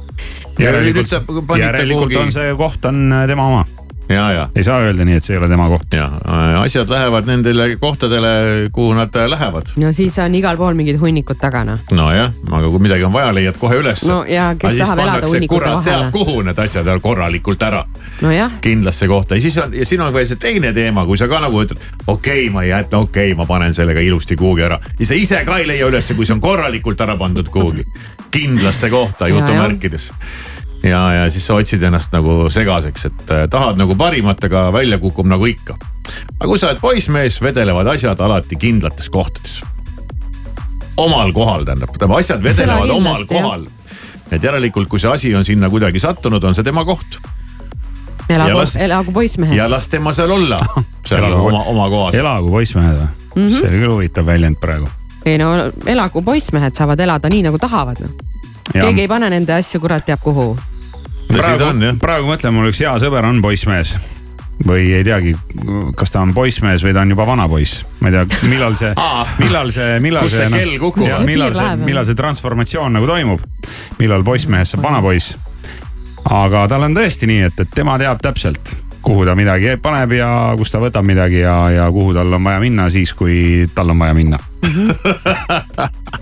Järelikult 0.59 1.59
järelikult 1.59 2.17
on 2.17 2.33
see 2.33 2.55
koht 2.59 2.85
on 2.85 3.05
äh, 3.13 3.27
tema 3.31 3.47
oma. 3.47 3.65
ja, 4.13 4.33
ja. 4.33 4.49
ei 4.57 4.65
saa 4.65 4.81
öelda 4.85 5.05
nii, 5.05 5.17
et 5.19 5.27
see 5.27 5.35
ei 5.37 5.41
ole 5.41 5.49
tema 5.51 5.69
koht. 5.69 5.95
ja 5.95 6.09
asjad 6.61 6.91
lähevad 6.91 7.27
nendele 7.27 7.77
kohtadele, 7.81 8.29
kuhu 8.73 8.95
nad 8.95 9.17
äh, 9.17 9.29
lähevad. 9.31 9.73
no 9.77 9.93
siis 9.93 10.19
on 10.23 10.35
igal 10.35 10.57
pool 10.57 10.75
mingid 10.79 11.01
hunnikud 11.01 11.41
taga 11.41 11.65
noh. 11.65 11.81
nojah, 11.93 12.33
aga 12.51 12.71
kui 12.71 12.83
midagi 12.87 13.05
on 13.09 13.13
vaja, 13.13 13.33
leiad 13.35 13.59
kohe 13.61 13.81
ülesse. 13.81 14.09
No 14.11 14.23
ja 14.29 14.53
kes 14.59 14.79
tahab 14.81 15.03
elada 15.05 15.31
hunnikute 15.31 15.71
vahele. 15.71 15.85
teab, 15.91 16.13
kuhu 16.13 16.43
need 16.47 16.63
asjad 16.67 16.89
on 16.95 17.03
korralikult 17.05 17.63
ära 17.63 17.85
nojah, 18.23 18.59
kindlasse 18.65 19.09
kohta 19.11 19.39
ja 19.39 19.45
siis 19.45 19.59
on 19.63 19.75
ja 19.75 19.87
siin 19.89 20.05
on 20.05 20.15
veel 20.15 20.29
see 20.29 20.41
teine 20.41 20.73
teema, 20.77 21.07
kui 21.09 21.19
sa 21.21 21.29
ka 21.31 21.43
nagu 21.43 21.65
ütled, 21.65 21.81
okei 22.07 22.47
okay,, 22.47 22.51
ma 22.55 22.67
ei 22.67 22.73
jäta, 22.73 23.03
okei 23.03 23.33
okay,, 23.33 23.39
ma 23.39 23.49
panen 23.49 23.75
sellega 23.75 24.01
ilusti 24.01 24.37
kuhugi 24.37 24.69
ära 24.69 24.81
ja 24.99 25.07
sa 25.09 25.19
ise 25.19 25.45
ka 25.49 25.59
ei 25.63 25.69
leia 25.69 25.89
ülesse, 25.91 26.15
kui 26.19 26.29
see 26.29 26.37
on 26.37 26.45
korralikult 26.45 27.01
ära 27.01 27.17
pandud 27.21 27.49
kuhugi 27.53 27.87
kindlasse 28.33 28.91
kohta 28.91 29.29
Ja, 29.29 29.35
jutumärkides. 29.35 30.13
ja, 30.83 31.03
ja 31.13 31.31
siis 31.31 31.47
sa 31.47 31.55
otsid 31.61 31.83
ennast 31.83 32.13
nagu 32.15 32.49
segaseks, 32.51 33.05
et 33.11 33.31
äh, 33.31 33.45
tahad 33.51 33.79
nagu 33.81 33.95
parimat, 33.99 34.45
aga 34.45 34.69
välja 34.75 34.99
kukub 34.99 35.27
nagu 35.31 35.47
ikka. 35.47 35.77
aga 36.39 36.49
kui 36.49 36.59
sa 36.59 36.71
oled 36.73 36.81
poissmees, 36.83 37.41
vedelevad 37.43 37.87
asjad 37.95 38.21
alati 38.21 38.57
kindlates 38.57 39.11
kohtades. 39.11 39.61
omal 40.97 41.33
kohal 41.33 41.65
tähendab, 41.65 41.93
tähendab 41.95 42.19
asjad 42.19 42.43
vedelevad 42.43 42.91
omal 42.91 43.25
kohal. 43.27 43.67
et 44.31 44.43
järelikult, 44.43 44.89
kui 44.89 44.99
see 44.99 45.11
asi 45.13 45.35
on 45.35 45.45
sinna 45.45 45.71
kuidagi 45.71 45.99
sattunud, 45.99 46.45
on 46.45 46.55
see 46.55 46.65
tema 46.65 46.85
koht 46.85 47.21
elagu 48.33 48.63
elagu 48.79 49.13
poissmehed. 49.13 49.57
ja 49.57 49.71
las 49.71 49.89
tema 49.89 50.13
seal 50.13 50.31
olla, 50.31 50.59
seal 51.09 51.25
Elagu- 51.25 51.49
oma, 51.49 51.63
oma 51.65 51.89
kohas. 51.91 52.15
elagu 52.15 52.51
poissmehed 52.51 52.97
või? 52.97 53.09
Mhm. 53.35 53.49
see 53.49 53.69
oli 53.69 53.79
küll 53.83 53.93
huvitav 53.95 54.27
väljend 54.27 54.61
praegu. 54.61 54.89
ei 55.27 55.39
no 55.39 55.53
elagu 55.87 56.23
poissmehed 56.23 56.75
saavad 56.75 57.01
elada 57.01 57.29
nii 57.29 57.43
nagu 57.49 57.59
tahavad 57.59 58.01
noh. 58.01 58.11
keegi 58.73 59.01
ei 59.07 59.09
pane 59.09 59.31
nende 59.31 59.55
asju 59.55 59.81
kurat 59.81 60.07
teab 60.07 60.21
kuhu. 60.23 60.57
praegu, 61.37 61.95
praegu 62.03 62.29
mõtlen, 62.29 62.55
mul 62.55 62.71
üks 62.73 62.83
hea 62.85 62.93
sõber 63.03 63.27
on 63.29 63.41
poissmees 63.45 63.97
või 64.67 64.93
ei 64.95 65.05
teagi, 65.07 65.33
kas 65.99 66.13
ta 66.13 66.21
on 66.23 66.35
poissmees 66.37 66.85
või 66.85 66.93
ta 66.95 67.03
on 67.03 67.15
juba 67.15 67.27
vana 67.27 67.49
poiss, 67.51 67.83
ma 68.01 68.11
ei 68.11 68.17
tea, 68.17 68.43
millal 68.53 68.77
see 68.79 68.93
millal 69.41 69.73
see, 69.75 69.97
millal 70.05 70.29
Kus 70.29 70.37
see 70.39 70.51
kell 70.53 70.77
kukub? 70.83 71.07
See 71.09 71.27
millal 71.29 71.57
see 71.57 71.73
millal 71.83 72.07
see 72.09 72.19
transformatsioon 72.19 72.99
nagu 72.99 73.09
toimub, 73.09 73.43
millal 73.99 74.25
poissmehest 74.27 74.77
saab 74.77 74.87
vana 74.87 75.03
poiss. 75.05 75.37
aga 76.31 76.67
tal 76.71 76.87
on 76.87 76.97
tõesti 76.97 77.29
nii, 77.31 77.43
et, 77.51 77.61
et 77.65 77.75
tema 77.75 77.99
teab 78.01 78.23
täpselt, 78.23 78.77
kuhu 79.03 79.27
ta 79.27 79.35
midagi 79.39 79.77
paneb 79.83 80.15
ja 80.17 80.31
kust 80.59 80.77
ta 80.77 80.83
võtab 80.83 81.07
midagi 81.07 81.43
ja, 81.43 81.57
ja 81.75 81.91
kuhu 81.91 82.15
tal 82.15 82.33
on 82.33 82.45
vaja 82.45 82.63
minna 82.63 82.89
siis, 82.91 83.15
kui 83.19 83.67
tal 83.75 83.91
on 83.91 84.05
vaja 84.05 84.15
minna. 84.19 84.39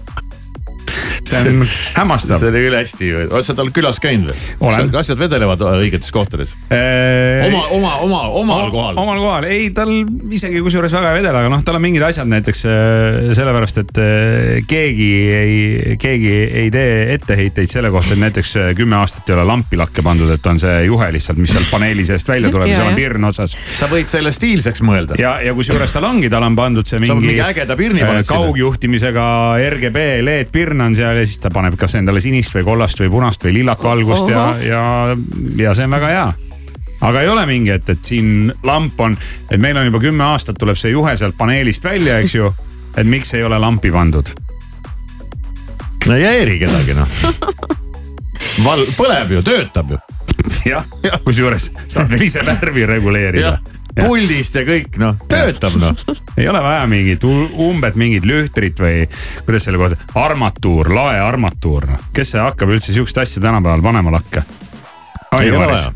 see 1.31 1.55
on 1.55 1.65
hämmastav. 1.97 2.41
see 2.43 2.53
oli 2.53 2.65
küll 2.67 2.79
hästi, 2.79 3.11
oled 3.29 3.47
sa 3.47 3.57
tal 3.59 3.73
külas 3.75 4.01
käinud 4.03 4.33
või 4.33 4.71
Olen.? 4.71 4.91
asjad 5.01 5.21
vedelevad 5.21 5.65
õigetes 5.71 6.13
kohtades? 6.15 6.55
oma, 6.71 7.63
oma, 7.77 7.95
oma, 8.07 8.23
omal 8.43 8.71
kohal. 8.75 9.01
omal 9.01 9.23
kohal, 9.23 9.49
ei 9.51 9.71
tal 9.75 9.93
isegi 10.31 10.63
kusjuures 10.65 10.95
väga 10.97 11.15
ei 11.15 11.21
vedele, 11.21 11.43
aga 11.43 11.53
noh, 11.53 11.63
tal 11.67 11.79
on 11.79 11.85
mingid 11.85 12.05
asjad 12.07 12.29
näiteks 12.31 12.65
äh, 12.69 13.31
sellepärast, 13.37 13.83
et 13.85 14.01
äh, 14.03 14.61
keegi 14.71 15.11
ei, 15.35 15.97
keegi 16.01 16.35
ei 16.65 16.71
tee 16.75 17.15
etteheiteid 17.15 17.71
selle 17.71 17.93
kohta, 17.95 18.15
et 18.15 18.23
näiteks 18.23 18.55
äh, 18.61 18.71
kümme 18.79 18.99
aastat 19.01 19.29
ei 19.31 19.37
ole 19.37 19.47
lampi 19.49 19.79
lakke 19.81 20.05
pandud, 20.07 20.31
et 20.35 20.47
on 20.51 20.61
see 20.63 20.77
juhe 20.87 21.11
lihtsalt, 21.15 21.41
mis 21.41 21.53
sealt 21.55 21.71
paneeli 21.73 22.07
seest 22.09 22.29
välja 22.31 22.51
tuleb 22.53 22.71
ja 22.71 22.81
seal 22.81 22.91
on 22.91 22.95
ja. 22.95 23.01
pirn 23.01 23.29
otsas. 23.31 23.57
sa 23.77 23.89
võid 23.91 24.11
selle 24.11 24.33
stiilseks 24.35 24.85
mõelda. 24.87 25.19
ja, 25.21 25.37
ja 25.45 25.55
kusjuures 25.57 25.93
tal 25.95 26.07
ongi, 26.09 26.31
tal 26.33 26.47
on 26.47 26.59
pandud 26.59 26.89
see 26.89 27.01
mingi, 27.03 27.31
mingi 27.33 27.45
ägeda 27.45 27.77
pirni 27.79 28.05
äh, 28.05 28.11
paned 28.11 28.29
sinna. 28.29 28.41
kaugjuhtimisega 28.45 29.27
RGB 29.77 30.07
LED 30.27 30.53
pirn 30.55 30.87
on 30.87 30.97
seal 30.99 31.20
ja 31.21 31.29
siis 31.29 31.41
ta 31.43 31.53
paneb 31.53 31.77
kas 31.79 31.95
endale 32.01 32.21
sinist 32.25 32.55
või 32.57 32.67
kollast 32.67 33.01
või 33.03 33.11
punast 33.13 33.45
või 33.45 33.59
lillat 33.61 33.83
valgust 33.85 34.29
ja 34.31 34.45
Ohoh., 34.51 34.63
ja, 34.65 34.85
ja 35.61 35.75
see 35.77 35.89
on 35.89 35.99
väga 35.99 36.15
hea 36.15 36.29
aga 37.01 37.23
ei 37.23 37.29
ole 37.29 37.47
mingi, 37.49 37.73
et, 37.75 37.89
et 37.89 38.05
siin 38.05 38.53
lamp 38.67 39.01
on, 39.01 39.17
et 39.51 39.61
meil 39.61 39.79
on 39.81 39.89
juba 39.89 40.03
kümme 40.03 40.25
aastat 40.25 40.59
tuleb 40.61 40.79
see 40.79 40.93
juhe 40.93 41.17
sealt 41.17 41.37
paneelist 41.39 41.85
välja, 41.85 42.19
eks 42.21 42.35
ju. 42.35 42.53
et 42.97 43.07
miks 43.07 43.35
ei 43.35 43.45
ole 43.45 43.59
lampi 43.59 43.93
pandud? 43.93 44.33
no 46.07 46.17
ei 46.17 46.25
häiri 46.25 46.59
kedagi 46.61 46.97
noh. 46.97 47.19
val-, 48.67 48.89
põleb 48.97 49.37
ju, 49.37 49.43
töötab 49.45 49.95
ju. 49.95 50.01
jah, 50.69 50.87
kusjuures 51.25 51.71
saab 51.87 52.13
veel 52.13 52.29
ise 52.29 52.45
värvi 52.47 52.87
reguleerida 52.89 53.59
puldist 54.05 54.57
ja 54.59 54.65
kõik 54.67 54.99
noh, 55.01 55.19
töötab 55.31 55.77
noh. 55.81 56.05
ei 56.37 56.49
ole 56.51 56.63
vaja 56.65 56.87
mingit 56.91 57.25
umbet 57.27 57.99
mingit 58.01 58.27
lühtrit 58.29 58.81
või 58.81 59.05
kuidas 59.47 59.67
selle 59.69 59.81
kohta, 59.81 59.99
armatuur, 60.21 60.93
lae 60.95 61.21
armatuur, 61.23 61.89
noh. 61.91 62.09
kes 62.17 62.35
see 62.35 62.43
hakkab 62.43 62.73
üldse 62.75 62.95
sihukest 62.95 63.23
asja 63.23 63.43
tänapäeval 63.45 63.85
panema 63.85 64.15
lakke? 64.19 64.45
ei 65.41 65.51
ole 65.51 65.67
vaja. 65.67 65.93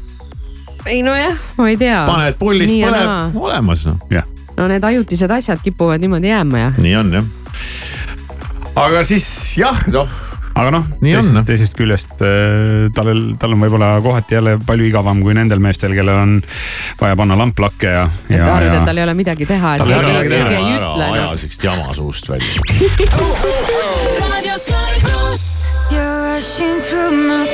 ei 0.86 1.02
nojah, 1.06 1.40
ma 1.58 1.68
ei 1.72 1.80
tea. 1.80 2.04
paned 2.08 2.38
puldist, 2.40 2.76
põleb, 2.78 3.40
olemas 3.46 3.86
noh. 3.88 3.98
no 4.56 4.68
need 4.70 4.84
ajutised 4.84 5.30
asjad 5.30 5.62
kipuvad 5.64 6.02
niimoodi 6.04 6.30
jääma 6.32 6.66
ja. 6.66 6.70
nii 6.78 6.94
on 7.00 7.18
jah. 7.20 7.32
aga 8.86 9.04
siis 9.06 9.26
jah, 9.58 9.86
noh. 9.92 10.20
Aga 10.54 10.70
noh, 10.70 10.84
Nii 11.02 11.14
on, 11.14 11.20
teisest, 11.20 11.34
noh. 11.34 11.44
teisest 11.48 11.74
küljest 11.78 12.22
äh, 12.22 12.86
tal, 12.94 13.10
tal 13.40 13.56
on 13.56 13.60
võib-olla 13.64 13.88
kohati 14.04 14.38
jälle 14.38 14.52
palju 14.66 14.84
igavam 14.88 15.22
kui 15.24 15.34
nendel 15.36 15.62
meestel, 15.62 15.94
kellel 15.96 16.18
on 16.20 16.36
vaja 17.00 17.18
panna 17.18 17.34
lamp 17.38 17.58
lakke 17.64 17.90
ja. 17.90 18.04
et 18.28 18.38
ta 18.38 18.52
arvab, 18.60 18.78
et 18.78 18.88
tal 18.90 18.98
ei 19.00 19.06
ole 19.06 19.14
midagi 19.18 19.44
teha, 19.50 19.74
et 19.74 19.84
Tal 19.84 19.90
ei 19.90 19.98
ole 19.98 20.12
keegi, 20.12 20.28
midagi 20.30 20.54
keegi 20.54 20.60
ei 20.60 20.76
ära 20.76 20.90
ütle 20.92 21.04
aja 21.10 21.24
no.. 21.26 21.36
siukest 21.42 21.62
jama 21.68 21.86
suust 21.98 22.24
välja. 22.30 22.58
You're 25.90 26.22
rushing 26.22 26.80
through 26.80 27.10
my 27.12 27.53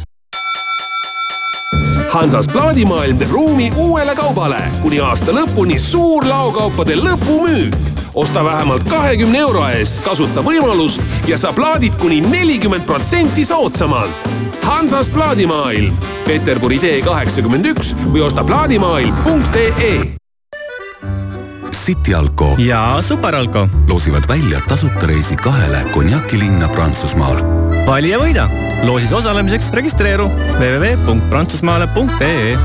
Hansas 2.11 2.47
plaadimaailm 2.51 3.17
teeb 3.17 3.31
ruumi 3.31 3.69
uuele 3.79 4.11
kaubale 4.15 4.57
kuni 4.81 4.97
aasta 4.99 5.31
lõpuni 5.31 5.77
suur 5.79 6.25
laokaupade 6.27 6.95
lõpumüük. 6.99 7.75
osta 8.13 8.43
vähemalt 8.43 8.83
kahekümne 8.83 9.39
euro 9.39 9.63
eest, 9.67 10.01
kasuta 10.03 10.43
võimalust 10.43 11.01
ja 11.27 11.37
saa 11.37 11.53
plaadid 11.55 11.95
kuni 12.01 12.19
nelikümmend 12.21 12.83
protsenti 12.83 13.45
soodsamalt. 13.45 14.27
Hansas 14.61 15.09
plaadimaailm, 15.09 15.95
Peterburi 16.27 16.79
tee 16.79 17.01
kaheksakümmend 17.01 17.71
üks 17.71 17.95
või 18.11 18.27
osta 18.27 18.43
plaadimaailm.ee 18.43 19.95
City 21.71 22.13
Alko 22.15 22.55
ja 22.59 22.97
Superalko 23.01 23.67
loosivad 23.89 24.27
välja 24.27 24.59
tasuta 24.67 25.07
reisi 25.07 25.35
kahele 25.35 25.85
konjakilinna 25.93 26.67
Prantsusmaal. 26.69 27.60
Vali 27.85 28.09
ja 28.11 28.19
võida. 28.19 28.49
loosis 28.85 29.11
osalemiseks 29.13 29.69
registreeru 29.73 30.27
www.prantsusmaale.ee. 30.59 32.57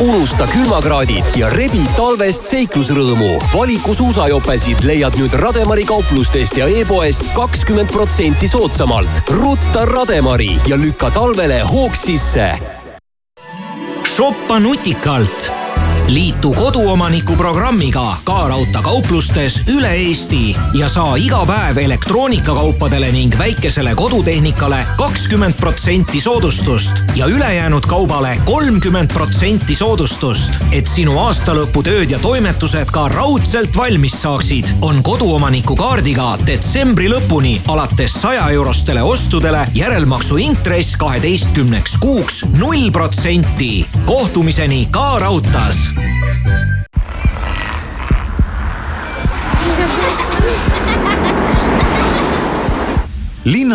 unusta 0.00 0.46
külmakraadid 0.52 1.24
ja 1.36 1.50
rebi 1.50 1.82
talvest 1.96 2.46
seiklusrõõmu. 2.46 3.38
valiku 3.54 3.94
suusajopesid 3.94 4.84
leiad 4.84 5.14
nüüd 5.18 5.32
Rademari 5.32 5.84
kauplustest 5.84 6.56
ja 6.56 6.66
e-poest 6.66 7.24
kakskümmend 7.34 7.92
protsenti 7.92 8.48
soodsamalt. 8.48 9.10
rutta 9.28 9.84
Rademari 9.84 10.60
ja 10.66 10.76
lükka 10.76 11.10
talvele 11.10 11.60
hoog 11.60 11.96
sisse. 11.96 12.58
shoppa 14.16 14.58
nutikalt 14.58 15.57
liitu 16.08 16.52
koduomaniku 16.52 17.36
programmiga 17.36 18.16
Ka 18.24 18.48
Raudtee 18.48 18.82
kauplustes 18.82 19.60
üle 19.68 19.90
Eesti 19.92 20.56
ja 20.74 20.88
saa 20.88 21.16
iga 21.16 21.42
päev 21.46 21.76
elektroonikakaupadele 21.76 23.10
ning 23.12 23.34
väikesele 23.38 23.92
kodutehnikale 23.94 24.86
kakskümmend 24.96 25.54
protsenti 25.60 26.20
soodustust 26.20 27.02
ja 27.16 27.26
ülejäänud 27.26 27.86
kaubale 27.86 28.38
kolmkümmend 28.44 29.12
protsenti 29.12 29.74
soodustust. 29.74 30.52
et 30.72 30.86
sinu 30.86 31.18
aastalõputööd 31.18 32.10
ja 32.10 32.18
toimetused 32.18 32.90
ka 32.92 33.08
raudselt 33.08 33.76
valmis 33.76 34.22
saaksid, 34.22 34.72
on 34.80 35.02
koduomaniku 35.02 35.76
kaardiga 35.76 36.38
detsembri 36.46 37.08
lõpuni 37.08 37.60
alates 37.68 38.16
saja 38.22 38.48
eurostele 38.50 39.02
ostudele 39.02 39.66
järelmaksu 39.74 40.36
intress 40.36 40.96
kaheteistkümneks 40.96 41.96
kuuks 42.00 42.44
null 42.56 42.90
protsenti. 42.90 43.86
kohtumiseni 44.06 44.88
Ka 44.90 45.18
Raudtees 45.18 45.97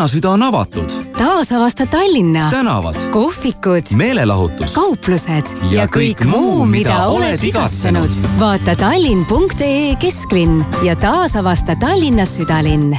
linnasüda 0.04 0.30
on 0.30 0.44
avatud. 0.44 0.90
taasavasta 1.18 1.86
Tallinna. 1.86 2.50
tänavad, 2.50 2.96
kohvikud, 3.12 3.82
meelelahutus, 3.96 4.74
kauplused 4.74 5.58
ja, 5.72 5.86
kõik 5.86 6.26
muu, 6.26 6.66
mida 6.66 7.08
oled 7.08 7.44
igatsenud. 7.44 8.10
vaata 8.40 8.76
tallinn.ee 8.76 9.96
kesklinn 9.96 10.66
ja 10.84 10.96
taasavasta 10.96 11.76
Tallinna 11.76 12.26
südalinn 12.26 12.98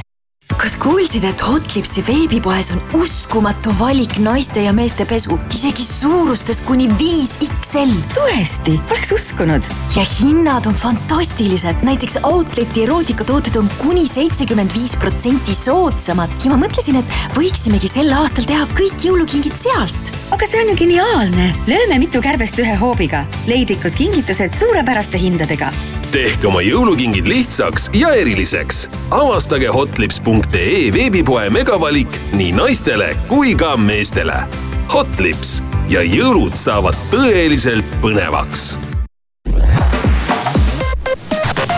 kas 0.53 0.75
kuulsid, 0.77 1.23
et 1.25 1.41
Hotlipsi 1.41 2.03
veebipoes 2.05 2.69
on 2.73 2.81
uskumatu 2.99 3.73
valik 3.79 4.13
naiste 4.21 4.61
ja 4.61 4.73
meeste 4.77 5.05
pesu, 5.09 5.39
isegi 5.53 5.83
suurustes 5.85 6.61
kuni 6.65 6.85
viis 6.99 7.33
XL? 7.41 7.95
tõesti, 8.13 8.75
poleks 8.89 9.11
uskunud. 9.15 9.69
ja 9.97 10.05
hinnad 10.05 10.69
on 10.69 10.77
fantastilised, 10.77 11.81
näiteks 11.87 12.19
Outleti 12.29 12.85
erootikatooted 12.85 13.57
on 13.59 13.69
kuni 13.81 14.05
seitsekümmend 14.07 14.73
viis 14.77 14.93
protsenti 15.01 15.57
soodsamad 15.57 16.31
ja 16.45 16.53
ma 16.53 16.61
mõtlesin, 16.61 17.01
et 17.01 17.35
võiksimegi 17.37 17.89
sel 17.91 18.13
aastal 18.13 18.45
teha 18.45 18.69
kõik 18.77 19.01
jõulukingid 19.09 19.57
sealt. 19.59 20.13
aga 20.31 20.47
see 20.47 20.61
on 20.61 20.73
ju 20.73 20.79
geniaalne, 20.85 21.51
lööme 21.67 21.99
mitu 22.05 22.21
kärbest 22.21 22.61
ühe 22.61 22.77
hoobiga. 22.79 23.25
leidlikud 23.49 23.97
kingitused 23.97 24.53
suurepäraste 24.53 25.17
hindadega 25.17 25.73
tehke 26.15 26.47
oma 26.47 26.61
jõulukingid 26.63 27.27
lihtsaks 27.27 27.89
ja 27.97 28.13
eriliseks. 28.15 28.85
avastage 29.11 29.67
hotlips.ee 29.67 30.34
veebipoe 30.93 31.49
megavalik 31.49 32.19
nii 32.33 32.51
naistele 32.55 33.13
kui 33.27 33.55
ka 33.55 33.75
meestele. 33.77 34.41
Hotlips 34.93 35.59
ja 35.89 36.01
jõulud 36.05 36.55
saavad 36.59 36.97
tõeliselt 37.11 37.85
põnevaks. 38.01 38.73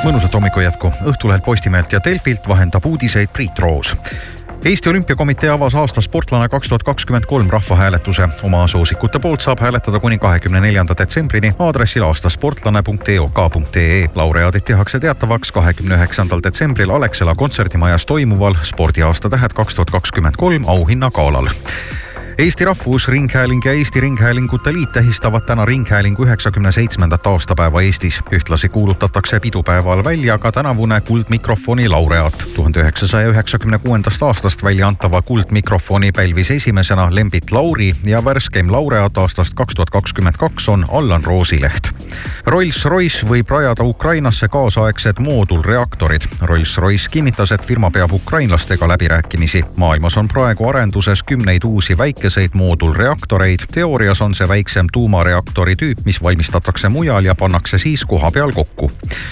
Mõnusat 0.05 0.33
hommiku 0.33 0.61
jätku 0.63 0.91
Õhtulehelt 1.09 1.43
Postimehelt 1.43 1.91
ja 1.91 1.99
Delfilt 2.05 2.47
vahendab 2.47 2.85
uudiseid 2.85 3.33
Priit 3.33 3.59
Roos 3.59 3.95
Eesti 4.65 4.89
Olümpiakomitee 4.89 5.49
avas 5.49 5.75
aasta 5.75 6.01
sportlane 6.01 6.49
kaks 6.49 6.67
tuhat 6.67 6.83
kakskümmend 6.83 7.25
kolm 7.25 7.49
rahvahääletuse. 7.49 8.27
oma 8.43 8.67
soosikute 8.67 9.19
poolt 9.19 9.41
saab 9.41 9.59
hääletada 9.59 9.99
kuni 9.99 10.17
kahekümne 10.17 10.59
neljanda 10.59 10.93
detsembrini 10.97 11.53
aadressil 11.59 12.03
aastasportlane.eok.ee. 12.03 14.09
laureaadid 14.15 14.61
tehakse 14.61 14.99
teatavaks 14.99 15.51
kahekümne 15.51 15.95
üheksandal 15.95 16.43
detsembril 16.43 16.89
Alexela 16.89 17.35
kontserdimajas 17.35 18.05
toimuval 18.05 18.55
spordiaasta 18.63 19.29
tähed 19.29 19.53
kaks 19.53 19.75
tuhat 19.75 19.89
kakskümmend 19.89 20.35
kolm 20.37 20.63
auhinnagalal 20.67 21.47
Eesti 22.37 22.65
Rahvusringhääling 22.65 23.61
ja 23.65 23.71
Eesti 23.71 23.99
Ringhäälingute 23.99 24.73
Liit 24.73 24.91
tähistavad 24.91 25.41
täna 25.41 25.65
Ringhäälingu 25.65 26.23
üheksakümne 26.23 26.71
seitsmendat 26.71 27.27
aastapäeva 27.27 27.81
Eestis. 27.81 28.21
ühtlasi 28.31 28.69
kuulutatakse 28.69 29.39
pidupäeval 29.39 30.03
välja 30.03 30.37
ka 30.37 30.51
tänavune 30.51 31.01
Kuldmikrofoni 31.01 31.89
laureaat. 31.89 32.45
tuhande 32.55 32.79
üheksasaja 32.79 33.27
üheksakümne 33.27 33.79
kuuendast 33.79 34.23
aastast 34.23 34.63
välja 34.63 34.87
antava 34.87 35.21
Kuldmikrofoni 35.21 36.11
pälvis 36.11 36.51
esimesena 36.51 37.15
Lembit 37.15 37.51
Lauri 37.51 37.95
ja 38.03 38.25
värskeim 38.25 38.71
laureaat 38.71 39.17
aastast 39.17 39.53
kaks 39.53 39.75
tuhat 39.75 39.89
kakskümmend 39.89 40.35
kaks 40.37 40.69
on 40.69 40.85
Allan 40.91 41.23
Roosileht. 41.23 41.89
Rolls-Royce 42.45 43.27
võib 43.29 43.49
rajada 43.49 43.83
Ukrainasse 43.83 44.47
kaasaegsed 44.47 45.19
moodulreaktorid. 45.19 46.21
Rolls-Royce 46.41 47.09
kinnitas, 47.11 47.51
et 47.51 47.65
firma 47.65 47.91
peab 47.91 48.11
ukrainlastega 48.11 48.87
läbirääkimisi. 48.87 49.63
maailmas 49.75 50.17
on 50.17 50.27
praegu 50.27 50.69
arenduses 50.69 51.23
kümneid 51.23 51.63
uusi 51.65 51.97
väike 51.97 52.26
väikeseid 52.27 52.49
moodulreaktoreid. 52.53 53.59
teoorias 53.71 54.21
on 54.21 54.35
see 54.35 54.47
väiksem 54.47 54.87
tuumareaktori 54.91 55.75
tüüp, 55.75 56.01
mis 56.05 56.23
valmistatakse 56.23 56.89
mujal 56.89 57.25
ja 57.25 57.35
pannakse 57.35 57.77
siis 57.77 58.05
kohapeal 58.05 58.51
kokku. 58.51 58.91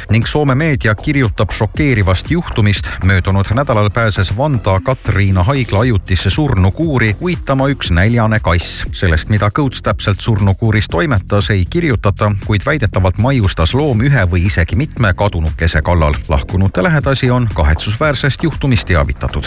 ning 0.10 0.26
Soome 0.26 0.56
meedia 0.56 0.96
kirjutab 0.96 1.52
šokeerivast 1.52 2.32
juhtumist. 2.32 2.90
möödunud 3.04 3.46
nädalal 3.54 3.90
pääses 3.90 4.38
Vanda 4.38 4.80
Katriina 4.84 5.44
haigla 5.44 5.80
ajutisse 5.80 6.30
surnukuuri 6.30 7.16
uitama 7.22 7.68
üks 7.68 7.92
näljane 7.92 8.40
kass. 8.40 8.86
sellest, 8.92 9.30
mida 9.30 9.52
Kõuts 9.60 9.82
täpselt 9.84 10.20
surnukuuris 10.20 10.88
toimetas, 10.88 11.50
ei 11.50 11.66
kirjutata, 11.70 12.32
kuid 12.46 12.62
väidetavalt 12.66 13.18
maiustas 13.18 13.74
loom 13.74 14.02
ühe 14.02 14.24
või 14.32 14.46
isegi 14.46 14.76
mitme 14.76 15.14
kadunukese 15.14 15.82
kallal. 15.82 16.14
lahkunute 16.30 16.84
lähedasi 16.84 17.32
on 17.32 17.50
kahetsusväärsest 17.54 18.44
juhtumist 18.44 18.88
teavitatud 18.88 19.46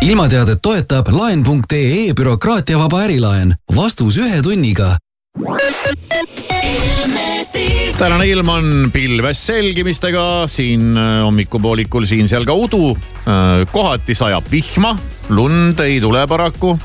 ilmateadet 0.00 0.58
toetab 0.62 1.08
laen.ee 1.12 2.12
bürokraatiavaba 2.16 3.02
ärilaen. 3.04 3.54
vastus 3.76 4.16
ühe 4.18 4.42
tunniga. 4.42 4.96
tänane 7.98 8.26
ilm 8.26 8.48
on 8.48 8.90
pilves 8.92 9.46
selgimistega, 9.46 10.46
siin 10.46 10.96
äh, 10.96 11.22
hommikupoolikul 11.24 12.04
siin-seal 12.08 12.44
ka 12.48 12.54
udu. 12.56 12.96
Äh, 12.96 13.66
kohati 13.72 14.14
sajab 14.14 14.48
vihma, 14.50 14.96
lund 15.28 15.80
ei 15.84 16.00
tule 16.00 16.26
paraku 16.26 16.78